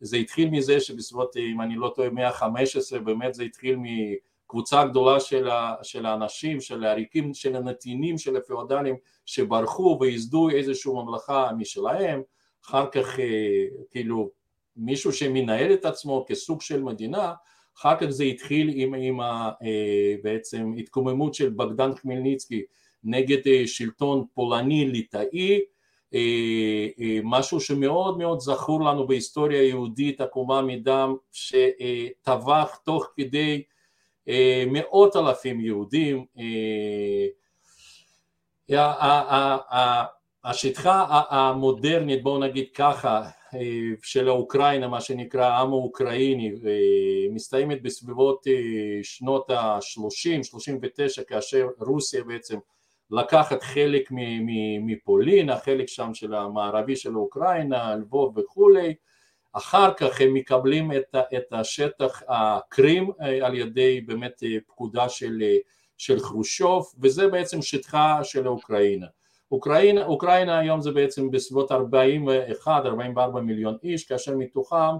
זה 0.00 0.16
התחיל 0.16 0.50
מזה 0.50 0.80
שבסביבות, 0.80 1.36
אם 1.36 1.60
אני 1.60 1.76
לא 1.76 1.92
טועה, 1.96 2.10
מאה 2.10 2.28
ה-15, 2.28 2.98
באמת 3.04 3.34
זה 3.34 3.42
התחיל 3.42 3.76
מקבוצה 4.54 4.84
גדולה 4.84 5.20
של, 5.20 5.48
של 5.82 6.06
האנשים, 6.06 6.60
של 6.60 6.84
העריקים, 6.84 7.34
של 7.34 7.56
הנתינים, 7.56 8.18
של 8.18 8.36
הפיאודלים 8.36 8.96
שברחו 9.26 9.98
וייסדו 10.00 10.50
איזושהי 10.50 10.92
ממלכה 10.92 11.50
משלהם, 11.58 12.22
אחר 12.64 12.86
כך 12.92 13.18
כאילו 13.90 14.30
מישהו 14.76 15.12
שמנהל 15.12 15.72
את 15.72 15.84
עצמו 15.84 16.24
כסוג 16.28 16.60
של 16.60 16.82
מדינה, 16.82 17.32
אחר 17.78 17.96
כך 18.00 18.06
זה 18.08 18.24
התחיל 18.24 18.70
עם, 18.74 18.94
עם 18.94 19.20
ה, 19.20 19.50
אה, 19.62 20.14
בעצם 20.22 20.72
התקוממות 20.78 21.34
של 21.34 21.50
בגדן 21.50 21.94
חמלניצקי 21.94 22.62
נגד 23.04 23.48
אה, 23.48 23.62
שלטון 23.66 24.24
פולני 24.34 24.86
ליטאי, 24.86 25.60
אה, 26.14 26.88
משהו 27.22 27.60
שמאוד 27.60 28.18
מאוד 28.18 28.40
זכור 28.40 28.84
לנו 28.84 29.06
בהיסטוריה 29.06 29.60
היהודית 29.60 30.20
עקומה 30.20 30.62
מדם 30.62 31.14
שטבח 31.32 32.76
תוך 32.84 33.12
כדי 33.16 33.62
מאות 34.66 35.16
אלפים 35.16 35.60
יהודים 35.60 36.24
השטחה 40.44 41.22
המודרנית 41.30 42.22
בואו 42.22 42.38
נגיד 42.38 42.66
ככה 42.74 43.22
של 44.02 44.28
האוקראינה, 44.28 44.88
מה 44.88 45.00
שנקרא 45.00 45.44
העם 45.44 45.68
האוקראיני, 45.68 46.52
מסתיימת 47.30 47.82
בסביבות 47.82 48.46
שנות 49.02 49.50
ה-30, 49.50 50.42
39, 50.42 51.22
כאשר 51.24 51.68
רוסיה 51.80 52.24
בעצם 52.24 52.58
לקחת 53.10 53.62
חלק 53.62 54.08
מפולין, 54.80 55.50
החלק 55.50 55.88
שם 55.88 56.14
של 56.14 56.34
המערבי 56.34 56.96
של 56.96 57.16
אוקראינה, 57.16 57.96
לבוב 57.96 58.38
וכולי, 58.38 58.94
אחר 59.56 59.94
כך 59.94 60.20
הם 60.20 60.34
מקבלים 60.34 60.92
את, 60.92 61.52
השטח 61.52 62.22
הקרים 62.28 63.10
על 63.42 63.54
ידי 63.54 64.00
באמת 64.00 64.42
פקודה 64.66 65.08
של, 65.08 65.42
של 65.98 66.20
חרושוב, 66.20 66.94
וזה 67.00 67.28
בעצם 67.28 67.62
שטחה 67.62 68.20
של 68.24 68.48
אוקראינה. 68.48 69.06
אוקראינה, 69.52 70.04
אוקראינה 70.04 70.58
היום 70.58 70.80
זה 70.80 70.92
בעצם 70.92 71.30
בסביבות 71.30 71.72
41-44 71.72 71.76
מיליון 73.42 73.76
איש, 73.82 74.04
כאשר 74.04 74.36
מתוכם 74.36 74.96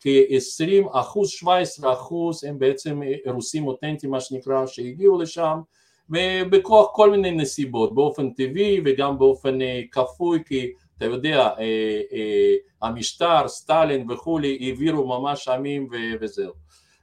כ-20 0.00 0.98
אחוז, 0.98 1.30
17 1.30 1.92
אחוז 1.92 2.44
הם 2.44 2.58
בעצם 2.58 3.00
רוסים 3.26 3.66
אותנטיים 3.66 4.12
מה 4.12 4.20
שנקרא 4.20 4.66
שהגיעו 4.66 5.18
לשם 5.18 5.60
ובכוח 6.10 6.88
כל 6.92 7.10
מיני 7.10 7.30
נסיבות, 7.30 7.94
באופן 7.94 8.30
טבעי 8.30 8.80
וגם 8.84 9.18
באופן 9.18 9.62
אה, 9.62 9.80
כפוי 9.92 10.44
כי 10.46 10.72
אתה 10.98 11.06
יודע 11.06 11.38
אה, 11.38 12.00
אה, 12.12 12.54
המשטר, 12.82 13.48
סטלין 13.48 14.10
וכולי 14.10 14.58
העבירו 14.60 15.20
ממש 15.20 15.48
עמים 15.48 15.88
וזהו 16.20 16.52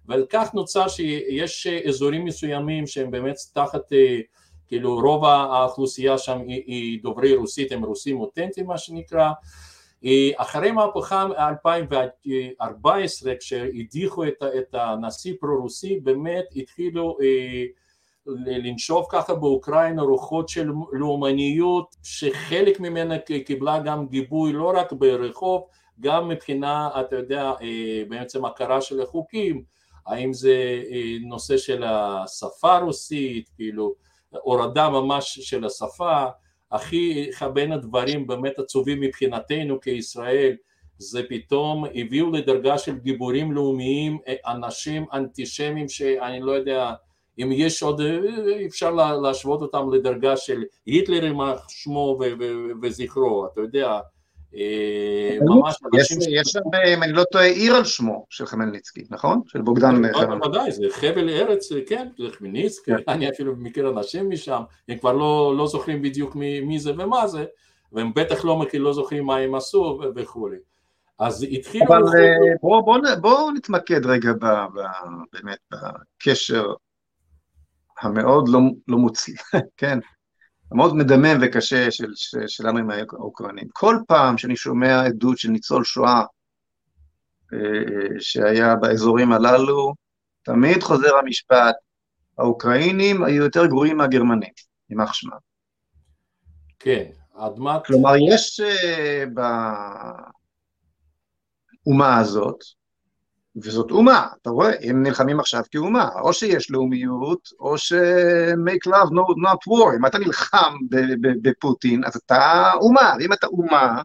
וכך 0.10 0.50
נוצר 0.54 0.88
שיש 0.88 1.68
אזורים 1.68 2.26
מסוימים 2.26 2.88
שהם 2.88 3.12
באמת 3.12 3.36
תחת 3.54 3.82
כאילו 4.68 5.00
רוב 5.00 5.26
האוכלוסייה 5.26 6.18
שם 6.18 6.40
היא, 6.48 6.64
היא 6.66 7.00
דוברי 7.04 7.36
רוסית, 7.36 7.72
הם 7.72 7.86
רוסים 7.86 8.20
אותנטיים 8.20 8.68
מה 8.68 8.78
שנקרא. 8.78 9.30
אחרי 10.36 10.72
מהפכה 10.72 11.28
2014 11.38 13.34
כשהדיחו 13.40 14.28
את, 14.28 14.44
את 14.60 14.76
הנשיא 14.76 15.34
פרו-רוסי 15.40 16.00
באמת 16.00 16.46
התחילו 16.56 17.18
אה, 17.22 17.64
לנשוב 18.28 19.06
ככה 19.12 19.34
באוקראינה 19.34 20.02
רוחות 20.02 20.50
של 20.50 20.72
לאומניות 20.92 21.96
שחלק 22.04 22.80
ממנה 22.80 23.16
קיבלה 23.46 23.80
גם 23.80 24.08
גיבוי 24.08 24.54
לא 24.54 24.74
רק 24.76 24.94
ברחוב 24.94 25.68
גם 26.00 26.30
מבחינה 26.30 26.90
אתה 27.00 27.16
יודע 27.16 27.52
אה, 27.62 28.04
בעצם 28.10 28.46
הכרה 28.46 28.82
של 28.82 29.02
החוקים. 29.02 29.64
האם 30.08 30.34
זה 30.34 30.84
נושא 31.22 31.58
של 31.58 31.84
השפה 31.84 32.76
הרוסית, 32.76 33.50
כאילו 33.56 33.94
הורדה 34.30 34.90
ממש 34.90 35.40
של 35.40 35.66
השפה, 35.66 36.26
הכי 36.72 37.30
בין 37.54 37.72
הדברים 37.72 38.28
באמת 38.28 38.60
עצובים 38.60 39.02
מבחינתנו 39.02 39.82
כישראל 39.82 40.56
זה 40.98 41.22
פתאום 41.30 41.86
הביאו 41.96 42.32
לדרגה 42.32 42.78
של 42.78 42.98
גיבורים 42.98 43.52
לאומיים 43.52 44.18
אנשים 44.48 45.06
אנטישמים 45.14 45.90
שאני 45.90 46.40
לא 46.40 46.52
יודע 46.52 46.94
אם 47.40 47.50
יש 47.52 47.84
עוד, 47.84 48.02
אפשר 48.66 48.92
להשוות 49.22 49.62
אותם 49.62 49.94
לדרגה 49.94 50.38
של 50.38 50.64
היטלר 50.86 51.26
יימח 51.26 51.70
שמו 51.70 52.20
וזכרו, 52.82 53.48
אתה 53.54 53.62
יודע, 53.62 54.00
אה, 54.56 55.38
ממש 55.42 55.76
אנשים... 55.94 56.18
יש 56.32 56.48
שם, 56.48 56.60
אם 56.94 57.04
אני 57.04 57.14
לא 57.14 57.24
טועה, 57.24 57.46
עיר 57.46 57.76
על 57.76 57.84
שמו 57.84 58.26
של 58.30 58.46
חמלניצקי, 58.46 59.04
נכון? 59.10 59.42
של 59.48 59.62
בוגדן 59.62 59.96
חמלניצקי. 59.96 60.26
בוודאי, 60.26 60.72
זה 60.72 60.86
חבל 60.92 61.30
ארץ, 61.30 61.70
כן, 61.88 62.08
זה 62.18 62.30
חמלניצקי, 62.38 62.92
כן. 62.92 63.04
אני 63.08 63.30
אפילו 63.30 63.56
מכיר 63.58 63.90
אנשים 63.90 64.30
משם, 64.30 64.62
הם 64.90 64.98
כבר 64.98 65.14
לא, 65.14 65.54
לא 65.58 65.68
זוכרים 65.68 66.02
בדיוק 66.02 66.36
מי 66.36 66.80
זה 66.80 66.92
ומה 66.98 67.28
זה, 67.28 67.46
והם 67.92 68.14
בטח 68.14 68.46
לא 68.46 68.66
לא 68.74 68.94
זוכרים 68.94 69.26
מה 69.26 69.38
הם 69.38 69.56
עשו 69.56 70.00
וכולי. 70.16 70.58
אז 71.20 71.46
התחילו... 71.52 71.86
אבל 71.88 72.02
בואו 72.62 72.86
בוא, 72.86 72.98
בוא 73.22 73.52
נתמקד 73.52 74.06
רגע 74.06 74.34
ב, 74.34 74.46
ב, 74.46 74.82
באמת 75.34 75.60
בקשר 75.72 76.74
המאוד 78.02 78.50
לא, 78.50 78.60
לא 78.88 78.98
מוצלח, 78.98 79.52
כן, 79.78 80.00
המאוד 80.72 80.96
מדמם 80.96 81.38
וקשה 81.42 81.92
של, 81.92 82.12
של, 82.16 82.48
שלנו 82.48 82.78
עם 82.78 82.90
האוקראינים. 82.90 83.68
כל 83.74 83.96
פעם 84.08 84.38
שאני 84.38 84.56
שומע 84.56 85.02
עדות 85.06 85.38
של 85.38 85.50
ניצול 85.50 85.84
שואה 85.84 86.24
אה, 87.54 88.20
שהיה 88.20 88.76
באזורים 88.76 89.32
הללו, 89.32 89.94
תמיד 90.44 90.84
חוזר 90.84 91.16
המשפט, 91.16 91.76
האוקראינים 92.38 93.24
היו 93.24 93.44
יותר 93.44 93.66
גרועים 93.66 93.98
מהגרמנים, 93.98 94.50
יימח 94.90 95.14
שמם. 95.14 95.38
כן, 96.80 97.06
אדמת... 97.34 97.86
כלומר, 97.86 98.12
יש 98.34 98.60
uh, 98.60 99.30
באומה 101.86 102.18
הזאת, 102.18 102.64
וזאת 103.64 103.92
אומה, 103.92 104.28
אתה 104.42 104.50
רואה, 104.50 104.72
הם 104.82 105.04
נלחמים 105.04 105.40
עכשיו 105.40 105.64
כאומה, 105.72 106.10
או 106.22 106.34
שיש 106.34 106.72
לאומיות, 106.72 107.50
או 107.60 107.78
ש- 107.78 107.94
make 108.68 108.90
love 108.92 109.10
not, 109.10 109.50
not 109.50 109.70
war, 109.70 109.96
אם 110.00 110.06
אתה 110.06 110.18
נלחם 110.18 110.74
בפוטין, 111.42 112.04
אז 112.06 112.16
אתה 112.16 112.72
אומה, 112.82 113.14
ואם 113.20 113.34
אתה 113.34 113.48
אומה, 113.48 114.02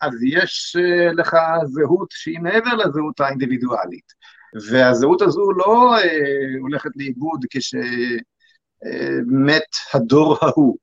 אז 0.00 0.12
יש 0.22 0.76
אה, 0.78 1.12
לך 1.12 1.36
זהות 1.64 2.08
שהיא 2.10 2.40
מעבר 2.40 2.74
לזהות 2.74 3.20
האינדיבידואלית, 3.20 4.12
והזהות 4.70 5.22
הזו 5.22 5.52
לא 5.52 5.96
אה, 5.98 6.60
הולכת 6.60 6.90
לאיבוד 6.96 7.44
כשמת 7.50 8.22
אה, 9.44 10.00
הדור 10.00 10.38
ההוא, 10.42 10.76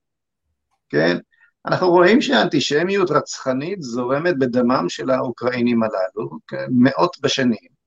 כן? 0.89 1.17
אנחנו 1.65 1.89
רואים 1.89 2.22
שהאנטישמיות 2.22 3.11
רצחנית 3.11 3.82
זורמת 3.82 4.39
בדמם 4.39 4.86
של 4.89 5.09
האוקראינים 5.09 5.84
הללו, 5.84 6.30
כן? 6.47 6.65
מאות 6.70 7.17
בשנים. 7.22 7.79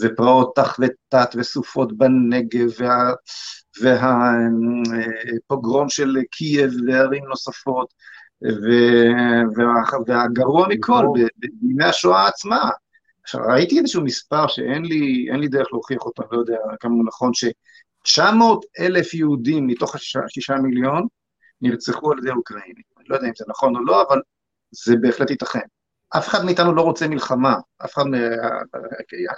ופרעות 0.00 0.52
תח 0.56 0.76
ותת 0.80 1.28
וסופות 1.36 1.96
בנגב 1.96 2.68
וה, 2.78 3.12
והפוגרום 3.82 5.88
של 5.88 6.16
קייב 6.30 6.72
וערים 6.86 7.24
נוספות 7.24 7.94
וה, 8.42 9.82
והגרוע 10.06 10.68
מכל, 10.68 11.06
בימי 11.36 11.84
השואה 11.84 12.28
עצמה. 12.28 12.70
עכשיו 13.24 13.40
ראיתי 13.48 13.78
איזשהו 13.78 14.04
מספר 14.04 14.46
שאין 14.46 14.84
לי, 14.84 15.28
לי 15.32 15.48
דרך 15.48 15.66
להוכיח 15.72 16.02
אותו, 16.02 16.22
לא 16.32 16.38
יודע 16.38 16.56
כמה 16.80 16.92
הוא 16.92 17.04
נכון, 17.06 17.34
ש-900 17.34 18.22
אלף 18.78 19.14
יהודים 19.14 19.66
מתוך 19.66 19.94
השישה 19.94 20.54
מיליון 20.62 21.06
נרצחו 21.60 22.12
על 22.12 22.18
ידי 22.18 22.30
אוקראינים. 22.30 22.82
אני 22.98 23.04
לא 23.08 23.16
יודע 23.16 23.28
אם 23.28 23.32
זה 23.36 23.44
נכון 23.48 23.76
או 23.76 23.84
לא, 23.84 24.02
אבל 24.08 24.20
זה 24.70 24.94
בהחלט 25.00 25.30
ייתכן. 25.30 25.60
אף 26.16 26.28
אחד 26.28 26.44
מאיתנו 26.44 26.74
לא 26.74 26.82
רוצה 26.82 27.08
מלחמה, 27.08 27.54
אף 27.84 27.94
אחד, 27.94 28.04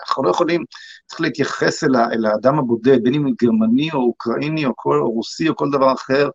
אנחנו 0.00 0.24
לא 0.24 0.30
יכולים, 0.30 0.64
צריך 1.06 1.20
להתייחס 1.20 1.84
אל, 1.84 1.96
אל 1.96 2.26
האדם 2.26 2.58
הבודד, 2.58 3.02
בין 3.02 3.14
אם 3.14 3.24
הוא 3.26 3.34
גרמני 3.42 3.88
או 3.92 3.98
אוקראיני 3.98 4.66
או, 4.66 4.72
כל, 4.76 5.00
או 5.00 5.10
רוסי 5.10 5.48
או 5.48 5.56
כל 5.56 5.70
דבר 5.70 5.92
אחר, 5.92 6.28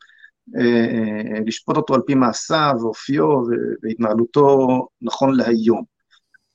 אה, 0.57 0.61
אה, 0.61 1.39
לשפוט 1.45 1.77
אותו 1.77 1.95
על 1.95 2.01
פי 2.07 2.15
מעשיו 2.15 2.73
ואופיו 2.79 3.23
והתנהלותו 3.83 4.67
נכון 5.01 5.35
להיום. 5.35 5.83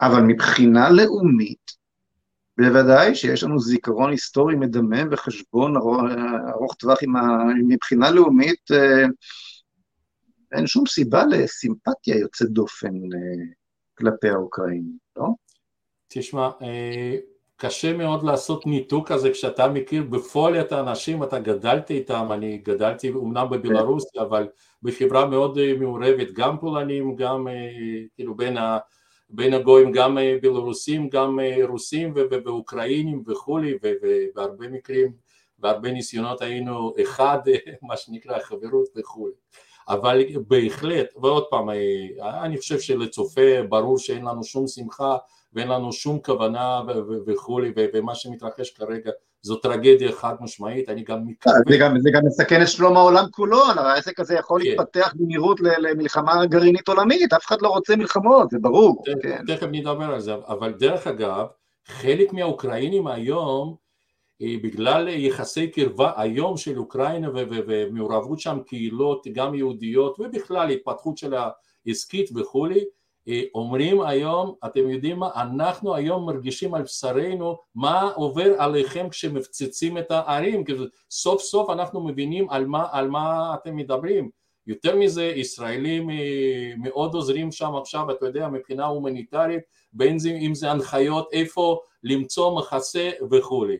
אבל 0.01 0.23
מבחינה 0.23 0.91
לאומית, 0.91 1.85
בוודאי 2.59 3.15
שיש 3.15 3.45
לנו 3.45 3.61
זיכרון 3.61 4.11
היסטורי 4.11 4.57
מדמם 4.57 5.09
וחשבון 5.11 5.77
ארוך, 5.77 6.75
טווח 6.75 6.99
עם 7.03 7.17
ה... 7.17 7.23
מבחינה 7.69 8.11
לאומית, 8.11 8.71
אה, 8.73 9.07
אין 10.53 10.67
שום 10.67 10.87
סיבה 10.87 11.25
לסימפתיה 11.25 12.19
יוצאת 12.19 12.49
דופן 12.49 12.93
כלפי 13.99 14.29
האוקראינים, 14.29 14.99
לא? 15.17 15.27
תשמע, 16.09 16.51
אה, 16.63 17.17
קשה 17.57 17.97
מאוד 17.97 18.23
לעשות 18.23 18.67
ניתוק 18.67 19.13
כזה 19.13 19.31
כשאתה 19.31 19.69
מכיר 19.69 20.03
בפועל 20.03 20.61
את 20.61 20.73
האנשים, 20.73 21.23
אתה 21.23 21.39
גדלת 21.39 21.91
איתם, 21.91 22.29
אני 22.31 22.59
גדלתי 22.59 23.11
אומנם 23.11 23.47
בבלארוס, 23.51 24.05
כן. 24.15 24.21
אבל 24.21 24.49
בחברה 24.83 25.27
מאוד 25.27 25.59
אה, 25.59 25.73
מעורבת, 25.79 26.33
גם 26.33 26.59
פולנים, 26.59 27.17
גם 27.17 27.49
אה, 27.49 27.55
כאילו 28.15 28.35
בין, 28.35 28.57
ה, 28.57 28.79
בין 29.31 29.55
הגויים, 29.55 29.93
גם 29.93 30.19
בלרוסים, 30.43 31.09
גם 31.09 31.39
רוסים 31.69 32.15
ואוקראינים 32.45 33.23
וכולי, 33.27 33.79
ובהרבה 33.83 34.69
מקרים, 34.69 35.13
בהרבה 35.59 35.93
ניסיונות 35.93 36.43
היינו 36.43 36.95
אחד, 37.03 37.39
מה 37.89 37.97
שנקרא 37.97 38.39
חברות 38.39 38.89
וכולי. 38.97 39.33
אבל 39.89 40.23
בהחלט, 40.49 41.07
ועוד 41.23 41.45
פעם, 41.51 41.71
אה, 41.71 42.45
אני 42.45 42.59
חושב 42.59 42.81
שלצופה 42.81 43.63
ברור 43.69 43.99
שאין 43.99 44.25
לנו 44.25 44.45
שום 44.45 44.69
שמחה 44.69 45.17
ואין 45.53 45.69
לנו 45.69 45.93
שום 45.93 46.19
כוונה 46.19 46.83
וכולי, 47.27 47.73
ומה 47.95 48.15
שמתרחש 48.15 48.71
כרגע 48.71 49.11
זו 49.43 49.57
טרגדיה 49.57 50.13
חד 50.13 50.35
משמעית, 50.41 50.89
אני 50.89 51.03
גם 51.03 51.27
מקווה... 51.27 51.55
זה 51.69 51.77
גם, 51.77 52.01
זה 52.01 52.11
גם 52.11 52.21
מסכן 52.27 52.63
את 52.63 52.69
שלום 52.69 52.97
העולם 52.97 53.25
כולו, 53.31 53.65
העסק 53.77 54.21
הזה 54.21 54.35
יכול 54.35 54.63
כן. 54.63 54.69
להתפתח 54.69 55.15
במהירות 55.17 55.61
למלחמה 55.61 56.47
גרעינית 56.47 56.89
עולמית, 56.89 57.33
אף 57.33 57.47
אחד 57.47 57.63
לא 57.63 57.69
רוצה 57.69 57.97
מלחמות, 57.97 58.51
זה 58.51 58.59
ברור. 58.61 59.03
כן. 59.23 59.47
תכף 59.47 59.67
נדבר 59.73 60.15
על 60.15 60.21
זה, 60.21 60.35
אבל 60.49 60.73
דרך 60.73 61.07
אגב, 61.07 61.47
חלק 61.87 62.33
מהאוקראינים 62.33 63.07
היום 63.07 63.84
בגלל 64.43 65.09
יחסי 65.09 65.71
קרבה 65.71 66.13
היום 66.17 66.57
של 66.57 66.79
אוקראינה 66.79 67.31
ומעורבות 67.35 68.41
שם 68.41 68.59
קהילות 68.67 69.27
גם 69.33 69.55
יהודיות 69.55 70.17
ובכלל 70.21 70.71
התפתחות 70.71 71.19
של 71.19 71.35
העסקית 71.87 72.31
וכולי 72.35 72.85
אומרים 73.55 74.01
היום 74.01 74.55
אתם 74.67 74.91
יודעים 74.91 75.19
מה? 75.19 75.31
אנחנו 75.35 75.95
היום 75.95 76.27
מרגישים 76.27 76.75
על 76.75 76.83
בשרנו 76.83 77.57
מה 77.75 78.11
עובר 78.15 78.55
עליכם 78.59 79.09
כשמפציצים 79.09 79.99
את 79.99 80.11
הערים. 80.11 80.65
כי 80.65 80.73
סוף 81.11 81.43
סוף 81.43 81.71
אנחנו 81.71 82.01
מבינים 82.01 82.51
על 82.51 82.67
מה, 82.67 82.87
על 82.93 83.09
מה 83.09 83.55
אתם 83.55 83.77
מדברים. 83.77 84.31
יותר 84.67 84.97
מזה 84.97 85.25
ישראלים 85.25 86.11
מאוד 86.79 87.15
עוזרים 87.15 87.53
שם 87.53 87.75
עכשיו 87.75 88.11
אתה 88.11 88.27
יודע 88.27 88.49
מבחינה 88.49 88.87
הומניטרית 88.87 89.61
בין 89.93 90.17
אם 90.47 90.55
זה 90.55 90.71
הנחיות 90.71 91.29
איפה 91.33 91.81
למצוא 92.03 92.59
מחסה 92.59 93.11
וכולי. 93.31 93.75
אה, 93.75 93.79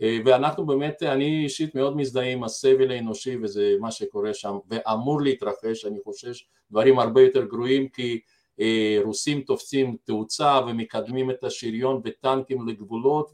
ואנחנו 0.00 0.66
באמת, 0.66 1.02
אני 1.02 1.44
אישית 1.44 1.74
מאוד 1.74 1.96
מזדהה 1.96 2.32
עם 2.32 2.44
הסבל 2.44 2.90
האנושי 2.90 3.36
וזה 3.42 3.74
מה 3.80 3.90
שקורה 3.90 4.34
שם 4.34 4.56
ואמור 4.70 5.22
להתרחש, 5.22 5.84
אני 5.84 5.98
חושש 6.04 6.46
דברים 6.70 6.98
הרבה 6.98 7.20
יותר 7.20 7.44
גרועים 7.44 7.88
כי 7.88 8.20
אה, 8.60 8.98
רוסים 9.04 9.40
תופסים 9.40 9.96
תאוצה 10.04 10.60
ומקדמים 10.66 11.30
את 11.30 11.44
השריון 11.44 12.00
וטנקים 12.04 12.68
לגבולות 12.68 13.32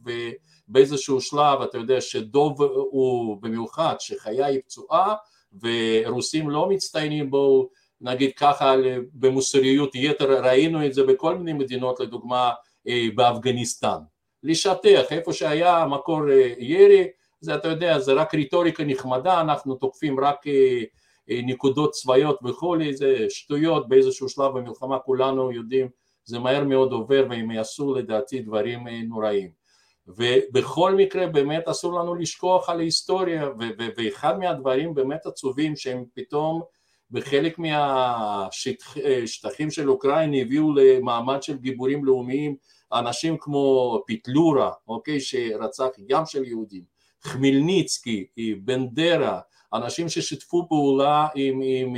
ובאיזשהו 0.68 1.20
שלב 1.20 1.62
אתה 1.62 1.78
יודע 1.78 2.00
שדוב 2.00 2.62
הוא 2.62 3.42
במיוחד 3.42 3.94
שחיה 3.98 4.46
היא 4.46 4.60
פצועה 4.60 5.14
ורוסים 5.62 6.50
לא 6.50 6.68
מצטיינים 6.68 7.30
בו 7.30 7.68
נגיד 8.00 8.30
ככה 8.36 8.74
במוסריות 9.12 9.94
יתר 9.94 10.44
ראינו 10.44 10.86
את 10.86 10.94
זה 10.94 11.02
בכל 11.02 11.38
מיני 11.38 11.52
מדינות 11.52 12.00
לדוגמה 12.00 12.50
אה, 12.88 13.06
באפגניסטן 13.14 13.98
לשטח, 14.42 15.02
איפה 15.10 15.32
שהיה 15.32 15.86
מקור 15.86 16.30
אה, 16.30 16.52
ירי, 16.58 17.08
זה 17.40 17.54
אתה 17.54 17.68
יודע, 17.68 17.98
זה 17.98 18.12
רק 18.12 18.34
ריטוריקה 18.34 18.84
נחמדה, 18.84 19.40
אנחנו 19.40 19.74
תוקפים 19.74 20.20
רק 20.20 20.46
אה, 20.46 20.82
אה, 21.30 21.40
נקודות 21.42 21.90
צבאיות 21.90 22.38
וכולי, 22.44 22.96
זה 22.96 23.26
שטויות, 23.28 23.88
באיזשהו 23.88 24.28
שלב 24.28 24.58
במלחמה 24.58 24.98
כולנו 24.98 25.52
יודעים, 25.52 25.88
זה 26.24 26.38
מהר 26.38 26.64
מאוד 26.64 26.92
עובר 26.92 27.26
והם 27.30 27.50
יעשו 27.50 27.94
לדעתי 27.94 28.40
דברים 28.40 28.88
נוראים. 28.88 29.62
ובכל 30.06 30.94
מקרה 30.94 31.26
באמת 31.26 31.68
אסור 31.68 32.00
לנו 32.00 32.14
לשכוח 32.14 32.70
על 32.70 32.78
ההיסטוריה, 32.78 33.48
ואחד 33.96 34.38
מהדברים 34.38 34.94
באמת 34.94 35.26
עצובים 35.26 35.76
שהם 35.76 36.04
פתאום 36.14 36.62
בחלק 37.10 37.58
מהשטחים 37.58 39.70
של 39.70 39.90
אוקראינה 39.90 40.36
הביאו 40.36 40.74
למעמד 40.74 41.42
של 41.42 41.56
גיבורים 41.56 42.04
לאומיים 42.04 42.56
אנשים 42.92 43.36
כמו 43.38 43.98
פיטלורה, 44.06 44.70
אוקיי, 44.88 45.20
שרצח 45.20 45.88
גם 46.06 46.26
של 46.26 46.44
יהודים, 46.44 46.84
חמילניצקי, 47.22 48.26
בנדרה, 48.64 49.40
אנשים 49.74 50.08
ששיתפו 50.08 50.66
פעולה 50.68 51.28
עם, 51.34 51.60
עם, 51.64 51.94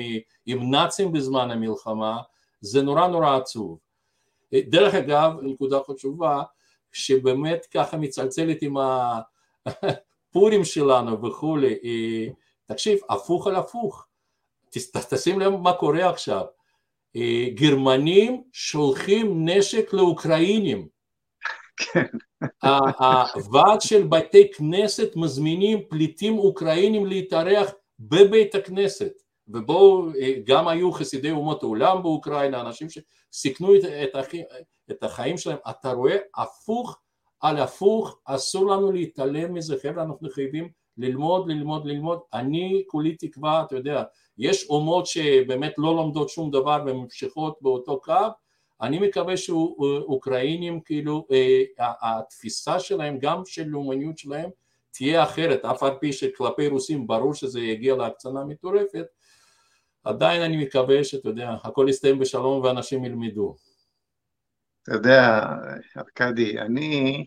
עם 0.46 0.70
נאצים 0.70 1.12
בזמן 1.12 1.50
המלחמה, 1.50 2.18
זה 2.60 2.82
נורא 2.82 3.06
נורא 3.06 3.36
עצוב. 3.36 3.78
דרך 4.54 4.94
אגב, 4.94 5.32
נקודה 5.42 5.78
חשובה, 5.90 6.42
שבאמת 6.92 7.66
ככה 7.66 7.96
מצלצלת 7.96 8.62
עם 8.62 8.76
הפורים 9.66 10.64
שלנו 10.74 11.22
וכולי, 11.22 11.74
תקשיב, 12.66 12.98
הפוך 13.10 13.46
על 13.46 13.56
הפוך, 13.56 14.06
תשים 15.10 15.40
לב 15.40 15.56
מה 15.56 15.72
קורה 15.72 16.10
עכשיו, 16.10 16.44
גרמנים 17.54 18.42
שולחים 18.52 19.48
נשק 19.48 19.92
לאוקראינים, 19.92 20.88
כן. 21.76 22.06
הוועד 23.34 23.80
של 23.80 24.02
בתי 24.02 24.52
כנסת 24.52 25.16
מזמינים 25.16 25.78
פליטים 25.88 26.38
אוקראינים 26.38 27.06
להתארח 27.06 27.70
בבית 27.98 28.54
הכנסת. 28.54 29.12
ובואו 29.48 30.06
גם 30.44 30.68
היו 30.68 30.92
חסידי 30.92 31.30
אומות 31.30 31.62
העולם 31.62 32.02
באוקראינה 32.02 32.60
אנשים 32.60 32.86
שסיכנו 32.90 33.76
את, 33.76 33.84
את, 33.84 34.34
את 34.90 35.02
החיים 35.02 35.38
שלהם. 35.38 35.58
אתה 35.70 35.92
רואה 35.92 36.16
הפוך 36.36 36.98
על 37.40 37.56
הפוך 37.56 38.18
אסור 38.24 38.70
לנו 38.70 38.92
להתעלם 38.92 39.54
מזה. 39.54 39.76
חבר'ה 39.82 40.02
אנחנו 40.02 40.30
חייבים 40.30 40.68
ללמוד 40.98 41.48
ללמוד 41.48 41.86
ללמוד. 41.86 42.18
אני 42.32 42.84
כולי 42.86 43.16
תקווה 43.16 43.62
אתה 43.66 43.76
יודע 43.76 44.02
יש 44.38 44.66
אומות 44.68 45.06
שבאמת 45.06 45.74
לא 45.78 45.96
לומדות 45.96 46.28
שום 46.28 46.50
דבר 46.50 46.84
וממשיכות 46.86 47.58
באותו 47.60 48.00
קו. 48.00 48.28
אני 48.80 48.98
מקווה 48.98 49.36
שאוקראינים 49.36 50.80
כאילו 50.80 51.26
אה, 51.32 51.62
התפיסה 52.02 52.80
שלהם 52.80 53.18
גם 53.18 53.42
של 53.46 53.66
לאומניות 53.66 54.18
שלהם 54.18 54.50
תהיה 54.90 55.22
אחרת. 55.22 55.64
אף 55.64 55.82
על 55.82 55.94
פי 56.00 56.12
שכלפי 56.12 56.68
רוסים 56.68 57.06
ברור 57.06 57.34
שזה 57.34 57.60
יגיע 57.60 57.96
להקצנה 57.96 58.44
מטורפת. 58.44 59.06
עדיין 60.04 60.42
אני 60.42 60.64
מקווה 60.64 61.04
שאתה 61.04 61.28
יודע 61.28 61.56
הכל 61.64 61.86
יסתיים 61.88 62.18
בשלום 62.18 62.62
ואנשים 62.62 63.04
ילמדו. 63.04 63.56
אתה 64.82 64.92
יודע 64.92 65.40
ארכדי 65.96 66.58
אני 66.58 67.24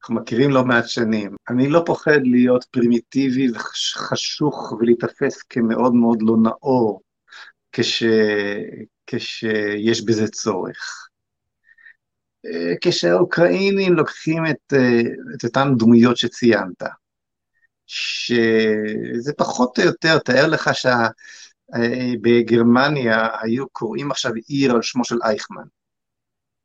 אנחנו 0.00 0.14
מכירים 0.14 0.50
לא 0.50 0.64
מעט 0.64 0.88
שנים 0.88 1.36
אני 1.50 1.68
לא 1.68 1.82
פוחד 1.86 2.20
להיות 2.22 2.64
פרימיטיבי 2.64 3.50
וחשוך 3.50 4.72
ולהיתפס 4.72 5.42
כמאוד 5.42 5.94
מאוד 5.94 6.18
לא 6.22 6.36
נאור 6.42 7.02
כש, 7.72 8.02
כשיש 9.06 10.04
בזה 10.04 10.28
צורך. 10.28 11.08
אה, 12.46 12.74
כשהאוקראינים 12.80 13.92
לוקחים 13.92 14.46
את, 14.46 14.72
אה, 14.72 15.00
את 15.34 15.44
אותן 15.44 15.68
דמויות 15.78 16.16
שציינת, 16.16 16.82
שזה 17.86 19.32
פחות 19.36 19.78
או 19.78 19.84
יותר, 19.84 20.18
תאר 20.18 20.46
לך 20.46 20.70
שבגרמניה 21.74 23.20
אה, 23.20 23.42
היו 23.42 23.68
קוראים 23.68 24.10
עכשיו 24.10 24.32
עיר 24.46 24.72
על 24.72 24.82
שמו 24.82 25.04
של 25.04 25.18
אייכמן. 25.24 25.64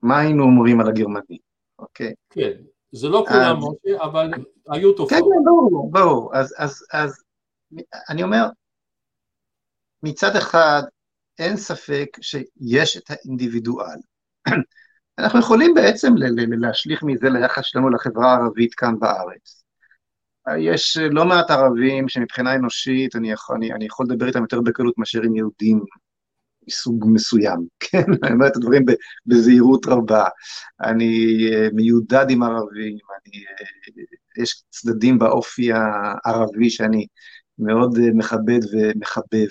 מה 0.02 0.20
היינו 0.20 0.44
אומרים 0.44 0.80
על 0.80 0.88
הגרמנים, 0.88 1.40
אוקיי? 1.80 2.14
כן, 2.30 2.52
זה 2.94 3.10
לא 3.10 3.26
כולם, 3.28 3.58
אז... 3.58 4.02
אבל 4.02 4.32
היו 4.70 4.94
תופעות. 4.94 5.10
כן, 5.10 5.18
כן, 5.18 5.46
ברור, 5.46 5.92
ברור. 5.92 6.36
אז, 6.36 6.56
אז, 6.58 6.86
אז 6.94 7.24
אני 8.10 8.24
אומר, 8.24 8.46
מצד 10.04 10.36
אחד, 10.36 10.82
אין 11.40 11.58
ספק 11.58 12.08
שיש 12.22 12.98
את 12.98 13.04
האינדיבידואל. 13.10 13.98
אנחנו 15.20 15.40
יכולים 15.40 15.74
בעצם 15.74 16.14
להשליך 16.60 17.04
מזה 17.04 17.30
ליחס 17.30 17.66
שלנו 17.66 17.90
לחברה 17.90 18.34
הערבית 18.34 18.74
כאן 18.74 19.00
בארץ. 19.00 19.64
יש 20.60 20.98
לא 20.98 21.26
מעט 21.26 21.52
ערבים 21.52 22.10
שמבחינה 22.10 22.56
אנושית 22.56 23.16
אני 23.16 23.32
יכול, 23.32 23.56
אני, 23.56 23.74
אני 23.74 23.86
יכול 23.86 24.06
לדבר 24.10 24.28
איתם 24.28 24.42
יותר 24.42 24.62
בקלות 24.62 24.98
מאשר 24.98 25.22
עם 25.22 25.36
יהודים 25.36 25.84
מסוג 26.68 27.06
מסוים, 27.08 27.68
כן? 27.80 28.04
אני 28.24 28.34
אומר 28.34 28.48
את 28.48 28.56
הדברים 28.56 28.86
בזהירות 29.26 29.86
רבה. 29.86 30.26
אני 30.82 31.38
אה, 31.52 31.68
מיודד 31.74 32.26
עם 32.30 32.44
ערבים, 32.44 32.98
אני, 32.98 33.46
אה, 33.46 34.44
יש 34.44 34.64
צדדים 34.70 35.20
באופי 35.20 35.70
הערבי 35.74 36.70
שאני 36.70 37.08
מאוד 37.60 37.98
אה, 37.98 38.10
מכבד 38.14 38.60
ומחבב. 38.74 39.48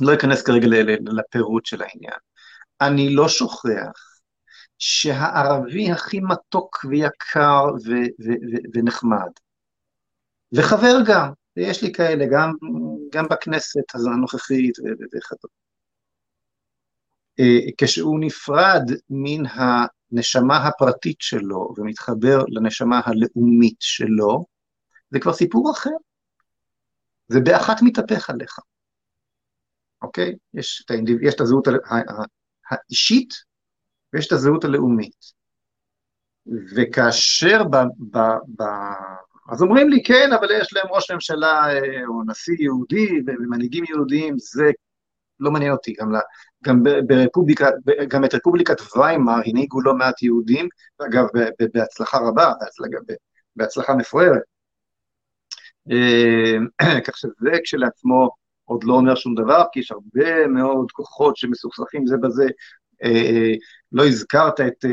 לא 0.00 0.14
אכנס 0.14 0.42
כרגע 0.42 0.66
לפירוט 1.06 1.66
של 1.66 1.82
העניין. 1.82 2.18
אני 2.80 3.14
לא 3.14 3.28
שוכח 3.28 4.14
שהערבי 4.78 5.90
הכי 5.90 6.20
מתוק 6.20 6.84
ויקר 6.90 7.64
ו- 7.86 8.24
ו- 8.24 8.40
ו- 8.52 8.64
ונחמד, 8.74 9.30
וחבר 10.52 10.96
גם, 11.06 11.32
ויש 11.56 11.82
לי 11.82 11.92
כאלה, 11.92 12.24
גם, 12.32 12.52
גם 13.14 13.24
בכנסת 13.30 13.94
הנוכחית 13.94 14.78
וכדומה. 14.78 15.54
אה, 17.40 17.70
כשהוא 17.78 18.20
נפרד 18.20 18.82
מן 19.10 19.42
הנשמה 19.46 20.56
הפרטית 20.56 21.20
שלו 21.20 21.74
ומתחבר 21.76 22.44
לנשמה 22.48 23.00
הלאומית 23.04 23.76
שלו, 23.80 24.46
זה 25.10 25.20
כבר 25.20 25.32
סיפור 25.32 25.72
אחר. 25.72 25.90
זה 27.28 27.40
באחת 27.40 27.76
מתהפך 27.82 28.30
עליך. 28.30 28.58
אוקיי? 30.02 30.36
יש 30.54 30.82
את, 30.84 30.90
האינדיב... 30.90 31.22
יש 31.22 31.34
את 31.34 31.40
הזהות 31.40 31.68
האישית 32.70 33.34
ויש 34.12 34.26
את 34.26 34.32
הזהות 34.32 34.64
הלאומית. 34.64 35.16
וכאשר 36.76 37.64
ב... 37.64 37.76
ב... 38.10 38.18
ב... 38.56 38.62
אז 39.48 39.62
אומרים 39.62 39.88
לי, 39.88 40.02
כן, 40.02 40.30
אבל 40.32 40.48
יש 40.60 40.72
להם 40.72 40.86
ראש 40.90 41.10
ממשלה 41.10 41.66
אה, 41.68 42.06
או 42.06 42.22
נשיא 42.26 42.54
יהודי 42.58 43.08
ומנהיגים 43.26 43.84
יהודיים, 43.88 44.34
זה 44.38 44.70
לא 45.40 45.50
מעניין 45.50 45.72
אותי. 45.72 45.94
גם, 46.00 46.12
גם 46.64 46.82
ברפובליקה, 47.06 47.68
גם 48.08 48.24
את 48.24 48.34
רפובליקת 48.34 48.76
ויימאר 48.96 49.40
הנהיגו 49.46 49.80
לא 49.80 49.94
מעט 49.94 50.22
יהודים, 50.22 50.68
אגב, 51.06 51.24
בהצלחה 51.74 52.18
רבה, 52.18 52.52
בהצלחה, 52.60 53.14
בהצלחה 53.56 53.94
מפוארת. 53.94 54.42
אה, 55.90 56.56
כך 57.06 57.16
שזה 57.16 57.58
כשלעצמו 57.64 58.30
עוד 58.64 58.84
לא 58.84 58.94
אומר 58.94 59.14
שום 59.14 59.34
דבר, 59.34 59.62
כי 59.72 59.80
יש 59.80 59.92
הרבה 59.92 60.46
מאוד 60.46 60.92
כוחות 60.92 61.36
שמסוכסכים 61.36 62.06
זה 62.06 62.16
בזה. 62.16 62.46
אה, 63.04 63.52
לא 63.92 64.06
הזכרת 64.06 64.60
את 64.60 64.84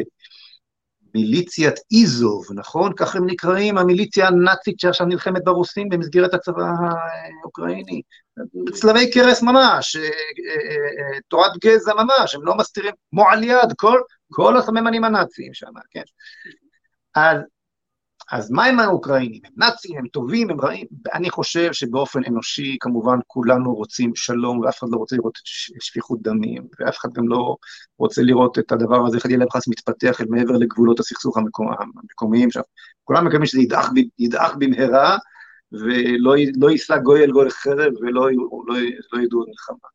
מיליציית 1.15 1.73
איזוב, 2.01 2.45
נכון? 2.55 2.93
כך 2.95 3.15
הם 3.15 3.25
נקראים, 3.25 3.77
המיליציה 3.77 4.27
הנאצית 4.27 4.79
שעכשיו 4.79 5.07
נלחמת 5.07 5.43
ברוסים 5.43 5.89
במסגרת 5.89 6.33
הצבא 6.33 6.63
האוקראיני. 7.43 8.01
צלבי 8.73 9.11
קרס 9.11 9.41
ממש, 9.41 9.97
תורת 11.27 11.51
גזע 11.63 11.93
ממש, 11.93 12.35
הם 12.35 12.45
לא 12.45 12.55
מסתירים, 12.55 12.93
מועל 13.13 13.43
יד, 13.43 13.73
כל, 13.75 13.99
כל 14.31 14.57
הסממנים 14.57 15.03
הנאציים 15.03 15.53
שם, 15.53 15.71
כן? 15.91 16.03
אז 17.15 17.37
אז 18.31 18.51
מה 18.51 18.65
עם 18.65 18.79
האוקראינים? 18.79 19.41
הם 19.45 19.51
נאצים, 19.57 19.97
הם 19.97 20.07
טובים, 20.07 20.49
הם 20.49 20.61
רעים? 20.61 20.87
אני 21.13 21.29
חושב 21.29 21.73
שבאופן 21.73 22.19
אנושי, 22.27 22.77
כמובן, 22.79 23.19
כולנו 23.27 23.75
רוצים 23.75 24.11
שלום, 24.15 24.59
ואף 24.59 24.79
אחד 24.79 24.87
לא 24.91 24.97
רוצה 24.97 25.15
לראות 25.15 25.39
שפיכות 25.79 26.21
דמים, 26.21 26.67
ואף 26.79 26.97
אחד 26.97 27.09
גם 27.13 27.27
לא 27.27 27.55
רוצה 27.97 28.21
לראות 28.21 28.59
את 28.59 28.71
הדבר 28.71 29.05
הזה, 29.07 29.19
חלילה 29.19 29.45
וחס 29.45 29.67
מתפתח 29.67 30.21
אל 30.21 30.25
מעבר 30.29 30.53
לגבולות 30.53 30.99
הסכסוך 30.99 31.37
המקומ... 31.37 31.67
המקומיים 31.99 32.51
שם. 32.51 32.61
כולם 33.03 33.27
מקווים 33.27 33.45
שזה 33.45 33.61
ידעך, 33.61 33.89
ידעך 34.19 34.55
במהרה, 34.59 35.17
ולא 35.71 36.35
לא 36.59 36.69
יישא 36.69 36.97
גוי 36.97 37.23
אל 37.23 37.31
גוי 37.31 37.49
חרב, 37.49 37.93
ולא 38.01 38.29
לא, 38.67 38.75
לא 39.13 39.21
ידעו 39.21 39.43
מלחמה. 39.47 39.89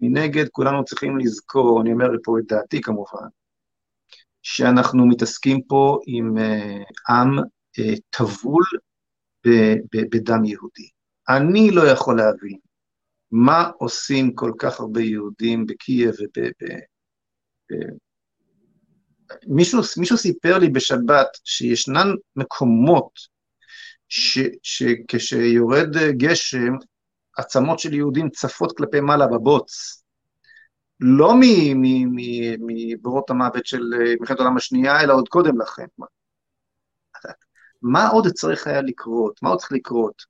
מנגד, 0.00 0.48
כולנו 0.48 0.84
צריכים 0.84 1.18
לזכור, 1.18 1.80
אני 1.82 1.92
אומר 1.92 2.08
פה 2.24 2.38
את 2.38 2.44
דעתי 2.48 2.80
כמובן, 2.80 3.28
שאנחנו 4.42 5.06
מתעסקים 5.06 5.62
פה 5.62 5.98
עם 6.06 6.38
אה, 6.38 6.82
עם 7.08 7.38
אה, 7.78 7.94
טבול 8.10 8.62
בדם 9.92 10.44
יהודי. 10.44 10.88
אני 11.28 11.70
לא 11.70 11.88
יכול 11.88 12.16
להבין 12.16 12.58
מה 13.30 13.70
עושים 13.78 14.34
כל 14.34 14.52
כך 14.58 14.80
הרבה 14.80 15.00
יהודים 15.00 15.66
בקייב 15.66 16.14
וב... 16.14 16.52
מישהו, 19.46 19.80
מישהו 19.96 20.16
סיפר 20.16 20.58
לי 20.58 20.68
בשבת 20.68 21.26
שישנן 21.44 22.08
מקומות 22.36 23.10
ש, 24.08 24.38
שכשיורד 24.62 25.96
גשם, 26.16 26.72
עצמות 27.36 27.78
של 27.78 27.94
יהודים 27.94 28.30
צפות 28.30 28.76
כלפי 28.76 29.00
מעלה 29.00 29.26
בבוץ. 29.26 30.02
לא 31.00 31.34
מבורות 32.60 33.30
המוות 33.30 33.66
של 33.66 33.82
אה, 33.94 34.14
מלחמת 34.20 34.40
העולם 34.40 34.56
השנייה, 34.56 35.00
אלא 35.00 35.14
עוד 35.14 35.28
קודם 35.28 35.60
לכן. 35.60 35.86
מה 37.82 38.08
עוד 38.08 38.28
צריך 38.28 38.66
היה 38.66 38.82
לקרות? 38.82 39.42
מה 39.42 39.48
עוד 39.48 39.58
צריך 39.58 39.72
לקרות? 39.72 40.22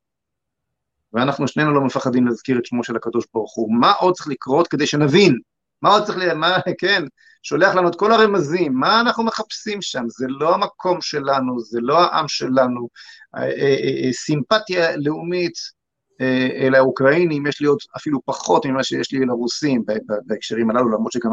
ואנחנו 1.13 1.49
שנינו 1.49 1.75
לא 1.75 1.81
מפחדים 1.81 2.27
להזכיר 2.27 2.59
את 2.59 2.67
שמו 2.67 2.85
של 2.85 2.97
הקדוש 2.97 3.25
ברוך 3.35 3.57
הוא. 3.57 3.81
מה 3.81 3.93
עוד 3.93 4.15
צריך 4.15 4.29
לקרות 4.29 4.69
כדי 4.69 4.87
שנבין? 4.87 5.39
מה 5.83 5.91
עוד 5.91 6.05
צריך, 6.05 6.19
ל... 6.19 6.35
מה, 6.35 6.57
כן, 6.81 7.03
שולח 7.43 7.75
לנו 7.75 7.89
את 7.89 7.95
כל 7.95 8.13
הרמזים, 8.13 8.75
מה 8.75 9.01
אנחנו 9.01 9.25
מחפשים 9.25 9.83
שם? 9.83 10.05
זה 10.09 10.27
לא 10.29 10.55
המקום 10.55 11.01
שלנו, 11.01 11.61
זה 11.61 11.81
לא 11.83 11.99
העם 12.01 12.29
שלנו. 12.29 12.89
אה, 13.37 13.43
אה, 13.43 14.13
סימפתיה 14.13 14.97
לאומית 14.97 15.78
אל 16.61 16.75
האוקראינים, 16.75 17.47
יש 17.47 17.61
לי 17.61 17.67
עוד 17.67 17.79
אפילו 17.97 18.21
פחות 18.25 18.67
ממה 18.67 18.85
שיש 18.85 19.13
לי 19.13 19.27
לרוסים 19.27 19.85
בהקשרים 20.27 20.71
הללו, 20.71 20.89
למרות 20.89 21.13
שגם 21.13 21.31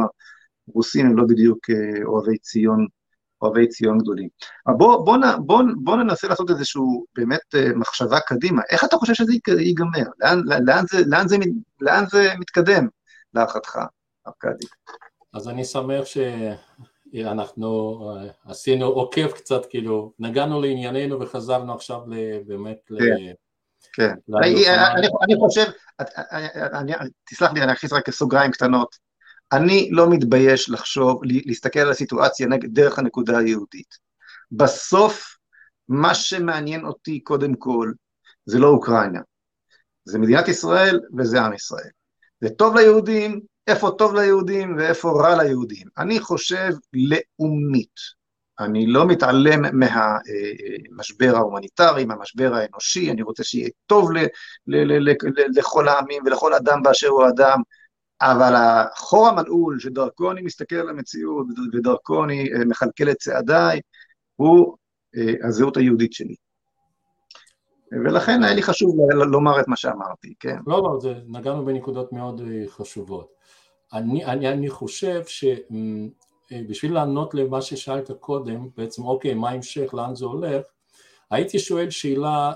הרוסים 0.69 1.05
הם 1.05 1.17
לא 1.17 1.23
בדיוק 1.27 1.59
אוהבי 2.05 2.37
ציון 2.37 2.87
אוהבי 3.41 3.67
ציון 3.67 3.97
גדולים. 3.97 4.29
בוא, 4.77 5.05
בוא, 5.05 5.17
בוא, 5.37 5.61
בוא 5.83 5.95
ננסה 5.95 6.27
לעשות 6.27 6.49
איזושהי 6.49 6.81
באמת 7.15 7.55
אה, 7.55 7.73
מחשבה 7.75 8.19
קדימה. 8.19 8.61
איך 8.69 8.83
אתה 8.83 8.97
חושב 8.97 9.13
שזה 9.13 9.33
ייגמר? 9.59 10.03
לאן, 10.19 10.41
לאן, 10.65 10.85
זה, 10.89 10.97
לאן, 11.05 11.27
זה, 11.27 11.37
לאן 11.81 12.05
זה 12.09 12.33
מתקדם, 12.39 12.87
להערכתך, 13.33 13.79
ארכדי? 14.27 14.65
אז 15.33 15.49
אני 15.49 15.65
שמח 15.65 16.03
שאנחנו 16.05 17.99
אה, 18.09 18.29
עשינו 18.45 18.85
עוקב 18.85 19.31
קצת, 19.31 19.65
כאילו, 19.69 20.13
נגענו 20.19 20.61
לענייננו 20.61 21.19
וחזרנו 21.19 21.73
עכשיו 21.73 21.99
באמת 22.47 22.77
כן. 22.87 23.33
כן, 23.93 24.13
אני, 24.43 24.69
אני, 24.69 25.07
אני 25.23 25.35
חושב, 25.39 25.65
אני, 26.73 26.93
תסלח 27.29 27.51
לי, 27.53 27.61
אני 27.61 27.73
אכניס 27.73 27.93
רק 27.93 28.09
סוגריים 28.09 28.51
קטנות. 28.51 28.95
אני 29.51 29.89
לא 29.91 30.09
מתבייש 30.09 30.69
לחשוב, 30.69 31.21
להסתכל 31.23 31.79
על 31.79 31.91
הסיטואציה 31.91 32.47
דרך 32.63 32.99
הנקודה 32.99 33.37
היהודית. 33.37 33.95
בסוף, 34.51 35.37
מה 35.89 36.15
שמעניין 36.15 36.85
אותי 36.85 37.19
קודם 37.19 37.55
כל, 37.55 37.91
זה 38.45 38.59
לא 38.59 38.67
אוקראינה, 38.67 39.19
זה 40.05 40.19
מדינת 40.19 40.47
ישראל 40.47 40.99
וזה 41.17 41.41
עם 41.41 41.53
ישראל. 41.53 41.89
זה 42.41 42.49
טוב 42.49 42.77
ליהודים, 42.77 43.41
איפה 43.67 43.91
טוב 43.97 44.15
ליהודים 44.15 44.75
ואיפה 44.77 45.11
רע 45.21 45.43
ליהודים. 45.43 45.87
אני 45.97 46.19
חושב 46.19 46.69
לאומית. 46.93 48.24
אני 48.59 48.87
לא 48.87 49.07
מתעלם 49.07 49.61
מהמשבר 49.79 51.35
ההומניטרי, 51.35 52.05
מהמשבר 52.05 52.53
האנושי, 52.53 53.11
אני 53.11 53.21
רוצה 53.21 53.43
שיהיה 53.43 53.69
טוב 53.85 54.09
לכל 55.55 55.87
העמים 55.87 56.23
ולכל 56.25 56.53
אדם 56.53 56.83
באשר 56.83 57.07
הוא 57.07 57.27
אדם, 57.27 57.61
אבל 58.21 58.53
החור 58.55 59.27
המנעול 59.27 59.79
שדרכו 59.79 60.31
אני 60.31 60.41
מסתכל 60.41 60.75
על 60.75 60.89
המציאות 60.89 61.47
ודרכו 61.73 62.23
אני 62.23 62.53
אה, 62.53 62.65
מכלכל 62.65 63.09
את 63.09 63.17
צעדיי, 63.17 63.81
הוא 64.35 64.75
אה, 65.17 65.47
הזהות 65.47 65.77
היהודית 65.77 66.13
שלי. 66.13 66.35
ולכן 67.91 68.43
היה 68.43 68.53
לי 68.53 68.63
חשוב 68.63 68.95
לומר 69.11 69.59
את 69.59 69.67
מה 69.67 69.75
שאמרתי, 69.75 70.33
כן. 70.39 70.57
לא, 70.67 70.83
לא, 70.83 70.99
זה, 71.01 71.13
נגענו 71.27 71.65
בנקודות 71.65 72.13
מאוד 72.13 72.41
אה, 72.41 72.63
חשובות. 72.67 73.27
אני, 73.93 74.25
אני, 74.25 74.49
אני 74.49 74.69
חושב 74.69 75.21
שבשביל 76.49 76.93
לענות 76.93 77.33
למה 77.33 77.61
ששאלת 77.61 78.11
קודם, 78.11 78.69
בעצם 78.77 79.05
אוקיי, 79.05 79.33
מה 79.33 79.49
ההמשך, 79.49 79.93
לאן 79.93 80.15
זה 80.15 80.25
הולך, 80.25 80.65
הייתי 81.31 81.59
שואל 81.59 81.89
שאלה, 81.89 82.53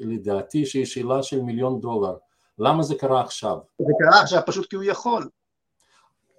לדעתי, 0.00 0.66
שהיא 0.66 0.84
שאלה 0.84 1.22
של 1.22 1.42
מיליון 1.42 1.80
דולר. 1.80 2.14
למה 2.58 2.82
זה 2.82 2.94
קרה 2.94 3.20
עכשיו? 3.20 3.58
זה 3.78 3.92
קרה 3.98 4.22
עכשיו 4.22 4.40
פשוט 4.46 4.70
כי 4.70 4.76
הוא 4.76 4.84
יכול. 4.84 5.28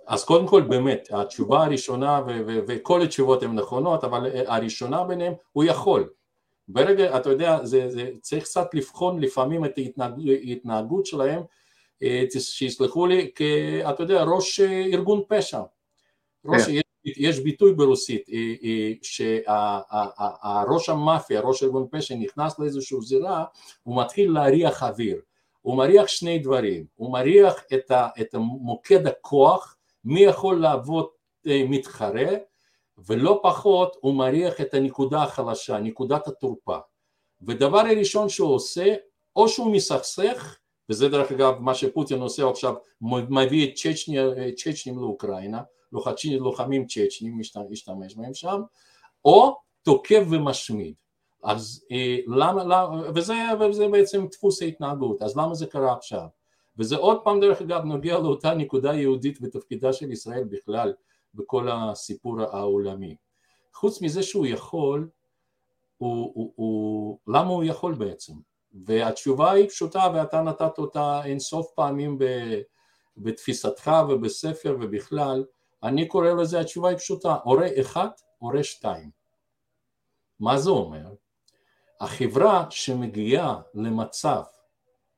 אז 0.08 0.24
קודם 0.24 0.48
כל 0.48 0.62
באמת, 0.62 1.08
התשובה 1.12 1.64
הראשונה, 1.64 2.22
וכל 2.68 3.02
התשובות 3.02 3.44
הן 3.44 3.56
נכונות, 3.56 4.04
אבל 4.04 4.32
הראשונה 4.48 5.04
ביניהן, 5.04 5.34
הוא 5.52 5.64
יכול. 5.64 6.10
ברגע, 6.68 7.18
אתה 7.18 7.30
יודע, 7.30 7.66
זה, 7.66 7.90
זה 7.90 8.10
צריך 8.22 8.44
קצת 8.44 8.74
לבחון 8.74 9.20
לפעמים 9.20 9.66
את 9.66 9.78
ההתנהגות 9.78 11.06
שלהם, 11.06 11.42
אה, 12.04 12.24
שיסלחו 12.40 13.06
לי, 13.06 13.32
אתה 13.90 14.04
יודע, 14.04 14.24
ראש 14.24 14.60
אה, 14.60 14.86
ארגון 14.94 15.22
פשע. 15.28 15.62
כן. 16.48 16.82
יש, 17.06 17.40
ביטוי 17.40 17.74
ברוסית, 17.74 18.30
אה, 18.30 18.92
שהראש 19.02 20.90
המאפיה, 20.90 21.42
ראש 21.42 21.64
ארגון 21.64 21.88
פשע, 21.92 22.16
נכנס 22.16 22.60
לאיזושהי 22.60 22.98
זירה, 23.02 23.44
הוא 23.84 24.02
מתחיל 24.02 24.32
להריח 24.32 24.84
אוויר. 24.84 25.22
הוא 25.62 25.78
מריח 25.78 26.08
שני 26.08 26.40
דברים, 26.40 26.86
הוא 26.96 27.12
מריח 27.12 27.64
את, 27.74 27.92
ה, 27.92 28.08
את 28.22 28.36
מוקד 28.36 29.08
הכוח, 29.08 29.78
מי 30.06 30.20
יכול 30.20 30.62
לעבוד 30.62 31.08
אה, 31.48 31.64
מתחרה, 31.70 32.28
ולא 32.98 33.40
פחות 33.44 33.98
הוא 34.02 34.14
מריח 34.14 34.62
את 34.62 34.74
הנקודה 34.74 35.24
החלשה, 35.24 35.80
נקודת 35.80 36.28
התורפה. 36.28 36.78
ודבר 37.42 37.80
הראשון 37.80 38.30
שהוא 38.30 38.56
עושה, 38.56 38.96
או 39.36 39.48
שהוא 39.48 39.72
מסכסך, 39.72 40.58
וזה 40.90 41.10
דרך 41.10 41.32
אגב 41.32 41.60
מה 41.60 41.76
שפוטין 41.76 42.22
עושה 42.22 42.50
עכשיו, 42.50 42.74
מביא 43.30 43.70
את 43.70 43.74
צ'צ'נים 44.58 45.00
לאוקראינה, 45.00 45.62
לוחמים 46.40 46.86
צ'צ'נים, 46.88 47.40
משתמש 47.40 48.16
בהם 48.16 48.34
שם, 48.34 48.62
או 49.26 49.58
תוקף 49.84 50.24
ומשמיד. 50.30 50.94
אז 51.44 51.86
אה, 51.92 52.18
למה, 52.28 52.64
למה 52.64 53.02
וזה, 53.16 53.34
וזה 53.60 53.88
בעצם 53.88 54.28
דפוס 54.32 54.62
ההתנהגות, 54.62 55.22
אז 55.22 55.38
למה 55.38 55.54
זה 55.54 55.66
קרה 55.66 55.94
עכשיו? 55.94 56.26
וזה 56.78 56.98
עוד 56.98 57.24
פעם 57.24 57.40
דרך 57.40 57.62
אגב 57.62 57.84
נוגע 57.84 58.20
לאותה 58.20 58.54
נקודה 58.54 58.94
יהודית 58.94 59.42
בתפקידה 59.42 59.94
של 59.94 60.12
ישראל 60.12 60.44
בכלל 60.44 60.94
בכל 61.34 61.68
הסיפור 61.72 62.42
העולמי. 62.42 63.16
חוץ 63.74 64.02
מזה 64.02 64.24
שהוא 64.24 64.46
יכול, 64.46 65.10
הוא, 65.98 66.32
הוא, 66.36 66.54
הוא, 66.56 67.18
למה 67.28 67.50
הוא 67.50 67.64
יכול 67.64 67.94
בעצם? 67.94 68.34
והתשובה 68.86 69.52
היא 69.52 69.70
פשוטה 69.70 70.08
ואתה 70.14 70.42
נתת 70.42 70.78
אותה 70.78 71.22
אין 71.26 71.40
סוף 71.40 71.72
פעמים 71.76 72.18
בתפיסתך 73.18 73.92
ובספר 74.10 74.78
ובכלל, 74.82 75.44
אני 75.84 76.08
קורא 76.08 76.30
לזה 76.30 76.60
התשובה 76.60 76.90
היא 76.90 76.98
פשוטה, 76.98 77.36
הורה 77.44 77.68
אחד, 77.82 78.08
הורה 78.38 78.64
שתיים. 78.64 79.10
מה 80.40 80.58
זה 80.58 80.70
אומר? 80.70 81.14
החברה 82.02 82.66
שמגיעה 82.70 83.62
למצב, 83.74 84.42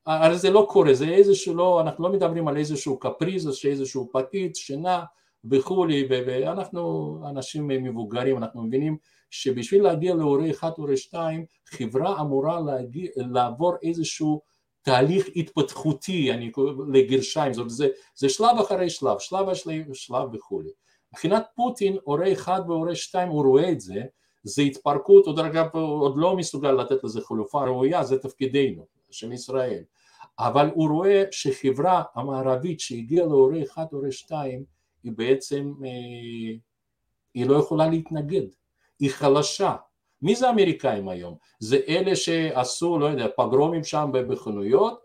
הרי 0.05 0.37
זה 0.37 0.49
לא 0.49 0.67
קורה, 0.69 0.93
זה 0.93 1.05
איזשהו, 1.05 1.55
לא, 1.55 1.81
אנחנו 1.81 2.03
לא 2.03 2.13
מדברים 2.13 2.47
על 2.47 2.57
איזשהו 2.57 2.99
קפריזה 2.99 3.53
שאיזשהו 3.53 4.09
פקיד 4.13 4.55
שנע 4.55 5.03
וכולי, 5.51 6.07
ואנחנו 6.09 7.19
אנשים 7.29 7.67
מבוגרים, 7.67 8.37
אנחנו 8.37 8.63
מבינים 8.63 8.97
שבשביל 9.29 9.83
להגיע 9.83 10.15
להורה 10.15 10.49
אחד, 10.49 10.71
הורה 10.77 10.97
שתיים, 10.97 11.45
חברה 11.65 12.21
אמורה 12.21 12.59
להגיע, 12.59 13.09
לעבור 13.15 13.73
איזשהו 13.83 14.41
תהליך 14.83 15.27
התפתחותי, 15.35 16.31
אני 16.31 16.51
קורא 16.51 16.71
לגרשיים, 16.93 17.53
זאת 17.53 17.69
זה, 17.69 17.87
זה 18.15 18.29
שלב 18.29 18.57
אחרי 18.61 18.89
שלב, 18.89 19.19
שלב 19.19 19.49
אחרי 19.49 19.83
שלב 19.93 20.33
וכולי. 20.33 20.69
מבחינת 21.13 21.45
פוטין, 21.55 21.97
הורה 22.03 22.31
אחד 22.31 22.61
והורה 22.67 22.95
שתיים, 22.95 23.29
הוא 23.29 23.45
רואה 23.45 23.71
את 23.71 23.81
זה, 23.81 24.01
זה 24.43 24.61
התפרקות, 24.61 25.25
עוד 25.25 25.39
אגב 25.39 25.67
עוד 25.73 26.13
לא 26.17 26.35
מסוגל 26.35 26.71
לתת 26.71 27.03
לזה 27.03 27.21
חלופה 27.21 27.63
ראויה, 27.63 28.03
זה 28.03 28.19
תפקידנו, 28.19 28.85
של 29.11 29.33
ישראל. 29.33 29.83
אבל 30.39 30.69
הוא 30.73 30.89
רואה 30.89 31.23
שחברה 31.31 32.03
המערבית 32.15 32.79
שהגיעה 32.79 33.25
להורה 33.25 33.63
אחד, 33.63 33.85
הורה 33.91 34.11
שתיים, 34.11 34.63
היא 35.03 35.11
בעצם, 35.15 35.73
אה, 35.85 36.55
היא 37.33 37.45
לא 37.45 37.55
יכולה 37.55 37.87
להתנגד, 37.87 38.47
היא 38.99 39.11
חלשה. 39.11 39.75
מי 40.23 40.35
זה 40.35 40.47
האמריקאים 40.47 41.09
היום? 41.09 41.35
זה 41.59 41.79
אלה 41.87 42.15
שעשו, 42.15 42.99
לא 42.99 43.05
יודע, 43.05 43.27
פגרומים 43.37 43.83
שם 43.83 44.09
בחנויות, 44.11 45.03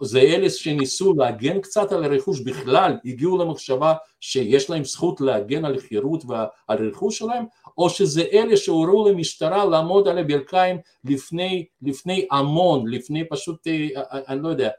זה 0.00 0.20
אלה 0.20 0.50
שניסו 0.50 1.14
להגן 1.14 1.60
קצת 1.60 1.92
על 1.92 2.04
הרכוש 2.04 2.40
בכלל, 2.40 2.96
הגיעו 3.04 3.38
למחשבה 3.38 3.94
שיש 4.20 4.70
להם 4.70 4.84
זכות 4.84 5.20
להגן 5.20 5.64
על 5.64 5.80
חירות 5.80 6.24
ועל 6.28 6.46
הרכוש 6.68 7.18
שלהם, 7.18 7.44
או 7.78 7.90
שזה 7.90 8.22
אלה 8.32 8.56
שהורו 8.56 9.08
למשטרה 9.08 9.64
לעמוד 9.64 10.08
על 10.08 10.18
הברכיים 10.18 10.78
לפני, 11.04 11.66
לפני 11.82 12.26
המון, 12.30 12.88
לפני 12.88 13.28
פשוט, 13.28 13.66
אה, 13.66 13.88
אה, 13.96 14.20
אני 14.28 14.42
לא 14.42 14.48
יודע, 14.48 14.70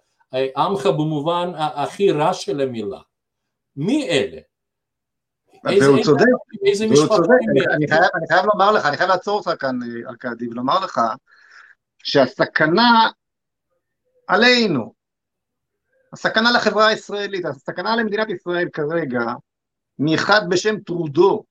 עמך 0.58 0.86
במובן 0.86 1.52
הכי 1.56 2.12
רע 2.12 2.34
של 2.34 2.62
המילה. 2.62 3.00
מי 3.76 4.10
אלה? 4.10 4.40
והוא 5.66 6.03
צודק, 6.03 6.26
איזה 6.66 6.88
משפט... 6.88 7.20
אני 7.76 8.28
חייב 8.28 8.45
לומר 8.45 8.72
לך, 8.72 8.86
אני 8.86 8.97
חייב 8.97 9.09
לעצור 9.09 9.38
אותך 9.38 9.51
כאן, 9.61 9.80
ארכדי, 10.07 10.47
ולומר 10.47 10.80
לך 10.80 11.01
שהסכנה 12.03 13.09
עלינו, 14.28 14.93
הסכנה 16.13 16.51
לחברה 16.51 16.88
הישראלית, 16.88 17.45
הסכנה 17.45 17.95
למדינת 17.95 18.30
ישראל 18.30 18.70
כרגע, 18.74 19.22
מאחד 19.99 20.41
בשם 20.49 20.80
טרודו, 20.80 21.43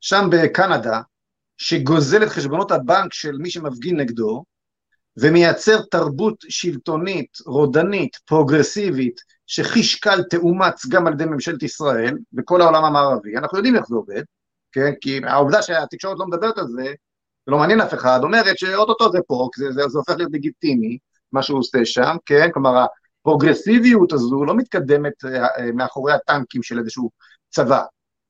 שם 0.00 0.28
בקנדה, 0.30 1.00
שגוזל 1.56 2.22
את 2.22 2.28
חשבונות 2.28 2.70
הבנק 2.70 3.12
של 3.12 3.36
מי 3.38 3.50
שמפגין 3.50 4.00
נגדו, 4.00 4.44
ומייצר 5.16 5.80
תרבות 5.90 6.36
שלטונית, 6.48 7.38
רודנית, 7.46 8.16
פרוגרסיבית, 8.16 9.20
שחיש 9.46 9.94
קל 9.94 10.22
תאומץ 10.22 10.86
גם 10.86 11.06
על 11.06 11.12
ידי 11.12 11.24
ממשלת 11.24 11.62
ישראל 11.62 12.16
וכל 12.36 12.60
העולם 12.60 12.84
המערבי. 12.84 13.36
אנחנו 13.36 13.58
יודעים 13.58 13.76
איך 13.76 13.84
זה 13.88 13.94
עובד, 13.94 14.22
כן? 14.72 14.92
כי 15.00 15.20
העובדה 15.24 15.62
שהתקשורת 15.62 16.18
לא 16.18 16.26
מדברת 16.26 16.58
על 16.58 16.66
זה, 16.66 16.82
זה 17.46 17.52
לא 17.52 17.58
מעניין 17.58 17.80
אף 17.80 17.94
אחד, 17.94 18.20
אומרת 18.22 18.58
שאו-טו-טו 18.58 19.12
זה 19.12 19.18
פה, 19.26 19.48
זה, 19.56 19.72
זה, 19.72 19.88
זה 19.88 19.98
הופך 19.98 20.14
להיות 20.16 20.32
לגיטימי, 20.32 20.98
מה 21.32 21.42
שהוא 21.42 21.58
עושה 21.58 21.84
שם, 21.84 22.16
כן? 22.26 22.48
כלומר, 22.52 22.86
הפרוגרסיביות 23.20 24.12
הזו 24.12 24.44
לא 24.44 24.56
מתקדמת 24.56 25.12
מאחורי 25.74 26.12
הטנקים 26.12 26.62
של 26.62 26.78
איזשהו 26.78 27.10
צבא, 27.50 27.82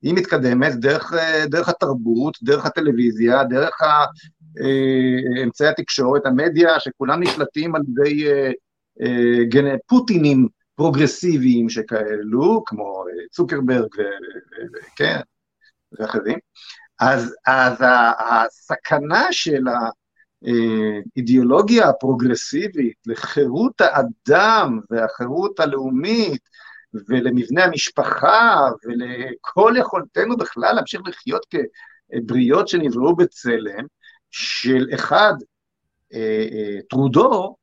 היא 0.03 0.15
מתקדמת 0.15 0.75
דרך, 0.75 1.13
דרך 1.47 1.69
התרבות, 1.69 2.35
דרך 2.43 2.67
הטלוויזיה, 2.67 3.45
דרך 3.45 3.83
אמצעי 5.45 5.69
התקשורת, 5.69 6.27
המדיה, 6.27 6.81
שכולם 6.81 7.23
נשלטים 7.23 7.75
על 7.75 7.83
ידי 7.89 8.25
פוטינים 9.87 10.49
פרוגרסיביים 10.75 11.69
שכאלו, 11.69 12.63
כמו 12.67 13.05
צוקרברג, 13.31 13.89
כן, 14.97 15.21
ואחרים. 15.93 16.39
אז, 17.01 17.35
אז 17.47 17.85
הסכנה 18.19 19.27
של 19.31 19.65
האידיאולוגיה 21.17 21.89
הפרוגרסיבית 21.89 22.97
לחירות 23.07 23.81
האדם 23.81 24.81
והחירות 24.91 25.61
הלאומית 25.61 26.49
ולמבנה 27.09 27.65
המשפחה 27.65 28.69
ולכל 28.85 29.75
יכולתנו 29.77 30.37
בכלל 30.37 30.75
להמשיך 30.75 31.01
לחיות 31.07 31.47
כבריות 31.51 32.69
שנבראו 32.69 33.17
בצלם, 33.17 33.87
של 34.39 34.87
אחד 34.95 35.33
אה, 36.15 36.47
אה, 36.53 36.79
טרודו 36.91 37.57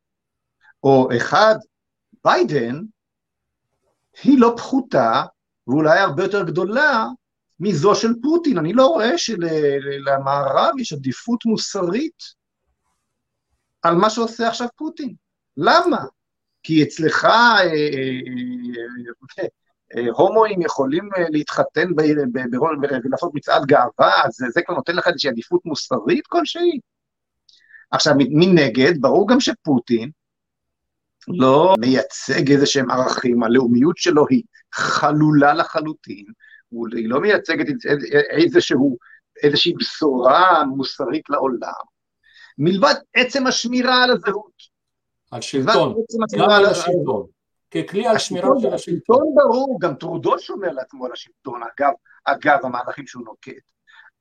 או 0.83 1.09
אחד 1.17 1.55
ביידן, 2.25 2.81
היא 4.23 4.39
לא 4.39 4.53
פחותה 4.57 5.23
ואולי 5.67 5.99
הרבה 5.99 6.23
יותר 6.23 6.43
גדולה 6.43 7.07
מזו 7.59 7.95
של 7.95 8.13
פוטין. 8.21 8.57
אני 8.57 8.73
לא 8.73 8.87
רואה 8.87 9.17
שלמערב 9.17 10.79
יש 10.79 10.93
עדיפות 10.93 11.45
מוסרית 11.45 12.23
על 13.81 13.95
מה 13.95 14.09
שעושה 14.09 14.47
עכשיו 14.47 14.67
פוטין. 14.75 15.15
למה? 15.57 16.05
כי 16.63 16.83
אצלך 16.83 17.25
אה, 17.25 17.63
אה, 17.63 17.69
אה, 19.39 19.45
הומואים 20.11 20.61
יכולים 20.61 21.09
להתחתן 21.29 21.87
ולעשות 23.03 23.31
מצעד 23.33 23.65
גאווה, 23.65 24.11
אז 24.25 24.31
זה 24.53 24.61
כבר 24.65 24.75
נותן 24.75 24.95
לך 24.95 25.07
איזושהי 25.07 25.29
עדיפות 25.29 25.65
מוסרית 25.65 26.27
כלשהי? 26.27 26.79
עכשיו, 27.91 28.13
מנגד, 28.17 29.01
ברור 29.01 29.29
גם 29.29 29.39
שפוטין 29.39 30.09
לא 31.27 31.75
מייצג 31.79 32.51
איזה 32.51 32.65
שהם 32.65 32.91
ערכים, 32.91 33.43
הלאומיות 33.43 33.97
שלו 33.97 34.25
היא 34.29 34.43
חלולה 34.73 35.53
לחלוטין, 35.53 36.25
היא 36.95 37.09
לא 37.09 37.21
מייצגת 37.21 37.65
איזשהו, 38.29 38.97
איזושהי 39.43 39.73
בשורה 39.73 40.63
מוסרית 40.63 41.29
לעולם, 41.29 41.83
מלבד 42.57 42.93
עצם 43.13 43.47
השמירה 43.47 44.03
על 44.03 44.11
הזהות. 44.11 44.53
על 45.31 45.41
שלטון, 45.41 45.95
גם 46.39 46.49
על 46.49 46.65
השלטון, 46.65 47.25
ככלי 47.73 48.07
על 48.07 48.17
שמירה 48.17 48.49
של 48.61 48.73
השלטון. 48.73 48.75
השלטון 48.75 49.35
ברור, 49.35 49.77
גם 49.81 49.95
טרודו 49.95 50.39
שומר 50.39 50.71
לעצמו 50.71 51.05
על 51.05 51.11
השלטון, 51.11 51.61
אגב, 51.63 51.93
אגב 52.25 52.59
המהלכים 52.63 53.07
שהוא 53.07 53.25
נוקט, 53.25 53.71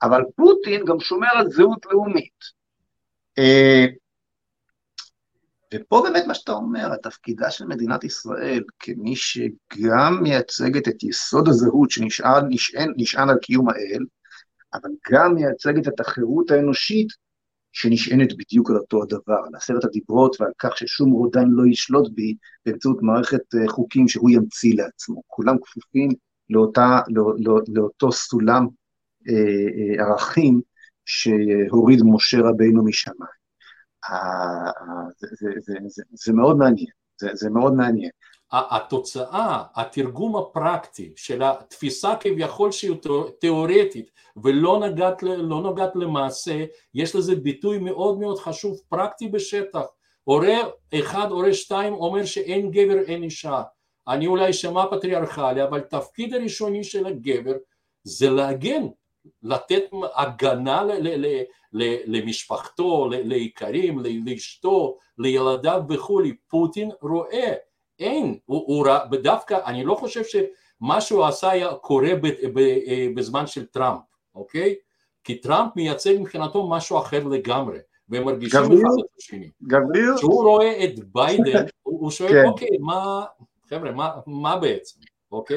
אבל 0.03 0.22
פוטין 0.36 0.84
גם 0.84 1.00
שומר 1.00 1.28
על 1.34 1.50
זהות 1.50 1.86
לאומית. 1.86 2.38
אה, 3.38 3.86
ופה 5.74 6.03
באמת 6.05 6.24
מה 6.26 6.34
שאתה 6.34 6.53
אומר, 6.53 6.92
התפקידה 6.92 7.50
של 7.50 7.66
מדינת 7.66 8.05
ישראל 8.05 8.62
כמי 8.78 9.16
שגם 9.16 10.22
מייצגת 10.22 10.88
את 10.88 11.03
יסוד 11.03 11.48
הזהות 11.48 11.90
שנשען 11.90 12.44
נשען, 12.48 12.92
נשען 12.96 13.28
על 13.28 13.36
קיום 13.38 13.68
האל, 13.68 14.05
אבל 14.74 14.90
גם 15.11 15.34
מייצגת 15.34 15.88
את 15.88 16.00
החירות 16.00 16.50
האנושית 16.50 17.09
שנשענת 17.73 18.37
בדיוק 18.37 18.70
על 18.70 18.77
אותו 18.77 19.03
הדבר, 19.03 19.41
על 19.47 19.55
עשרת 19.55 19.85
הדיברות 19.85 20.41
ועל 20.41 20.53
כך 20.59 20.77
ששום 20.77 21.11
רודן 21.11 21.49
לא 21.49 21.66
ישלוט 21.66 22.12
בי 22.14 22.35
באמצעות 22.66 23.03
מערכת 23.03 23.55
אה, 23.55 23.68
חוקים 23.68 24.09
שהוא 24.09 24.31
ימציא 24.31 24.75
לעצמו. 24.77 25.23
כולם 25.27 25.57
כפופים 25.62 26.11
לאותה, 26.51 27.01
לא, 27.09 27.33
לא, 27.39 27.61
לאותו 27.68 28.12
סולם 28.12 28.66
אה, 29.29 29.35
אה, 29.35 30.05
ערכים 30.05 30.61
שהוריד 31.05 31.99
משה 32.05 32.39
רבינו 32.41 32.85
משמיים. 32.85 33.43
זה, 35.18 35.27
זה, 35.31 35.51
זה, 35.61 35.75
זה, 35.87 36.03
זה 36.12 36.33
מאוד 36.33 36.57
מעניין, 36.57 36.91
זה, 37.20 37.29
זה 37.33 37.51
מאוד 37.51 37.75
מעניין. 37.75 38.11
התוצאה, 38.53 39.62
התרגום 39.74 40.36
הפרקטי 40.36 41.12
של 41.16 41.42
התפיסה 41.42 42.16
כביכול 42.20 42.72
שהיא 42.72 42.96
תיאורטית 43.38 44.11
ולא 44.42 44.78
נוגעת, 44.78 45.22
לא 45.22 45.61
נוגעת 45.61 45.96
למעשה, 45.96 46.64
יש 46.94 47.16
לזה 47.16 47.36
ביטוי 47.36 47.78
מאוד 47.78 48.18
מאוד 48.18 48.38
חשוב 48.38 48.80
פרקטי 48.88 49.28
בשטח. 49.28 49.84
הורה 50.24 50.57
אחד, 50.94 51.30
הורה 51.30 51.55
שתיים 51.55 51.94
אומר 51.94 52.24
שאין 52.24 52.70
גבר 52.70 52.98
אין 52.98 53.22
אישה. 53.22 53.62
אני 54.09 54.26
אולי 54.26 54.53
אשמע 54.53 54.85
פטריארכלי, 54.90 55.62
אבל 55.62 55.80
תפקיד 55.80 56.34
הראשוני 56.34 56.84
של 56.84 57.07
הגבר 57.07 57.53
זה 58.05 58.30
להגן, 58.30 58.86
לתת 59.42 59.82
הגנה 60.14 60.82
ל- 60.82 61.09
ל- 61.09 61.42
ל- 61.72 62.16
למשפחתו, 62.16 63.09
לאיכרים, 63.24 63.98
לאשתו, 64.26 64.98
לילדיו 65.18 65.82
וכולי, 65.88 66.36
פוטין 66.48 66.90
רואה, 67.03 67.53
אין, 68.03 68.38
הוא, 68.44 68.64
הוא 68.66 68.86
דווקא, 69.22 69.59
אני 69.66 69.84
לא 69.84 69.94
חושב 69.94 70.22
שמה 70.24 71.00
שהוא 71.00 71.24
עשה 71.24 71.50
היה 71.50 71.74
קורה 71.74 72.14
ב, 72.14 72.26
ב, 72.55 72.59
אה, 72.59 73.07
בזמן 73.14 73.46
של 73.46 73.66
טראמפ, 73.66 74.00
אוקיי? 74.34 74.74
כי 75.24 75.34
טראמפ 75.34 75.76
מייצג 75.76 76.14
מבחינתו 76.20 76.68
משהו 76.70 76.98
אחר 76.98 77.24
לגמרי, 77.24 77.78
והם 78.09 78.24
מרגישים 78.24 78.61
אחד 78.61 78.70
את 78.72 79.18
השני. 79.18 79.50
גביר. 79.62 80.14
כשהוא 80.16 80.44
רואה 80.44 80.84
את 80.84 80.94
ביידן, 81.12 81.64
הוא 81.82 82.11
שואל, 82.11 82.30
כן. 82.32 82.44
אוקיי, 82.48 82.68
מה, 82.80 83.24
חבר'ה, 83.68 83.92
מה, 83.92 84.11
מה 84.26 84.57
בעצם? 84.57 85.00
אוקיי? 85.32 85.57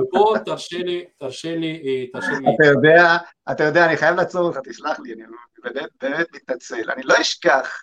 ופה 0.00 0.34
תרשה 0.44 0.78
לי, 0.78 1.04
תרשה 1.18 1.56
לי, 1.56 1.82
אה, 1.84 2.04
תרשה 2.12 2.38
לי. 2.38 2.54
אתה 2.54 2.66
יודע, 2.66 3.16
אתה 3.50 3.64
יודע, 3.64 3.86
אני 3.86 3.96
חייב 3.96 4.16
לעצור 4.16 4.40
אותך, 4.40 4.58
תסלח 4.58 5.00
לי, 5.00 5.12
אני 5.12 5.22
באמת, 5.64 5.88
באמת 6.02 6.26
מתנצל. 6.34 6.90
אני 6.90 7.02
לא 7.02 7.14
אשכח, 7.20 7.82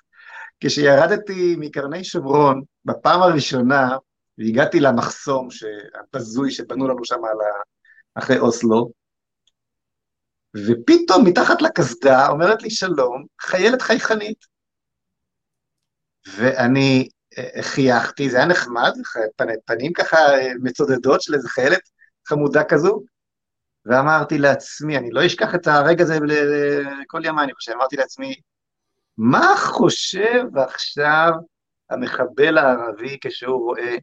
כשירדתי 0.59 1.55
מקרני 1.59 2.03
שברון 2.03 2.61
בפעם 2.85 3.21
הראשונה, 3.21 3.97
והגעתי 4.37 4.79
למחסום 4.79 5.47
הבזוי 5.95 6.51
שבנו 6.51 6.87
לנו 6.87 7.05
שם 7.05 7.21
אחרי 8.15 8.39
אוסלו, 8.39 8.91
ופתאום 10.55 11.25
מתחת 11.25 11.61
לקסדה 11.61 12.27
אומרת 12.27 12.63
לי 12.63 12.69
שלום, 12.69 13.25
חיילת 13.41 13.81
חייכנית. 13.81 14.45
ואני 16.37 17.09
חייכתי, 17.61 18.29
זה 18.29 18.37
היה 18.37 18.45
נחמד, 18.45 18.91
פנים 19.65 19.93
ככה 19.93 20.17
מצודדות 20.61 21.21
של 21.21 21.33
איזה 21.33 21.49
חיילת 21.49 21.81
חמודה 22.27 22.63
כזו, 22.63 23.03
ואמרתי 23.85 24.37
לעצמי, 24.37 24.97
אני 24.97 25.11
לא 25.11 25.25
אשכח 25.25 25.55
את 25.55 25.67
הרגע 25.67 26.03
הזה 26.03 26.19
לכל 26.23 27.21
ימי, 27.25 27.41
אני 27.43 27.53
חושב, 27.53 27.71
אמרתי 27.71 27.95
לעצמי, 27.95 28.35
מה 29.17 29.53
חושב 29.57 30.43
עכשיו 30.57 31.31
המחבל 31.89 32.57
הערבי 32.57 33.17
כשהוא 33.21 33.65
רואה 33.65 33.95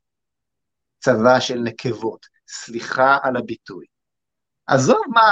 צבא 0.98 1.40
של 1.40 1.58
נקבות? 1.58 2.26
סליחה 2.48 3.18
על 3.22 3.36
הביטוי. 3.36 3.86
עזוב 4.66 5.02
מה, 5.08 5.30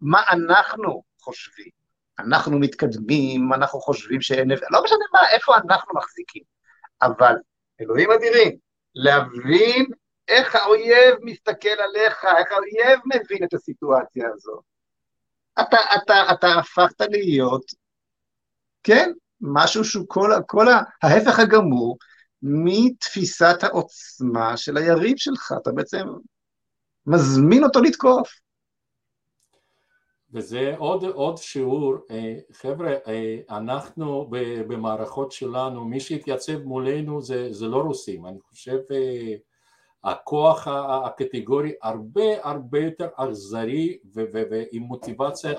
מה 0.00 0.22
אנחנו 0.28 1.02
חושבים. 1.20 1.70
אנחנו 2.18 2.58
מתקדמים, 2.58 3.52
אנחנו 3.52 3.80
חושבים 3.80 4.20
שאין... 4.20 4.50
לא 4.50 4.84
משנה 4.84 5.04
מה, 5.12 5.28
איפה 5.30 5.56
אנחנו 5.56 5.94
מחזיקים. 5.94 6.42
אבל, 7.02 7.34
אלוהים 7.80 8.10
אדירים, 8.10 8.56
להבין 8.94 9.86
איך 10.28 10.54
האויב 10.54 11.16
מסתכל 11.22 11.68
עליך, 11.68 12.24
איך 12.38 12.52
האויב 12.52 13.00
מבין 13.14 13.44
את 13.44 13.54
הסיטואציה 13.54 14.28
הזאת. 14.34 14.62
אתה, 15.60 15.78
אתה, 15.96 16.14
אתה 16.32 16.46
הפכת 16.58 17.00
להיות, 17.00 17.64
כן, 18.82 19.12
משהו 19.42 19.84
שהוא 19.84 20.04
כל, 20.08 20.30
כל 20.46 20.66
ההפך 21.02 21.38
הגמור 21.38 21.98
מתפיסת 22.42 23.58
העוצמה 23.62 24.56
של 24.56 24.76
היריב 24.76 25.16
שלך, 25.16 25.54
אתה 25.62 25.72
בעצם 25.72 26.06
מזמין 27.06 27.64
אותו 27.64 27.80
לתקוף. 27.80 28.42
וזה 30.32 30.74
עוד, 30.78 31.04
עוד 31.04 31.36
שיעור, 31.36 31.94
אה, 32.10 32.34
חבר'ה, 32.52 32.94
אה, 33.06 33.36
אנחנו 33.50 34.26
במערכות 34.68 35.32
שלנו, 35.32 35.84
מי 35.84 36.00
שהתייצב 36.00 36.62
מולנו 36.64 37.22
זה, 37.22 37.52
זה 37.52 37.66
לא 37.66 37.76
רוסים, 37.76 38.26
אני 38.26 38.40
חושב 38.40 38.78
אה, 38.90 39.34
הכוח 40.04 40.68
הקטגורי 41.04 41.72
הרבה 41.82 42.22
הרבה 42.42 42.78
יותר 42.78 43.08
אכזרי 43.16 43.98
ועם 44.14 44.82
מוטיבציה, 44.82 45.52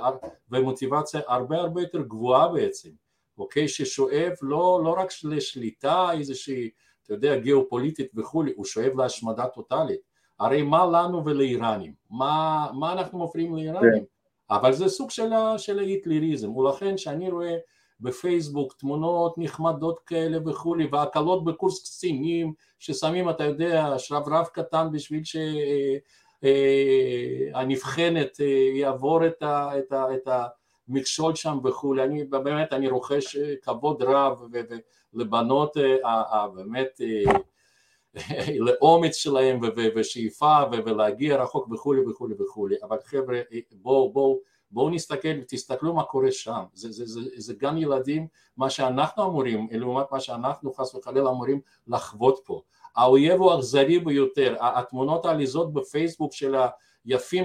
ומוטיבציה 0.52 1.22
הרבה 1.28 1.58
הרבה 1.58 1.82
יותר 1.82 2.02
גבוהה 2.02 2.48
בעצם, 2.48 2.90
אוקיי? 3.38 3.68
ששואב 3.68 4.32
לא, 4.42 4.82
לא 4.84 4.96
רק 4.98 5.10
לשליטה 5.24 6.12
איזושהי, 6.12 6.70
אתה 7.04 7.14
יודע, 7.14 7.36
גיאופוליטית 7.36 8.12
וכולי, 8.16 8.54
הוא 8.56 8.66
שואב 8.66 8.98
להשמדה 8.98 9.48
טוטאלית. 9.48 10.00
הרי 10.40 10.62
מה 10.62 10.86
לנו 10.86 11.26
ולאיראנים? 11.26 11.94
מה, 12.10 12.68
מה 12.74 12.94
אנחנו 12.94 13.24
מפריעים 13.24 13.56
לאיראנים? 13.56 13.92
כן. 14.00 14.04
אבל 14.50 14.74
זה 14.74 14.90
סוג 14.90 15.12
של, 15.12 15.30
של 15.58 15.80
ההיטלריזם, 15.80 16.58
ולכן 16.58 16.96
כשאני 16.96 17.32
רואה 17.32 17.56
בפייסבוק, 18.00 18.74
תמונות 18.74 19.38
נחמדות 19.38 20.00
כאלה 20.00 20.38
וכולי, 20.46 20.88
והקלות 20.92 21.44
בקורס 21.44 21.84
קצינים 21.84 22.54
ששמים, 22.80 23.30
אתה 23.30 23.44
יודע, 23.44 23.96
שרברב 23.98 24.46
קטן 24.46 24.88
בשביל 24.92 25.22
שהנבחנת 27.54 28.40
יעבור 28.76 29.28
את, 29.28 29.44
ה, 29.44 29.80
את, 29.80 29.92
ה, 29.92 30.14
את 30.14 30.28
המכשול 30.90 31.36
שם 31.36 31.60
וכולי, 31.64 32.04
אני 32.04 32.24
באמת, 32.24 32.74
אני 32.74 32.88
רוכש 32.90 33.38
כבוד 33.62 34.02
רב 34.02 34.42
לבנות 35.14 35.78
באמת 36.56 37.02
לאומץ 38.66 39.16
שלהם 39.16 39.60
ושאיפה 39.96 40.58
ולהגיע 40.86 41.44
רחוק 41.44 41.68
וכולי 41.72 42.02
וכולי 42.02 42.36
וכולי, 42.40 42.76
אבל 42.84 42.98
חבר'ה 43.06 43.42
בואו 43.72 44.14
בואו 44.14 44.40
בואו 44.74 44.90
נסתכל, 44.90 45.42
תסתכלו 45.48 45.94
מה 45.94 46.04
קורה 46.04 46.32
שם, 46.32 46.64
זה, 46.74 46.92
זה, 46.92 47.06
זה, 47.06 47.22
זה 47.36 47.54
גן 47.54 47.78
ילדים, 47.78 48.28
מה 48.58 48.70
שאנחנו 48.70 49.26
אמורים, 49.26 49.68
לעומת 49.72 50.06
מה 50.12 50.20
שאנחנו 50.20 50.74
חס 50.74 50.96
וחלילה 50.96 51.30
אמורים 51.30 51.62
לחוות 51.88 52.40
פה. 52.46 52.62
האויב 52.96 53.42
הוא 53.42 53.56
אכזרי 53.56 54.00
ביותר, 54.00 54.56
התמונות 54.60 55.26
העליזות 55.26 55.74
בפייסבוק 55.74 56.34
של 56.34 56.56
היפים 56.56 56.70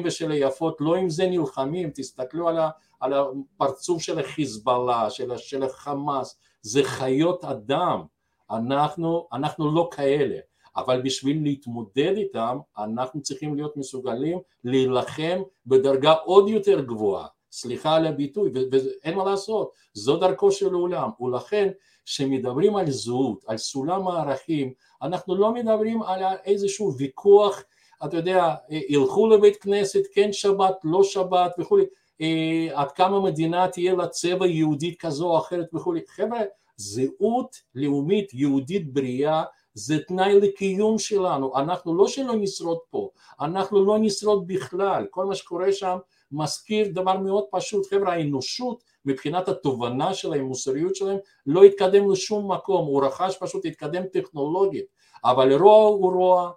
ושל 0.04 0.30
היפות, 0.30 0.76
לא 0.80 0.94
עם 0.94 1.10
זה 1.10 1.26
נלחמים, 1.26 1.90
תסתכלו 1.94 2.48
על, 2.48 2.58
ה, 2.58 2.70
על 3.00 3.12
הפרצוף 3.14 4.02
של 4.02 4.18
החיזבאללה, 4.18 5.10
של, 5.10 5.36
של 5.36 5.62
החמאס, 5.62 6.38
זה 6.62 6.84
חיות 6.84 7.44
אדם, 7.44 8.02
אנחנו, 8.50 9.28
אנחנו 9.32 9.74
לא 9.74 9.88
כאלה. 9.92 10.38
אבל 10.78 11.02
בשביל 11.02 11.42
להתמודד 11.42 12.12
איתם 12.16 12.58
אנחנו 12.78 13.22
צריכים 13.22 13.54
להיות 13.54 13.76
מסוגלים 13.76 14.38
להילחם 14.64 15.42
בדרגה 15.66 16.12
עוד 16.12 16.48
יותר 16.48 16.80
גבוהה, 16.80 17.26
סליחה 17.52 17.96
על 17.96 18.06
הביטוי, 18.06 18.50
ואין 18.70 19.14
מה 19.14 19.24
לעשות, 19.24 19.72
זו 19.94 20.16
דרכו 20.16 20.52
של 20.52 20.74
העולם, 20.74 21.10
ולכן 21.20 21.68
כשמדברים 22.04 22.76
על 22.76 22.90
זהות, 22.90 23.44
על 23.46 23.56
סולם 23.56 24.08
הערכים, 24.08 24.72
אנחנו 25.02 25.34
לא 25.36 25.52
מדברים 25.52 26.02
על 26.02 26.22
איזשהו 26.44 26.94
ויכוח, 26.98 27.62
אתה 28.04 28.16
יודע, 28.16 28.54
ילכו 28.68 29.28
לבית 29.28 29.56
כנסת, 29.56 30.02
כן 30.12 30.32
שבת, 30.32 30.76
לא 30.84 31.02
שבת 31.02 31.54
וכולי, 31.58 31.84
אה, 32.20 32.68
עד 32.74 32.92
כמה 32.92 33.20
מדינה 33.20 33.68
תהיה 33.68 33.94
לה 33.94 34.06
צבע 34.06 34.46
יהודית 34.46 35.00
כזו 35.00 35.26
או 35.26 35.38
אחרת 35.38 35.66
וכולי, 35.74 36.00
חבר'ה, 36.08 36.40
זהות 36.76 37.56
לאומית 37.74 38.34
יהודית 38.34 38.92
בריאה 38.92 39.42
זה 39.74 39.98
תנאי 40.08 40.40
לקיום 40.40 40.98
שלנו, 40.98 41.56
אנחנו 41.56 41.96
לא 41.96 42.08
שלא 42.08 42.34
נשרוד 42.36 42.78
פה, 42.90 43.10
אנחנו 43.40 43.84
לא 43.84 43.98
נשרוד 43.98 44.46
בכלל, 44.46 45.06
כל 45.10 45.24
מה 45.24 45.34
שקורה 45.34 45.72
שם 45.72 45.98
מזכיר 46.32 46.88
דבר 46.92 47.18
מאוד 47.18 47.44
פשוט, 47.50 47.86
חבר'ה 47.86 48.12
האנושות 48.12 48.82
מבחינת 49.04 49.48
התובנה 49.48 50.14
שלהם, 50.14 50.44
מוסריות 50.44 50.96
שלהם, 50.96 51.18
לא 51.46 51.62
התקדם 51.62 52.10
לשום 52.10 52.52
מקום, 52.52 52.86
הוא 52.86 53.04
רכש 53.04 53.36
פשוט 53.40 53.64
התקדם 53.64 54.02
טכנולוגית, 54.12 54.86
אבל 55.24 55.52
רוע 55.52 55.84
הוא 55.84 56.12
רוע, 56.12 56.44
אה, 56.44 56.50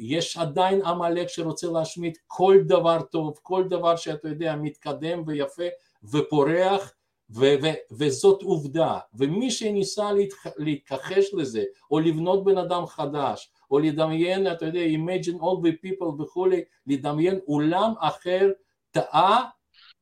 יש 0.00 0.36
עדיין 0.36 0.82
עמלק 0.82 1.28
שרוצה 1.28 1.66
להשמיד 1.66 2.18
כל 2.26 2.58
דבר 2.66 3.02
טוב, 3.02 3.38
כל 3.42 3.64
דבר 3.64 3.96
שאתה 3.96 4.28
יודע 4.28 4.56
מתקדם 4.56 5.22
ויפה 5.26 5.62
ופורח 6.04 6.92
ו- 7.30 7.54
ו- 7.62 7.80
וזאת 7.92 8.42
עובדה, 8.42 8.98
ומי 9.14 9.50
שניסה 9.50 10.10
להתכ- 10.12 10.52
להתכחש 10.56 11.34
לזה, 11.34 11.64
או 11.90 12.00
לבנות 12.00 12.44
בן 12.44 12.58
אדם 12.58 12.86
חדש, 12.86 13.50
או 13.70 13.78
לדמיין, 13.78 14.52
אתה 14.52 14.66
יודע, 14.66 14.80
imagine 14.80 15.40
all 15.40 15.62
the 15.66 15.86
people 15.86 16.22
וכולי, 16.22 16.64
לדמיין 16.86 17.38
עולם 17.46 17.92
אחר, 18.00 18.50
טעה 18.90 19.44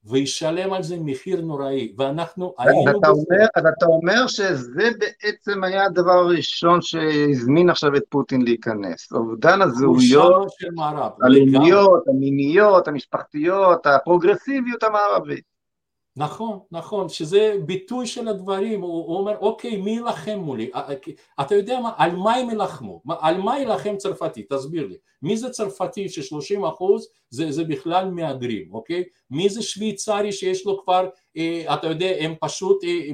וישלם 0.06 0.72
על 0.72 0.82
זה 0.82 0.96
מחיר 1.00 1.40
נוראי, 1.40 1.92
ואנחנו 1.98 2.54
היינו... 2.58 2.98
אתה 2.98 3.08
אומר, 3.08 3.46
אז 3.56 3.64
אתה 3.78 3.86
אומר 3.86 4.26
שזה 4.26 4.90
בעצם 4.98 5.64
היה 5.64 5.84
הדבר 5.84 6.12
הראשון 6.12 6.82
שהזמין 6.82 7.70
עכשיו 7.70 7.96
את 7.96 8.02
פוטין 8.08 8.42
להיכנס, 8.42 9.12
אובדן 9.12 9.62
הזהויות, 9.62 10.52
הלאומיות, 11.22 12.04
המיניות, 12.08 12.88
המשפחתיות, 12.88 13.86
הפרוגרסיביות 13.86 14.82
המערבית. 14.82 15.53
נכון, 16.16 16.58
נכון, 16.70 17.08
שזה 17.08 17.54
ביטוי 17.66 18.06
של 18.06 18.28
הדברים, 18.28 18.80
הוא, 18.80 19.06
הוא 19.06 19.16
אומר 19.16 19.38
אוקיי 19.38 19.76
מי 19.76 19.90
ילחם 19.90 20.38
מולי, 20.38 20.70
אתה 21.40 21.54
יודע 21.54 21.80
מה, 21.80 21.92
על 21.96 22.16
מה 22.16 22.34
הם 22.34 22.50
ילחמו, 22.50 23.02
על 23.20 23.38
מה 23.40 23.60
ילחם 23.60 23.96
צרפתי, 23.96 24.42
תסביר 24.42 24.86
לי, 24.86 24.96
מי 25.22 25.36
זה 25.36 25.50
צרפתי 25.50 26.08
ש-30 26.08 26.68
אחוז 26.68 27.08
זה, 27.30 27.52
זה 27.52 27.64
בכלל 27.64 28.10
מהגרים, 28.10 28.74
אוקיי, 28.74 29.04
מי 29.30 29.48
זה 29.48 29.62
שוויצרי 29.62 30.32
שיש 30.32 30.66
לו 30.66 30.82
כבר, 30.84 31.08
אה, 31.36 31.74
אתה 31.74 31.86
יודע, 31.86 32.12
הם 32.20 32.34
פשוט 32.40 32.84
אה, 32.84 33.08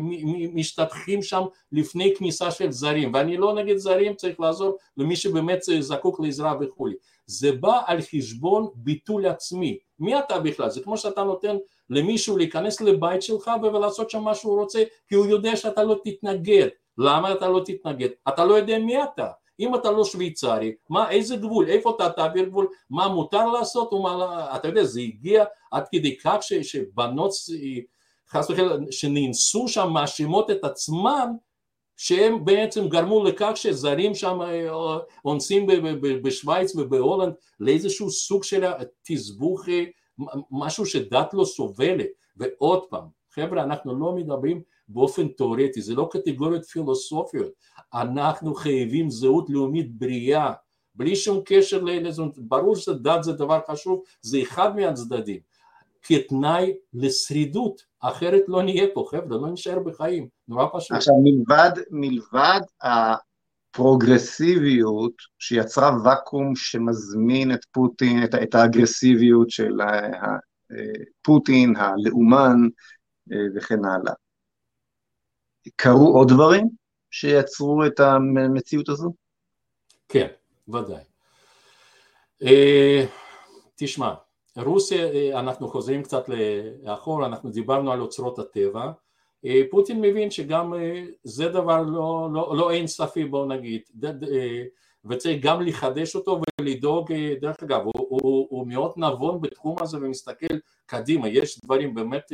משתטחים 0.55 1.23
שם 1.23 1.43
לפני 1.73 2.15
כניסה 2.17 2.51
של 2.51 2.71
זרים, 2.71 3.15
ואני 3.15 3.37
לא 3.37 3.55
נגד 3.55 3.77
זרים, 3.77 4.15
צריך 4.15 4.41
לעזור 4.41 4.77
למי 4.97 5.17
שבאמת 5.17 5.61
זקוק 5.81 6.21
לעזרה 6.21 6.55
וכולי, 6.61 6.95
זה 7.27 7.53
בא 7.53 7.81
על 7.87 7.99
חשבון 8.01 8.69
ביטול 8.75 9.27
עצמי, 9.27 9.79
מי 9.99 10.19
אתה 10.19 10.39
בכלל, 10.39 10.71
זה 10.71 10.81
כמו 10.81 10.97
שאתה 10.97 11.23
נותן 11.23 11.57
למישהו 11.91 12.37
להיכנס 12.37 12.81
לבית 12.81 13.23
שלך 13.23 13.51
ולעשות 13.63 14.11
שם 14.11 14.23
מה 14.23 14.35
שהוא 14.35 14.61
רוצה 14.61 14.83
כי 15.09 15.15
הוא 15.15 15.27
יודע 15.27 15.57
שאתה 15.57 15.85
לא 15.85 15.97
תתנגד. 16.05 16.69
למה 16.99 17.33
אתה 17.33 17.49
לא 17.49 17.63
תתנגד? 17.65 18.09
אתה 18.29 18.45
לא 18.45 18.55
יודע 18.55 18.79
מי 18.79 19.03
אתה. 19.03 19.31
אם 19.61 19.75
אתה 19.75 19.91
לא 19.91 20.05
שוויצרי, 20.05 20.75
מה, 20.91 21.11
איזה 21.11 21.37
גבול, 21.37 21.69
איפה 21.69 21.93
אתה 21.97 22.11
תעביר 22.11 22.45
גבול, 22.45 22.69
מה 22.91 23.09
מותר 23.09 23.47
לעשות 23.47 23.93
ומה, 23.93 24.17
לא, 24.17 24.57
אתה 24.57 24.69
יודע, 24.69 24.85
זה 24.85 25.01
הגיע 25.01 25.45
עד 25.71 25.85
כדי 25.93 26.17
כך 26.19 26.37
ש, 26.41 26.53
שבנות, 26.53 27.31
חס 28.31 28.51
וחלילה, 28.51 28.75
שנאנסו 28.91 29.69
שם 29.69 29.91
מאשימות 29.91 30.51
את 30.51 30.65
עצמן 30.65 31.27
שהם 31.97 32.45
בעצם 32.45 32.89
גרמו 32.89 33.25
לכך 33.25 33.53
שזרים 33.55 34.15
שם 34.15 34.43
אה, 34.43 34.69
אונסים 35.25 35.67
בשוויץ 36.23 36.77
ובהולנד 36.77 37.33
לאיזשהו 37.61 38.11
סוג 38.11 38.45
של 38.45 38.65
תסבוך 39.03 39.65
משהו 40.51 40.87
שדת 40.87 41.35
לא 41.35 41.45
סובלת, 41.45 42.09
ועוד 42.37 42.85
פעם, 42.91 43.05
חבר'ה 43.35 43.63
אנחנו 43.63 44.01
לא 44.01 44.13
מדברים 44.13 44.63
באופן 44.89 45.29
תיאורטי, 45.29 45.83
זה 45.83 45.95
לא 45.95 46.09
קטגוריות 46.13 46.65
פילוסופיות, 46.65 47.53
אנחנו 47.95 48.55
חייבים 48.55 49.11
זהות 49.11 49.51
לאומית 49.51 49.99
בריאה, 49.99 50.53
בלי 50.95 51.17
שום 51.17 51.41
קשר 51.45 51.83
לזהות, 51.83 52.39
ברור 52.39 52.77
שדת 52.77 53.23
זה 53.23 53.33
דבר 53.33 53.61
חשוב, 53.71 54.03
זה 54.23 54.43
אחד 54.43 54.77
מהצדדים, 54.77 55.41
כתנאי 56.03 56.75
לשרידות, 56.95 57.83
אחרת 58.01 58.43
לא 58.49 58.63
נהיה 58.63 58.87
פה 58.95 59.07
חבר'ה, 59.11 59.39
לא 59.39 59.49
נשאר 59.49 59.79
בחיים, 59.79 60.29
נורא 60.49 60.67
פשוט. 60.73 60.97
עכשיו 60.97 61.15
מלבד, 61.23 61.71
מלבד 61.91 62.61
הפרוגרסיביות 63.71 65.13
שיצרה 65.39 65.91
ואקום 66.05 66.57
שמזמין 66.57 67.55
את 67.55 67.65
פוטין, 67.73 68.25
את, 68.25 68.35
את 68.35 68.55
האגרסיביות 68.55 69.51
של 69.51 69.73
פוטין, 71.23 71.77
הלאומן 71.77 72.69
אה, 73.33 73.37
וכן 73.57 73.85
הלאה. 73.85 74.13
קרו 75.77 76.09
עוד 76.09 76.29
דברים 76.29 76.69
שיצרו 77.11 77.87
את 77.87 78.01
המציאות 78.01 78.89
הזו? 78.89 79.13
כן, 80.09 80.27
ודאי. 80.69 81.03
אה, 82.43 83.07
תשמע, 83.77 84.15
רוסיה, 84.57 85.05
אה, 85.05 85.41
אנחנו 85.41 85.69
חוזרים 85.69 86.03
קצת 86.03 86.25
לאחור, 86.83 87.27
אנחנו 87.27 87.51
דיברנו 87.51 87.93
על 87.93 88.01
אוצרות 88.01 88.39
הטבע, 88.39 88.93
פוטין 89.71 90.01
מבין 90.01 90.31
שגם 90.31 90.75
אה, 90.75 91.05
זה 91.25 91.49
דבר 91.49 91.83
לא, 91.83 92.29
לא, 92.33 92.57
לא 92.57 92.71
אין 92.71 92.87
ספי 92.87 93.25
בוא 93.25 93.47
נגיד. 93.47 93.83
אה, 94.05 94.63
וצריך 95.05 95.43
גם 95.43 95.63
לחדש 95.63 96.17
אותו 96.17 96.41
ולדאוג, 96.61 97.13
דרך 97.41 97.57
אגב 97.63 97.81
הוא, 97.85 97.93
הוא, 98.09 98.47
הוא 98.51 98.67
מאוד 98.67 98.93
נבון 98.97 99.41
בתחום 99.41 99.77
הזה 99.81 99.99
ומסתכל 99.99 100.55
קדימה, 100.87 101.29
יש 101.29 101.61
דברים 101.65 101.95
באמת 101.95 102.33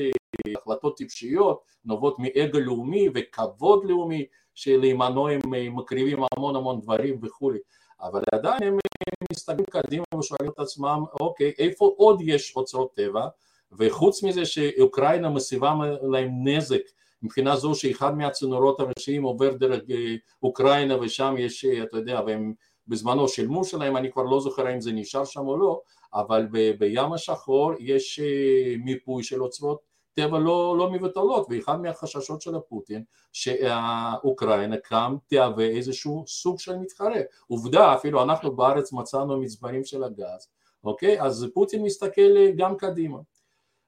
החלטות 0.57 0.97
טיפשיות 0.97 1.63
נובעות 1.85 2.17
מאגו 2.19 2.59
לאומי 2.59 3.09
וכבוד 3.15 3.85
לאומי 3.85 4.27
שלעימנו 4.55 5.29
הם 5.29 5.41
מקריבים 5.77 6.19
המון 6.37 6.57
המון 6.57 6.81
דברים 6.81 7.19
וכולי 7.23 7.59
אבל 8.01 8.23
עדיין 8.33 8.63
הם 8.63 8.79
מסתכלים 9.33 9.65
קדימה 9.71 10.05
ושואלים 10.19 10.53
את 10.53 10.59
עצמם 10.59 11.05
אוקיי 11.21 11.53
איפה 11.59 11.95
עוד 11.97 12.21
יש 12.25 12.57
אוצרות 12.57 12.95
טבע 12.95 13.27
וחוץ 13.79 14.23
מזה 14.23 14.45
שאוקראינה 14.45 15.31
מסיבה 15.31 15.75
להם 16.03 16.31
נזק 16.45 16.83
מבחינה 17.23 17.57
זו 17.57 17.75
שאחד 17.75 18.17
מהצינורות 18.17 18.81
הראשיים 18.81 19.23
עובר 19.23 19.53
דרך 19.53 19.83
אה, 19.91 20.15
אוקראינה 20.43 21.01
ושם 21.01 21.35
יש, 21.39 21.65
אה, 21.65 21.83
אתה 21.83 21.97
יודע, 21.97 22.21
והם 22.27 22.55
בזמנו 22.89 23.29
שילמו 23.29 23.65
שלהם, 23.65 23.97
אני 23.97 24.13
כבר 24.13 24.23
לא 24.23 24.41
זוכר 24.41 24.75
אם 24.75 24.81
זה 24.81 24.93
נשאר 24.93 25.25
שם 25.25 25.47
או 25.47 25.57
לא, 25.57 25.81
אבל 26.15 26.47
ב, 26.53 26.71
בים 26.79 27.13
השחור 27.13 27.73
יש 27.79 28.21
אה, 28.21 28.75
מיפוי 28.85 29.23
של 29.23 29.43
אוצרות 29.43 29.81
טבע 30.15 30.39
לא, 30.39 30.77
לא 30.79 30.91
מבטלות, 30.91 31.47
ואחד 31.51 31.81
מהחששות 31.81 32.41
של 32.41 32.55
הפוטין 32.55 33.05
שאוקראינה 33.33 34.77
גם 34.93 35.17
תהווה 35.27 35.65
איזשהו 35.65 36.25
סוג 36.27 36.59
של 36.59 36.77
מתחרה. 36.77 37.21
עובדה, 37.47 37.95
אפילו 37.95 38.23
אנחנו 38.23 38.57
בארץ 38.57 38.93
מצאנו 38.93 39.41
מצברים 39.41 39.85
של 39.85 40.05
הגז, 40.05 40.49
אוקיי? 40.85 41.23
אז 41.23 41.47
פוטין 41.55 41.83
מסתכל 41.83 42.51
גם 42.57 42.77
קדימה. 42.77 43.19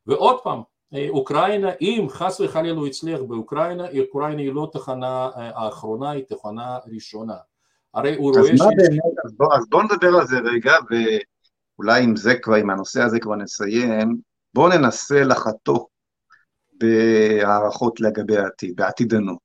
ועוד 0.08 0.40
פעם, 0.42 0.62
אוקראינה, 1.08 1.68
אם 1.80 2.06
חס 2.10 2.40
וחלילה 2.40 2.78
הוא 2.78 2.86
הצליח 2.86 3.20
באוקראינה, 3.20 3.84
אוקראינה 4.00 4.40
היא 4.40 4.52
לא 4.52 4.70
תחנה 4.72 5.30
האחרונה, 5.34 6.10
היא 6.10 6.24
תחנה 6.24 6.78
ראשונה. 6.86 7.36
הרי 7.94 8.16
הוא 8.16 8.32
רואה 8.32 8.56
ש... 8.56 8.60
אז 9.24 9.32
בוא, 9.36 9.54
אז 9.54 9.64
בוא 9.68 9.82
נדבר 9.82 10.08
על 10.20 10.26
זה 10.26 10.38
רגע, 10.38 10.74
ואולי 10.90 12.04
עם 12.04 12.16
זה 12.16 12.34
כבר, 12.42 12.54
עם 12.54 12.70
הנושא 12.70 13.02
הזה 13.02 13.20
כבר 13.20 13.36
נסיים. 13.36 14.16
בואו 14.54 14.68
ננסה 14.68 15.24
לחתוך 15.24 15.88
בהערכות 16.72 18.00
לגבי 18.00 18.36
העתיד, 18.36 18.76
בעתידנות. 18.76 19.42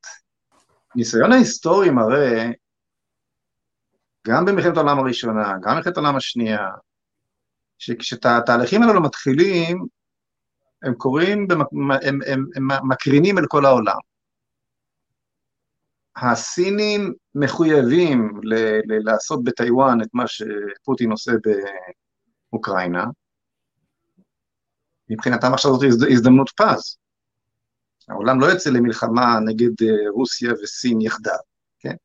ניסיון 0.95 1.31
ההיסטורי 1.31 1.89
מראה, 1.89 2.51
גם 4.27 4.45
במלחמת 4.45 4.77
העולם 4.77 4.99
הראשונה, 4.99 5.53
גם 5.61 5.73
במלחמת 5.75 5.97
העולם 5.97 6.15
השנייה, 6.15 6.67
שכשהתהליכים 7.77 8.83
האלו 8.83 9.01
מתחילים, 9.01 9.85
הם 10.83 10.93
קורים, 10.93 11.47
הם, 11.51 11.91
הם, 11.91 12.19
הם, 12.25 12.45
הם 12.55 12.89
מקרינים 12.89 13.37
אל 13.37 13.45
כל 13.47 13.65
העולם. 13.65 13.97
הסינים 16.15 17.13
מחויבים 17.35 18.41
ל, 18.43 18.53
ל, 18.55 19.11
לעשות 19.11 19.43
בטיוואן 19.43 20.01
את 20.01 20.07
מה 20.13 20.23
שפוטין 20.27 21.11
עושה 21.11 21.31
באוקראינה, 22.51 23.05
מבחינתם 25.09 25.53
עכשיו 25.53 25.71
זאת 25.71 26.07
הזדמנות 26.11 26.49
פז. 26.49 26.97
העולם 28.09 28.39
לא 28.39 28.45
יוצא 28.45 28.69
למלחמה 28.69 29.39
נגד 29.45 29.83
אה, 29.83 30.09
רוסיה 30.09 30.53
וסין 30.63 31.01
יחדיו, 31.01 31.37
כן? 31.79 31.95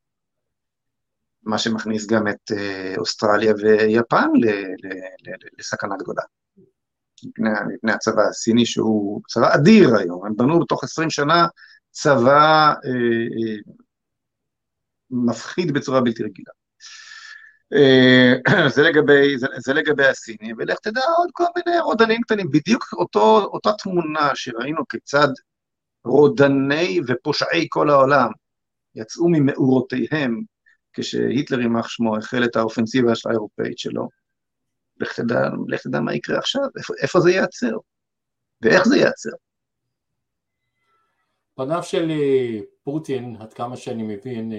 מה 1.42 1.58
שמכניס 1.58 2.06
גם 2.06 2.28
את 2.28 2.52
אה, 2.52 2.94
אוסטרליה 2.98 3.52
ויפן 3.54 4.28
לסכנה 5.58 5.96
גדולה. 5.96 6.22
מפני, 7.24 7.50
מפני 7.74 7.92
הצבא 7.92 8.22
הסיני 8.22 8.66
שהוא 8.66 9.22
צבא 9.28 9.54
אדיר 9.54 9.96
היום, 9.96 10.26
הם 10.26 10.36
בנו 10.36 10.60
בתוך 10.60 10.84
עשרים 10.84 11.10
שנה 11.10 11.46
צבא 11.90 12.72
אה, 12.84 12.90
אה, 12.90 13.56
מפחיד 15.10 15.72
בצורה 15.72 16.00
בלתי 16.00 16.22
רגילה. 16.22 16.52
אה, 17.72 18.68
זה 18.74 18.82
לגבי, 18.82 19.38
זה, 19.38 19.46
זה 19.58 19.74
לגבי 19.74 20.06
הסינים, 20.06 20.56
ולך 20.58 20.78
תדע 20.78 21.00
עוד 21.18 21.28
כל 21.32 21.44
מיני 21.56 21.80
רודנים 21.80 22.22
קטנים, 22.22 22.50
בדיוק 22.50 22.84
אותו, 22.92 23.40
אותה 23.44 23.70
תמונה 23.72 24.30
שראינו 24.34 24.88
כיצד 24.88 25.28
רודני 26.04 27.00
ופושעי 27.08 27.66
כל 27.68 27.90
העולם 27.90 28.28
יצאו 28.94 29.28
ממאורותיהם 29.28 30.42
כשהיטלר 30.92 31.60
יימח 31.60 31.88
שמו 31.88 32.16
החל 32.16 32.44
את 32.44 32.56
האופנסיבה 32.56 33.12
האירופאית 33.26 33.78
שלו, 33.78 34.08
לך 35.00 35.20
תדע, 35.20 35.40
לך 35.68 35.82
תדע 35.82 36.00
מה 36.00 36.14
יקרה 36.14 36.38
עכשיו, 36.38 36.62
איפה, 36.78 36.94
איפה 37.02 37.20
זה 37.20 37.30
ייעצר, 37.30 37.76
ואיך 38.62 38.88
זה 38.88 38.96
ייעצר. 38.96 39.30
פניו 41.58 41.82
של 41.82 42.10
אה, 42.10 42.60
פוטין, 42.82 43.36
עד 43.40 43.52
כמה 43.52 43.76
שאני 43.76 44.02
מבין 44.02 44.52
אה, 44.52 44.58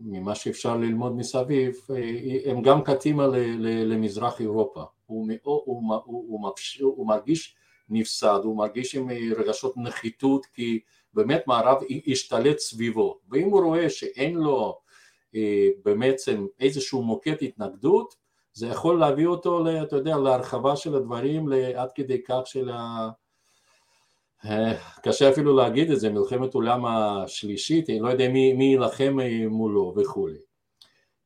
ממה 0.00 0.34
שאפשר 0.34 0.76
ללמוד 0.76 1.16
מסביב, 1.16 1.76
אה, 1.90 2.50
הם 2.50 2.62
גם 2.62 2.82
קטימה 2.82 3.26
למזרח 3.58 4.40
אירופה. 4.40 4.84
הוא, 5.06 5.28
הוא, 5.42 5.62
הוא, 5.64 5.94
הוא, 6.04 6.40
הוא 6.80 7.06
מרגיש 7.06 7.56
נפסד, 7.88 8.40
הוא 8.42 8.56
מרגיש 8.56 8.94
עם 8.94 9.10
רגשות 9.36 9.74
נחיתות 9.76 10.46
כי 10.46 10.80
באמת 11.14 11.46
מערב 11.46 11.78
השתלט 12.06 12.58
סביבו, 12.58 13.18
ואם 13.30 13.48
הוא 13.48 13.62
רואה 13.62 13.90
שאין 13.90 14.34
לו 14.34 14.78
בעצם 15.84 16.46
איזשהו 16.60 17.02
מוקד 17.02 17.36
התנגדות, 17.42 18.14
זה 18.58 18.66
יכול 18.66 18.98
להביא 18.98 19.26
אותו, 19.26 19.64
אתה 19.82 19.96
יודע, 19.96 20.16
להרחבה 20.16 20.76
של 20.76 20.94
הדברים 20.94 21.48
עד 21.76 21.92
כדי 21.94 22.22
כך 22.22 22.40
של 22.44 22.70
ה... 22.70 23.08
אה, 24.44 24.72
קשה 25.02 25.30
אפילו 25.30 25.56
להגיד 25.56 25.90
את 25.90 26.00
זה, 26.00 26.10
מלחמת 26.10 26.54
עולם 26.54 26.84
השלישית, 26.86 27.90
אני 27.90 28.00
לא 28.00 28.08
יודע 28.08 28.28
מי, 28.28 28.64
יילחם 28.64 29.16
מולו 29.50 29.94
וכולי. 29.96 30.38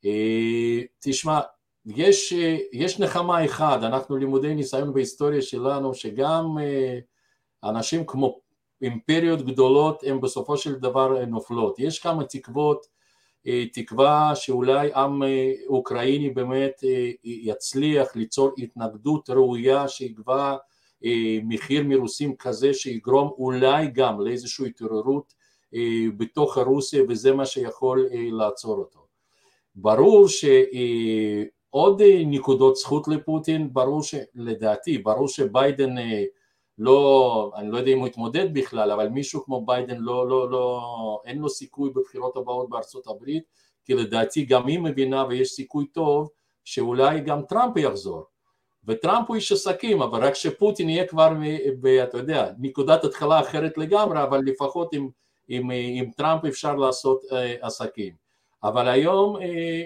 אה, 0.05 0.81
תשמע, 1.01 1.41
יש, 1.87 2.35
יש 2.73 3.01
נחמה 3.01 3.45
אחד, 3.45 3.85
אנחנו 3.85 4.17
לימודי 4.17 4.55
ניסיון 4.55 4.93
בהיסטוריה 4.93 5.43
שלנו, 5.43 5.95
שגם 5.95 6.59
אה, 6.61 6.99
אנשים 7.65 8.07
כמו 8.07 8.41
אימפריות 8.83 9.43
גדולות 9.43 10.03
הן 10.07 10.21
בסופו 10.21 10.57
של 10.57 10.75
דבר 10.75 11.25
נופלות. 11.25 11.79
יש 11.79 11.99
כמה 11.99 12.25
תקוות, 12.25 12.87
תקווה 13.73 14.33
שאולי 14.35 14.91
עם 14.95 15.23
אוקראיני 15.67 16.31
באמת 16.31 16.85
יצליח 17.25 18.17
ליצור 18.17 18.51
התנגדות 18.59 19.31
ראויה 19.31 19.89
אה, 21.05 21.39
מחיר 21.45 21.85
מרוסים 21.85 22.37
כזה 22.37 22.75
שיגרום 22.75 23.31
אולי 23.39 23.87
גם 23.95 24.21
לאיזושהי 24.21 24.67
התעוררות 24.67 25.35
אה, 25.75 26.05
בתוך 26.17 26.59
הרוסיה 26.59 27.03
וזה 27.09 27.33
מה 27.33 27.47
שיכול 27.47 28.09
אה, 28.13 28.29
לעצור 28.31 28.79
אותו. 28.79 29.07
ברור 29.75 30.29
שעוד 30.29 32.03
נקודות 32.27 32.77
זכות 32.77 33.09
לפוטין, 33.09 33.73
ברור 33.73 34.03
שלדעתי, 34.03 34.99
ברור 34.99 35.29
שביידן 35.29 35.95
לא, 36.83 37.53
אני 37.57 37.71
לא 37.71 37.79
יודע 37.79 37.91
אם 37.91 37.99
הוא 37.99 38.07
יתמודד 38.07 38.55
בכלל, 38.55 38.91
אבל 38.91 39.09
מישהו 39.09 39.45
כמו 39.45 39.67
ביידן 39.67 39.97
לא, 39.99 40.29
לא, 40.29 40.51
לא, 40.51 41.21
אין 41.25 41.39
לו 41.39 41.49
סיכוי 41.49 41.91
בבחירות 41.91 42.37
הבאות 42.37 42.71
בארצות 42.71 43.07
הברית, 43.07 43.45
כי 43.85 43.95
לדעתי 43.95 44.45
גם 44.45 44.67
היא 44.67 44.79
מבינה 44.79 45.25
ויש 45.29 45.49
סיכוי 45.49 45.87
טוב 45.87 46.29
שאולי 46.65 47.21
גם 47.21 47.43
טראמפ 47.43 47.77
יחזור. 47.77 48.25
וטראמפ 48.85 49.29
הוא 49.29 49.37
איש 49.37 49.53
עסקים, 49.53 50.03
אבל 50.03 50.25
רק 50.25 50.35
שפוטין 50.35 50.89
יהיה 50.89 51.07
כבר, 51.07 51.33
אתה 52.03 52.19
יודע, 52.19 52.53
נקודת 52.59 53.05
התחלה 53.05 53.41
אחרת 53.41 53.79
לגמרי, 53.79 54.23
אבל 54.23 54.41
לפחות 54.45 54.95
עם, 54.95 55.09
עם, 55.49 55.71
עם 55.71 56.11
טראמפ 56.17 56.45
אפשר 56.45 56.77
לעשות 56.77 57.21
אה, 57.33 57.55
עסקים. 57.61 58.15
אבל 58.63 58.89
היום, 58.89 59.37
אה, 59.37 59.85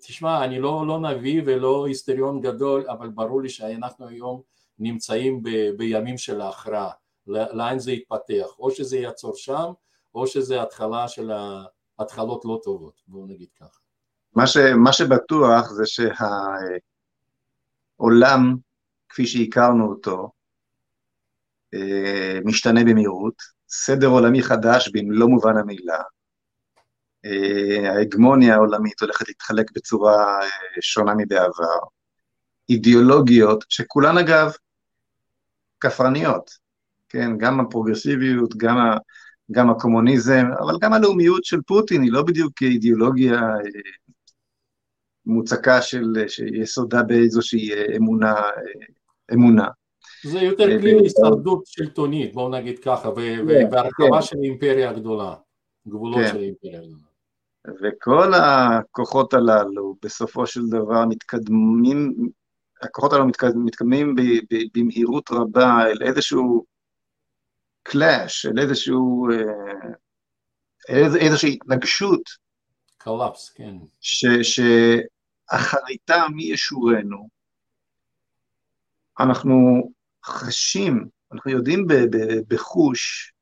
תשמע, 0.00 0.44
אני 0.44 0.60
לא, 0.60 0.86
לא 0.86 0.98
נביא 0.98 1.42
ולא 1.46 1.86
היסטריון 1.86 2.40
גדול, 2.40 2.84
אבל 2.88 3.08
ברור 3.08 3.42
לי 3.42 3.48
שאנחנו 3.48 4.08
היום 4.08 4.40
נמצאים 4.78 5.42
ב, 5.42 5.48
בימים 5.76 6.18
של 6.18 6.40
ההכרעה, 6.40 6.90
לאן 7.26 7.78
זה 7.78 7.92
יתפתח, 7.92 8.58
או 8.58 8.70
שזה 8.70 8.96
יעצור 8.96 9.36
שם, 9.36 9.72
או 10.14 10.26
שזה 10.26 10.62
התחלה 10.62 11.08
של 11.08 11.30
התחלות 11.98 12.44
לא 12.44 12.60
טובות, 12.64 13.02
בואו 13.06 13.26
נגיד 13.26 13.48
ככה. 13.60 13.78
מה, 14.34 14.46
ש, 14.46 14.56
מה 14.56 14.92
שבטוח 14.92 15.70
זה 15.70 15.86
שה... 15.86 16.12
עולם 17.96 18.56
כפי 19.08 19.26
שהכרנו 19.26 19.88
אותו 19.88 20.30
אה, 21.74 22.38
משתנה 22.44 22.84
במהירות, 22.84 23.42
סדר 23.68 24.06
עולמי 24.06 24.42
חדש 24.42 24.88
במלוא 24.88 25.28
מובן 25.28 25.56
המילה, 25.56 26.02
אה, 27.24 27.92
ההגמוניה 27.92 28.54
העולמית 28.54 29.00
הולכת 29.00 29.28
להתחלק 29.28 29.72
בצורה 29.74 30.40
אה, 30.42 30.48
שונה 30.80 31.14
מבעבר, 31.16 31.78
אידיאולוגיות 32.68 33.64
שכולן 33.68 34.18
אגב 34.18 34.52
כפרניות, 35.80 36.50
כן, 37.08 37.38
גם 37.38 37.60
הפרוגרסיביות, 37.60 38.56
גם, 38.56 38.76
ה, 38.78 38.96
גם 39.50 39.70
הקומוניזם, 39.70 40.46
אבל 40.60 40.74
גם 40.80 40.92
הלאומיות 40.92 41.44
של 41.44 41.60
פוטין 41.66 42.02
היא 42.02 42.12
לא 42.12 42.22
בדיוק 42.22 42.62
אידיאולוגיה 42.62 43.40
מוצקה 45.26 45.82
של, 45.82 46.04
שיסודה 46.28 47.02
באיזושהי 47.02 47.72
אה, 47.72 47.96
אמונה, 47.96 48.34
אה, 48.34 48.52
אמונה. 49.34 49.68
זה 50.24 50.38
יותר 50.38 50.70
אה, 50.70 50.78
כלי 50.78 50.92
הישרדות 50.92 51.62
שלטונית, 51.66 52.34
בואו 52.34 52.48
נגיד 52.48 52.78
ככה, 52.78 53.10
כן, 53.16 53.44
והרחבה 53.72 54.16
כן. 54.16 54.22
של 54.22 54.36
האימפריה 54.40 54.90
הגדולה, 54.90 55.34
גבולות 55.88 56.20
כן. 56.20 56.28
של 56.28 56.36
האימפריה 56.36 56.80
הגדולה. 56.80 57.06
וכל 57.82 58.34
הכוחות 58.34 59.34
הללו 59.34 59.96
בסופו 60.02 60.46
של 60.46 60.66
דבר 60.68 61.06
מתקדמים, 61.06 62.28
הכוחות 62.86 63.12
הללו 63.12 63.26
מתקדמים 63.54 64.14
במהירות 64.74 65.30
רבה 65.30 65.82
אל 65.86 66.02
איזשהו 66.02 66.64
clash, 67.82 68.46
אל 68.46 68.58
איזשהו, 68.58 69.28
איזושהי 71.20 71.52
התנגשות. 71.52 72.22
collapse, 72.98 73.50
כן. 73.50 73.76
ש, 74.00 74.26
ש, 74.42 74.60
אחריתה 75.46 76.24
מי 76.34 76.42
ישורנו, 76.42 77.28
אנחנו 79.20 79.54
חשים, 80.24 81.08
אנחנו 81.32 81.50
יודעים 81.50 81.86
בחוש, 82.48 83.32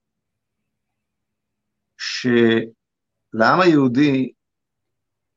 שלעם 1.99 3.61
היהודי, 3.61 4.33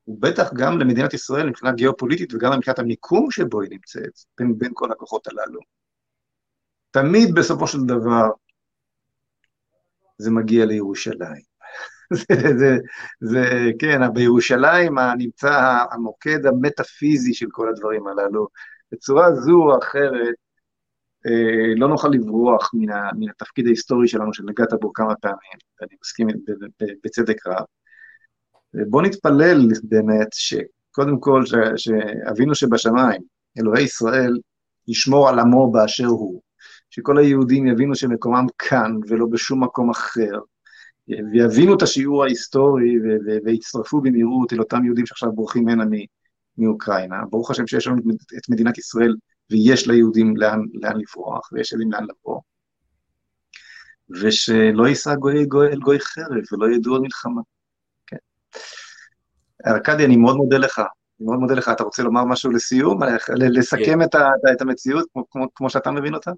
ובטח 0.08 0.54
גם 0.54 0.80
למדינת 0.80 1.14
ישראל 1.14 1.50
מבחינה 1.50 1.72
גיאופוליטית 1.72 2.34
וגם 2.34 2.58
מבחינת 2.58 2.80
המיקום 2.80 3.32
שבו 3.32 3.62
היא 3.62 3.70
נמצאת, 3.72 4.12
בין, 4.38 4.58
בין 4.58 4.72
כל 4.74 4.92
הכוחות 4.92 5.28
הללו, 5.28 5.60
תמיד 6.92 7.36
בסופו 7.36 7.68
של 7.68 7.78
דבר 7.88 8.30
זה 10.18 10.32
מגיע 10.32 10.66
לירושלים. 10.66 11.48
זה, 12.14 12.58
זה, 12.58 12.78
זה, 13.22 13.70
כן, 13.80 14.14
בירושלים 14.14 14.96
נמצא 15.18 15.84
המוקד 15.92 16.46
המטאפיזי 16.46 17.34
של 17.34 17.48
כל 17.52 17.70
הדברים 17.70 18.08
הללו. 18.08 18.48
בצורה 18.92 19.36
זו 19.36 19.64
או 19.64 19.80
אחרת, 19.80 20.36
אה, 21.26 21.76
לא 21.78 21.88
נוכל 21.88 22.08
לברוח 22.08 22.72
מן, 22.74 22.90
ה, 22.90 23.10
מן 23.20 23.30
התפקיד 23.30 23.68
ההיסטורי 23.68 24.08
שלנו 24.08 24.34
שנגעת 24.34 24.74
בו 24.82 24.94
כמה 24.94 25.16
פעמים, 25.16 25.60
ואני 25.82 25.96
מסכים 26.04 26.28
בצדק 27.04 27.48
רב. 27.48 27.66
בוא 28.74 29.02
נתפלל 29.02 29.68
באמת 29.84 30.28
שקודם 30.34 31.20
כל 31.20 31.44
שאבינו 31.76 32.56
שבשמיים, 32.56 33.22
אלוהי 33.60 33.84
ישראל, 33.84 34.40
ישמור 34.88 35.30
על 35.30 35.40
עמו 35.40 35.72
באשר 35.72 36.06
הוא, 36.06 36.42
שכל 36.90 37.18
היהודים 37.18 37.68
יבינו 37.68 37.96
שמקומם 37.96 38.46
כאן 38.58 38.96
ולא 39.08 39.26
בשום 39.32 39.64
מקום 39.64 39.90
אחר, 39.90 40.40
ויבינו 41.32 41.76
את 41.76 41.82
השיעור 41.82 42.24
ההיסטורי 42.24 42.96
ויצטרפו 43.46 44.02
במהירות 44.02 44.54
אל 44.54 44.60
אותם 44.60 44.86
יהודים 44.86 45.06
שעכשיו 45.06 45.32
בורחים 45.32 45.68
הנה 45.68 45.84
מאוקראינה. 46.58 47.16
ברוך 47.30 47.52
השם 47.52 47.68
שיש 47.68 47.88
לנו 47.88 47.98
את 48.38 48.50
מדינת 48.50 48.78
ישראל 48.78 49.16
ויש 49.52 49.88
ליהודים 49.88 50.38
לאן, 50.38 50.60
לאן 50.74 50.98
לברוח 50.98 51.50
ויש 51.52 51.74
להם 51.74 51.92
לאן 51.92 52.04
לבוא. 52.04 52.42
ושלא 54.22 54.88
יישא 54.88 55.16
גוי, 55.16 55.46
גוי 55.46 55.76
גוי 55.76 56.00
חרב 56.00 56.44
ולא 56.52 56.76
ידעו 56.76 56.96
על 56.96 57.02
מלחמה. 57.02 57.42
ארכדי, 59.68 60.06
אני 60.06 60.18
מאוד 60.18 60.36
מודה 60.36 60.58
לך. 60.58 60.80
אני 60.80 61.26
מאוד 61.26 61.40
מודה 61.40 61.54
לך. 61.54 61.70
אתה 61.70 61.84
רוצה 61.84 62.04
לומר 62.04 62.26
משהו 62.26 62.52
לסיום? 62.52 63.00
לסכם 63.38 63.84
כן. 63.86 64.02
את, 64.02 64.16
ה, 64.16 64.30
את 64.54 64.62
המציאות 64.62 65.06
כמו, 65.32 65.48
כמו 65.56 65.70
שאתה 65.70 65.92
מבין 65.92 66.14
אותה? 66.14 66.32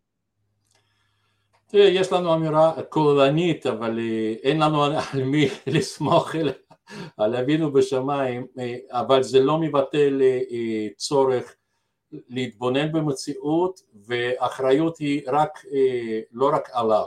תראה, 1.72 1.86
יש 1.86 2.12
לנו 2.12 2.34
אמירה 2.34 2.84
כוללנית, 2.90 3.66
אבל 3.66 4.00
אה, 4.00 4.34
אין 4.44 4.60
לנו 4.60 4.84
על 5.14 5.24
מי 5.24 5.50
לסמוך 5.68 6.36
על 7.18 7.36
אבינו 7.36 7.72
בשמיים, 7.74 8.48
אה, 8.60 8.76
אבל 8.92 9.24
זה 9.24 9.40
לא 9.40 9.58
מבטל 9.58 10.22
אה, 10.22 10.88
צורך 10.98 11.56
להתבונן 12.30 12.92
במציאות, 12.92 13.80
ואחריות 14.08 14.98
היא 14.98 15.22
רק, 15.28 15.60
לא 16.32 16.50
רק 16.54 16.70
עליו. 16.74 17.06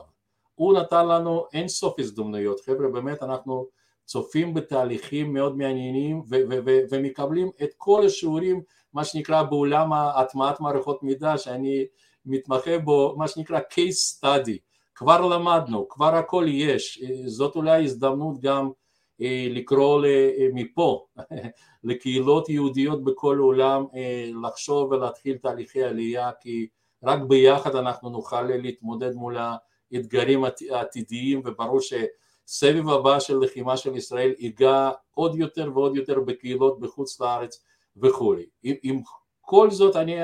הוא 0.55 0.79
נתן 0.79 1.09
לנו 1.09 1.45
אין 1.53 1.69
סוף 1.69 1.99
הזדמנויות, 1.99 2.61
חבר'ה, 2.61 2.89
באמת 2.89 3.23
אנחנו 3.23 3.67
צופים 4.13 4.55
בתהליכים 4.55 5.33
מאוד 5.33 5.57
מעניינים 5.57 6.23
ומקבלים 6.91 7.51
את 7.63 7.71
כל 7.77 8.07
השיעורים, 8.07 8.63
מה 8.93 9.05
שנקרא 9.05 9.43
בעולם 9.43 9.93
הטמעת 9.93 10.61
מערכות 10.61 11.03
מידע, 11.03 11.39
שאני 11.39 11.87
מתמחה 12.27 12.79
בו, 12.79 13.15
מה 13.19 13.29
שנקרא 13.29 13.59
case 13.59 14.21
study, 14.21 14.57
כבר 14.95 15.21
למדנו, 15.27 15.89
כבר 15.89 16.15
הכל 16.15 16.45
יש, 16.49 17.03
זאת 17.27 17.57
אולי 17.57 17.85
הזדמנות 17.85 18.41
גם 18.41 18.71
אה, 19.21 19.47
לקרוא 19.51 20.05
אה, 20.05 20.49
מפה 20.55 21.07
לקהילות 21.85 22.49
יהודיות 22.49 23.05
בכל 23.05 23.37
העולם 23.39 23.85
אה, 23.95 24.31
לחשוב 24.43 24.93
ולהתחיל 24.93 25.37
תהליכי 25.37 25.83
עלייה 25.83 26.31
כי 26.41 26.67
רק 27.03 27.21
ביחד 27.29 27.77
אנחנו 27.77 28.11
נוכל 28.11 28.43
להתמודד 28.43 29.15
מול 29.15 29.37
האתגרים 29.93 30.45
העתידיים 30.71 31.43
וברור 31.45 31.81
שסבב 32.47 32.89
הבא 32.89 33.21
של 33.21 33.39
לחימה 33.39 33.77
של 33.77 33.97
ישראל 33.97 34.35
ייגע 34.39 34.91
עוד 35.15 35.35
יותר 35.35 35.71
ועוד 35.75 35.97
יותר 35.97 36.21
בקהילות 36.21 36.81
בחוץ 36.81 37.21
לארץ 37.21 37.65
וכולי. 37.97 38.47
עם, 38.63 39.01
כל 39.41 39.71
זאת 39.71 39.97
אני, 39.97 40.17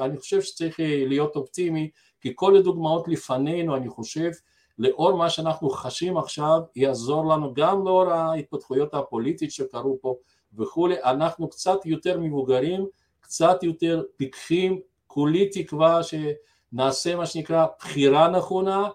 אני 0.00 0.16
חושב 0.18 0.42
שצריך 0.42 0.76
להיות 0.80 1.36
אופטימי 1.36 1.90
כי 2.20 2.32
כל 2.34 2.56
הדוגמאות 2.56 3.08
לפנינו 3.08 3.76
אני 3.76 3.88
חושב 3.88 4.30
לאור 4.78 5.16
מה 5.16 5.30
שאנחנו 5.30 5.70
חשים 5.70 6.16
עכשיו 6.16 6.60
יעזור 6.76 7.26
לנו 7.26 7.54
גם 7.54 7.84
לאור 7.86 8.10
ההתפתחויות 8.10 8.94
הפוליטית 8.94 9.52
שקרו 9.52 9.98
פה 10.00 10.16
וכולי 10.54 11.02
אנחנו 11.04 11.48
קצת 11.48 11.86
יותר 11.86 12.20
מבוגרים 12.20 12.86
קצת 13.20 13.62
יותר 13.62 14.02
פיקחים 14.16 14.80
כולי 15.06 15.48
תקווה 15.48 16.00
שנעשה 16.02 17.16
מה 17.16 17.26
שנקרא 17.26 17.66
בחירה 17.78 18.28
נכונה 18.28 18.88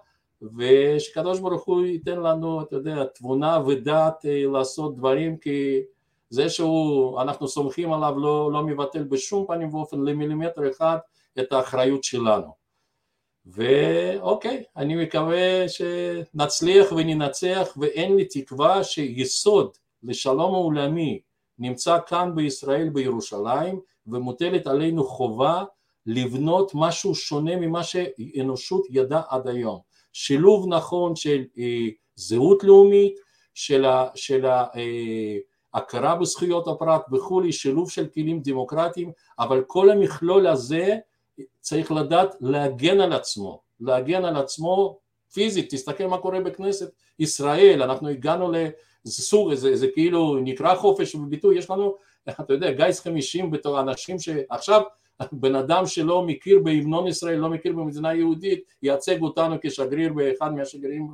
ושקדוש 0.57 1.39
ברוך 1.39 1.63
הוא 1.63 1.85
ייתן 1.85 2.19
לנו 2.19 2.61
אתה 2.61 2.75
יודע 2.75 3.03
תבונה 3.03 3.59
ודעת 3.67 4.25
אה, 4.25 4.43
לעשות 4.51 4.95
דברים 4.95 5.37
כי 5.37 5.81
זה 6.29 6.49
שהוא, 6.49 7.21
אנחנו 7.21 7.47
סומכים 7.47 7.93
עליו 7.93 8.19
לא, 8.19 8.51
לא 8.51 8.63
מבטל 8.63 9.03
בשום 9.03 9.45
פנים 9.47 9.73
ואופן 9.73 9.99
למילימטר 9.99 10.71
אחד 10.71 10.97
את 11.39 11.51
האחריות 11.51 12.03
שלנו. 12.03 12.63
ואוקיי, 13.45 14.63
אני 14.77 14.95
מקווה 15.03 15.65
שנצליח 15.67 16.91
וננצח 16.91 17.73
ואין 17.77 18.15
לי 18.15 18.25
תקווה 18.25 18.83
שיסוד 18.83 19.77
לשלום 20.03 20.53
העולמי 20.53 21.19
נמצא 21.59 21.97
כאן 22.07 22.31
בישראל 22.35 22.89
בירושלים 22.89 23.79
ומוטלת 24.07 24.67
עלינו 24.67 25.03
חובה 25.03 25.63
לבנות 26.05 26.71
משהו 26.73 27.15
שונה 27.15 27.55
ממה 27.55 27.83
שאנושות 27.83 28.85
ידעה 28.89 29.21
עד 29.29 29.47
היום. 29.47 29.79
שילוב 30.13 30.67
נכון 30.67 31.15
של 31.15 31.43
אה, 31.57 31.87
זהות 32.15 32.63
לאומית, 32.63 33.19
של, 33.53 33.85
ה, 33.85 34.07
של 34.15 34.45
ה, 34.45 34.65
אה, 34.75 35.37
הכרה 35.73 36.15
בזכויות 36.15 36.67
הפרט 36.67 37.01
וכולי, 37.13 37.51
שילוב 37.51 37.91
של 37.91 38.07
כלים 38.07 38.39
דמוקרטיים, 38.43 39.11
אבל 39.39 39.63
כל 39.67 39.89
המכלול 39.89 40.47
הזה 40.47 40.97
צריך 41.59 41.91
לדעת 41.91 42.35
להגן 42.41 42.99
על 42.99 43.13
עצמו, 43.13 43.61
להגן 43.79 44.25
על 44.25 44.35
עצמו 44.35 44.99
פיזית, 45.33 45.73
תסתכל 45.73 46.07
מה 46.07 46.17
קורה 46.17 46.39
בכנסת 46.39 46.91
ישראל, 47.19 47.81
אנחנו 47.81 48.09
הגענו 48.09 48.51
לסוג, 49.05 49.53
זה, 49.53 49.75
זה 49.75 49.87
כאילו 49.93 50.37
נקרא 50.43 50.75
חופש 50.75 51.15
ביטוי, 51.15 51.57
יש 51.57 51.69
לנו, 51.69 51.95
אתה 52.29 52.53
יודע, 52.53 52.71
גיס 52.71 52.99
חמישים 52.99 53.51
בתור 53.51 53.79
אנשים 53.79 54.19
שעכשיו 54.19 54.81
בן 55.31 55.55
אדם 55.55 55.85
שלא 55.85 56.23
מכיר 56.25 56.59
בהמנון 56.63 57.07
ישראל, 57.07 57.39
לא 57.39 57.49
מכיר 57.49 57.73
במדינה 57.73 58.13
יהודית, 58.13 58.63
ייצג 58.81 59.21
אותנו 59.21 59.55
כשגריר 59.61 60.13
באחד 60.13 60.53
מהשגרירים 60.53 61.07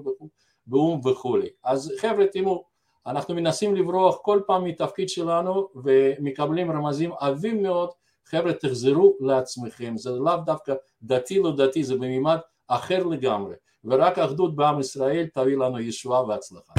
באו"ם 0.67 1.07
וכולי. 1.07 1.49
אז 1.63 1.93
חבר'ה 1.97 2.27
תראו, 2.27 2.63
אנחנו 3.05 3.35
מנסים 3.35 3.75
לברוח 3.75 4.17
כל 4.21 4.41
פעם 4.47 4.63
מתפקיד 4.63 5.09
שלנו 5.09 5.69
ומקבלים 5.75 6.71
רמזים 6.71 7.11
עבים 7.19 7.63
מאוד 7.63 7.89
חבר'ה 8.25 8.53
תחזרו 8.53 9.17
לעצמכם, 9.19 9.97
זה 9.97 10.09
לאו 10.09 10.37
דווקא 10.45 10.73
דתי 11.03 11.39
לא 11.39 11.55
דתי, 11.55 11.83
זה 11.83 11.95
במימד 11.95 12.37
אחר 12.67 13.03
לגמרי, 13.03 13.55
ורק 13.83 14.19
אחדות 14.19 14.55
בעם 14.55 14.79
ישראל 14.79 15.27
תביא 15.33 15.57
לנו 15.57 15.79
ישועה 15.79 16.23
והצלחה. 16.23 16.73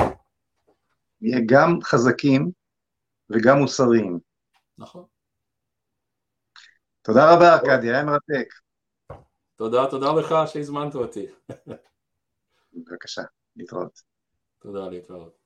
גם 1.46 1.78
חזקים 1.82 2.50
וגם 3.30 3.58
מוסריים. 3.58 4.18
נכון. 4.78 5.04
תודה 7.02 7.34
רבה, 7.34 7.54
ארכדי, 7.54 7.90
היה 7.90 8.04
מרתק. 8.04 8.54
תודה, 9.56 9.86
תודה 9.90 10.12
לך 10.12 10.34
שהזמנת 10.46 10.94
אותי. 10.94 11.26
בבקשה, 12.72 13.22
להתראות. 13.56 14.00
תודה, 14.58 14.88
להתראות. 14.88 15.39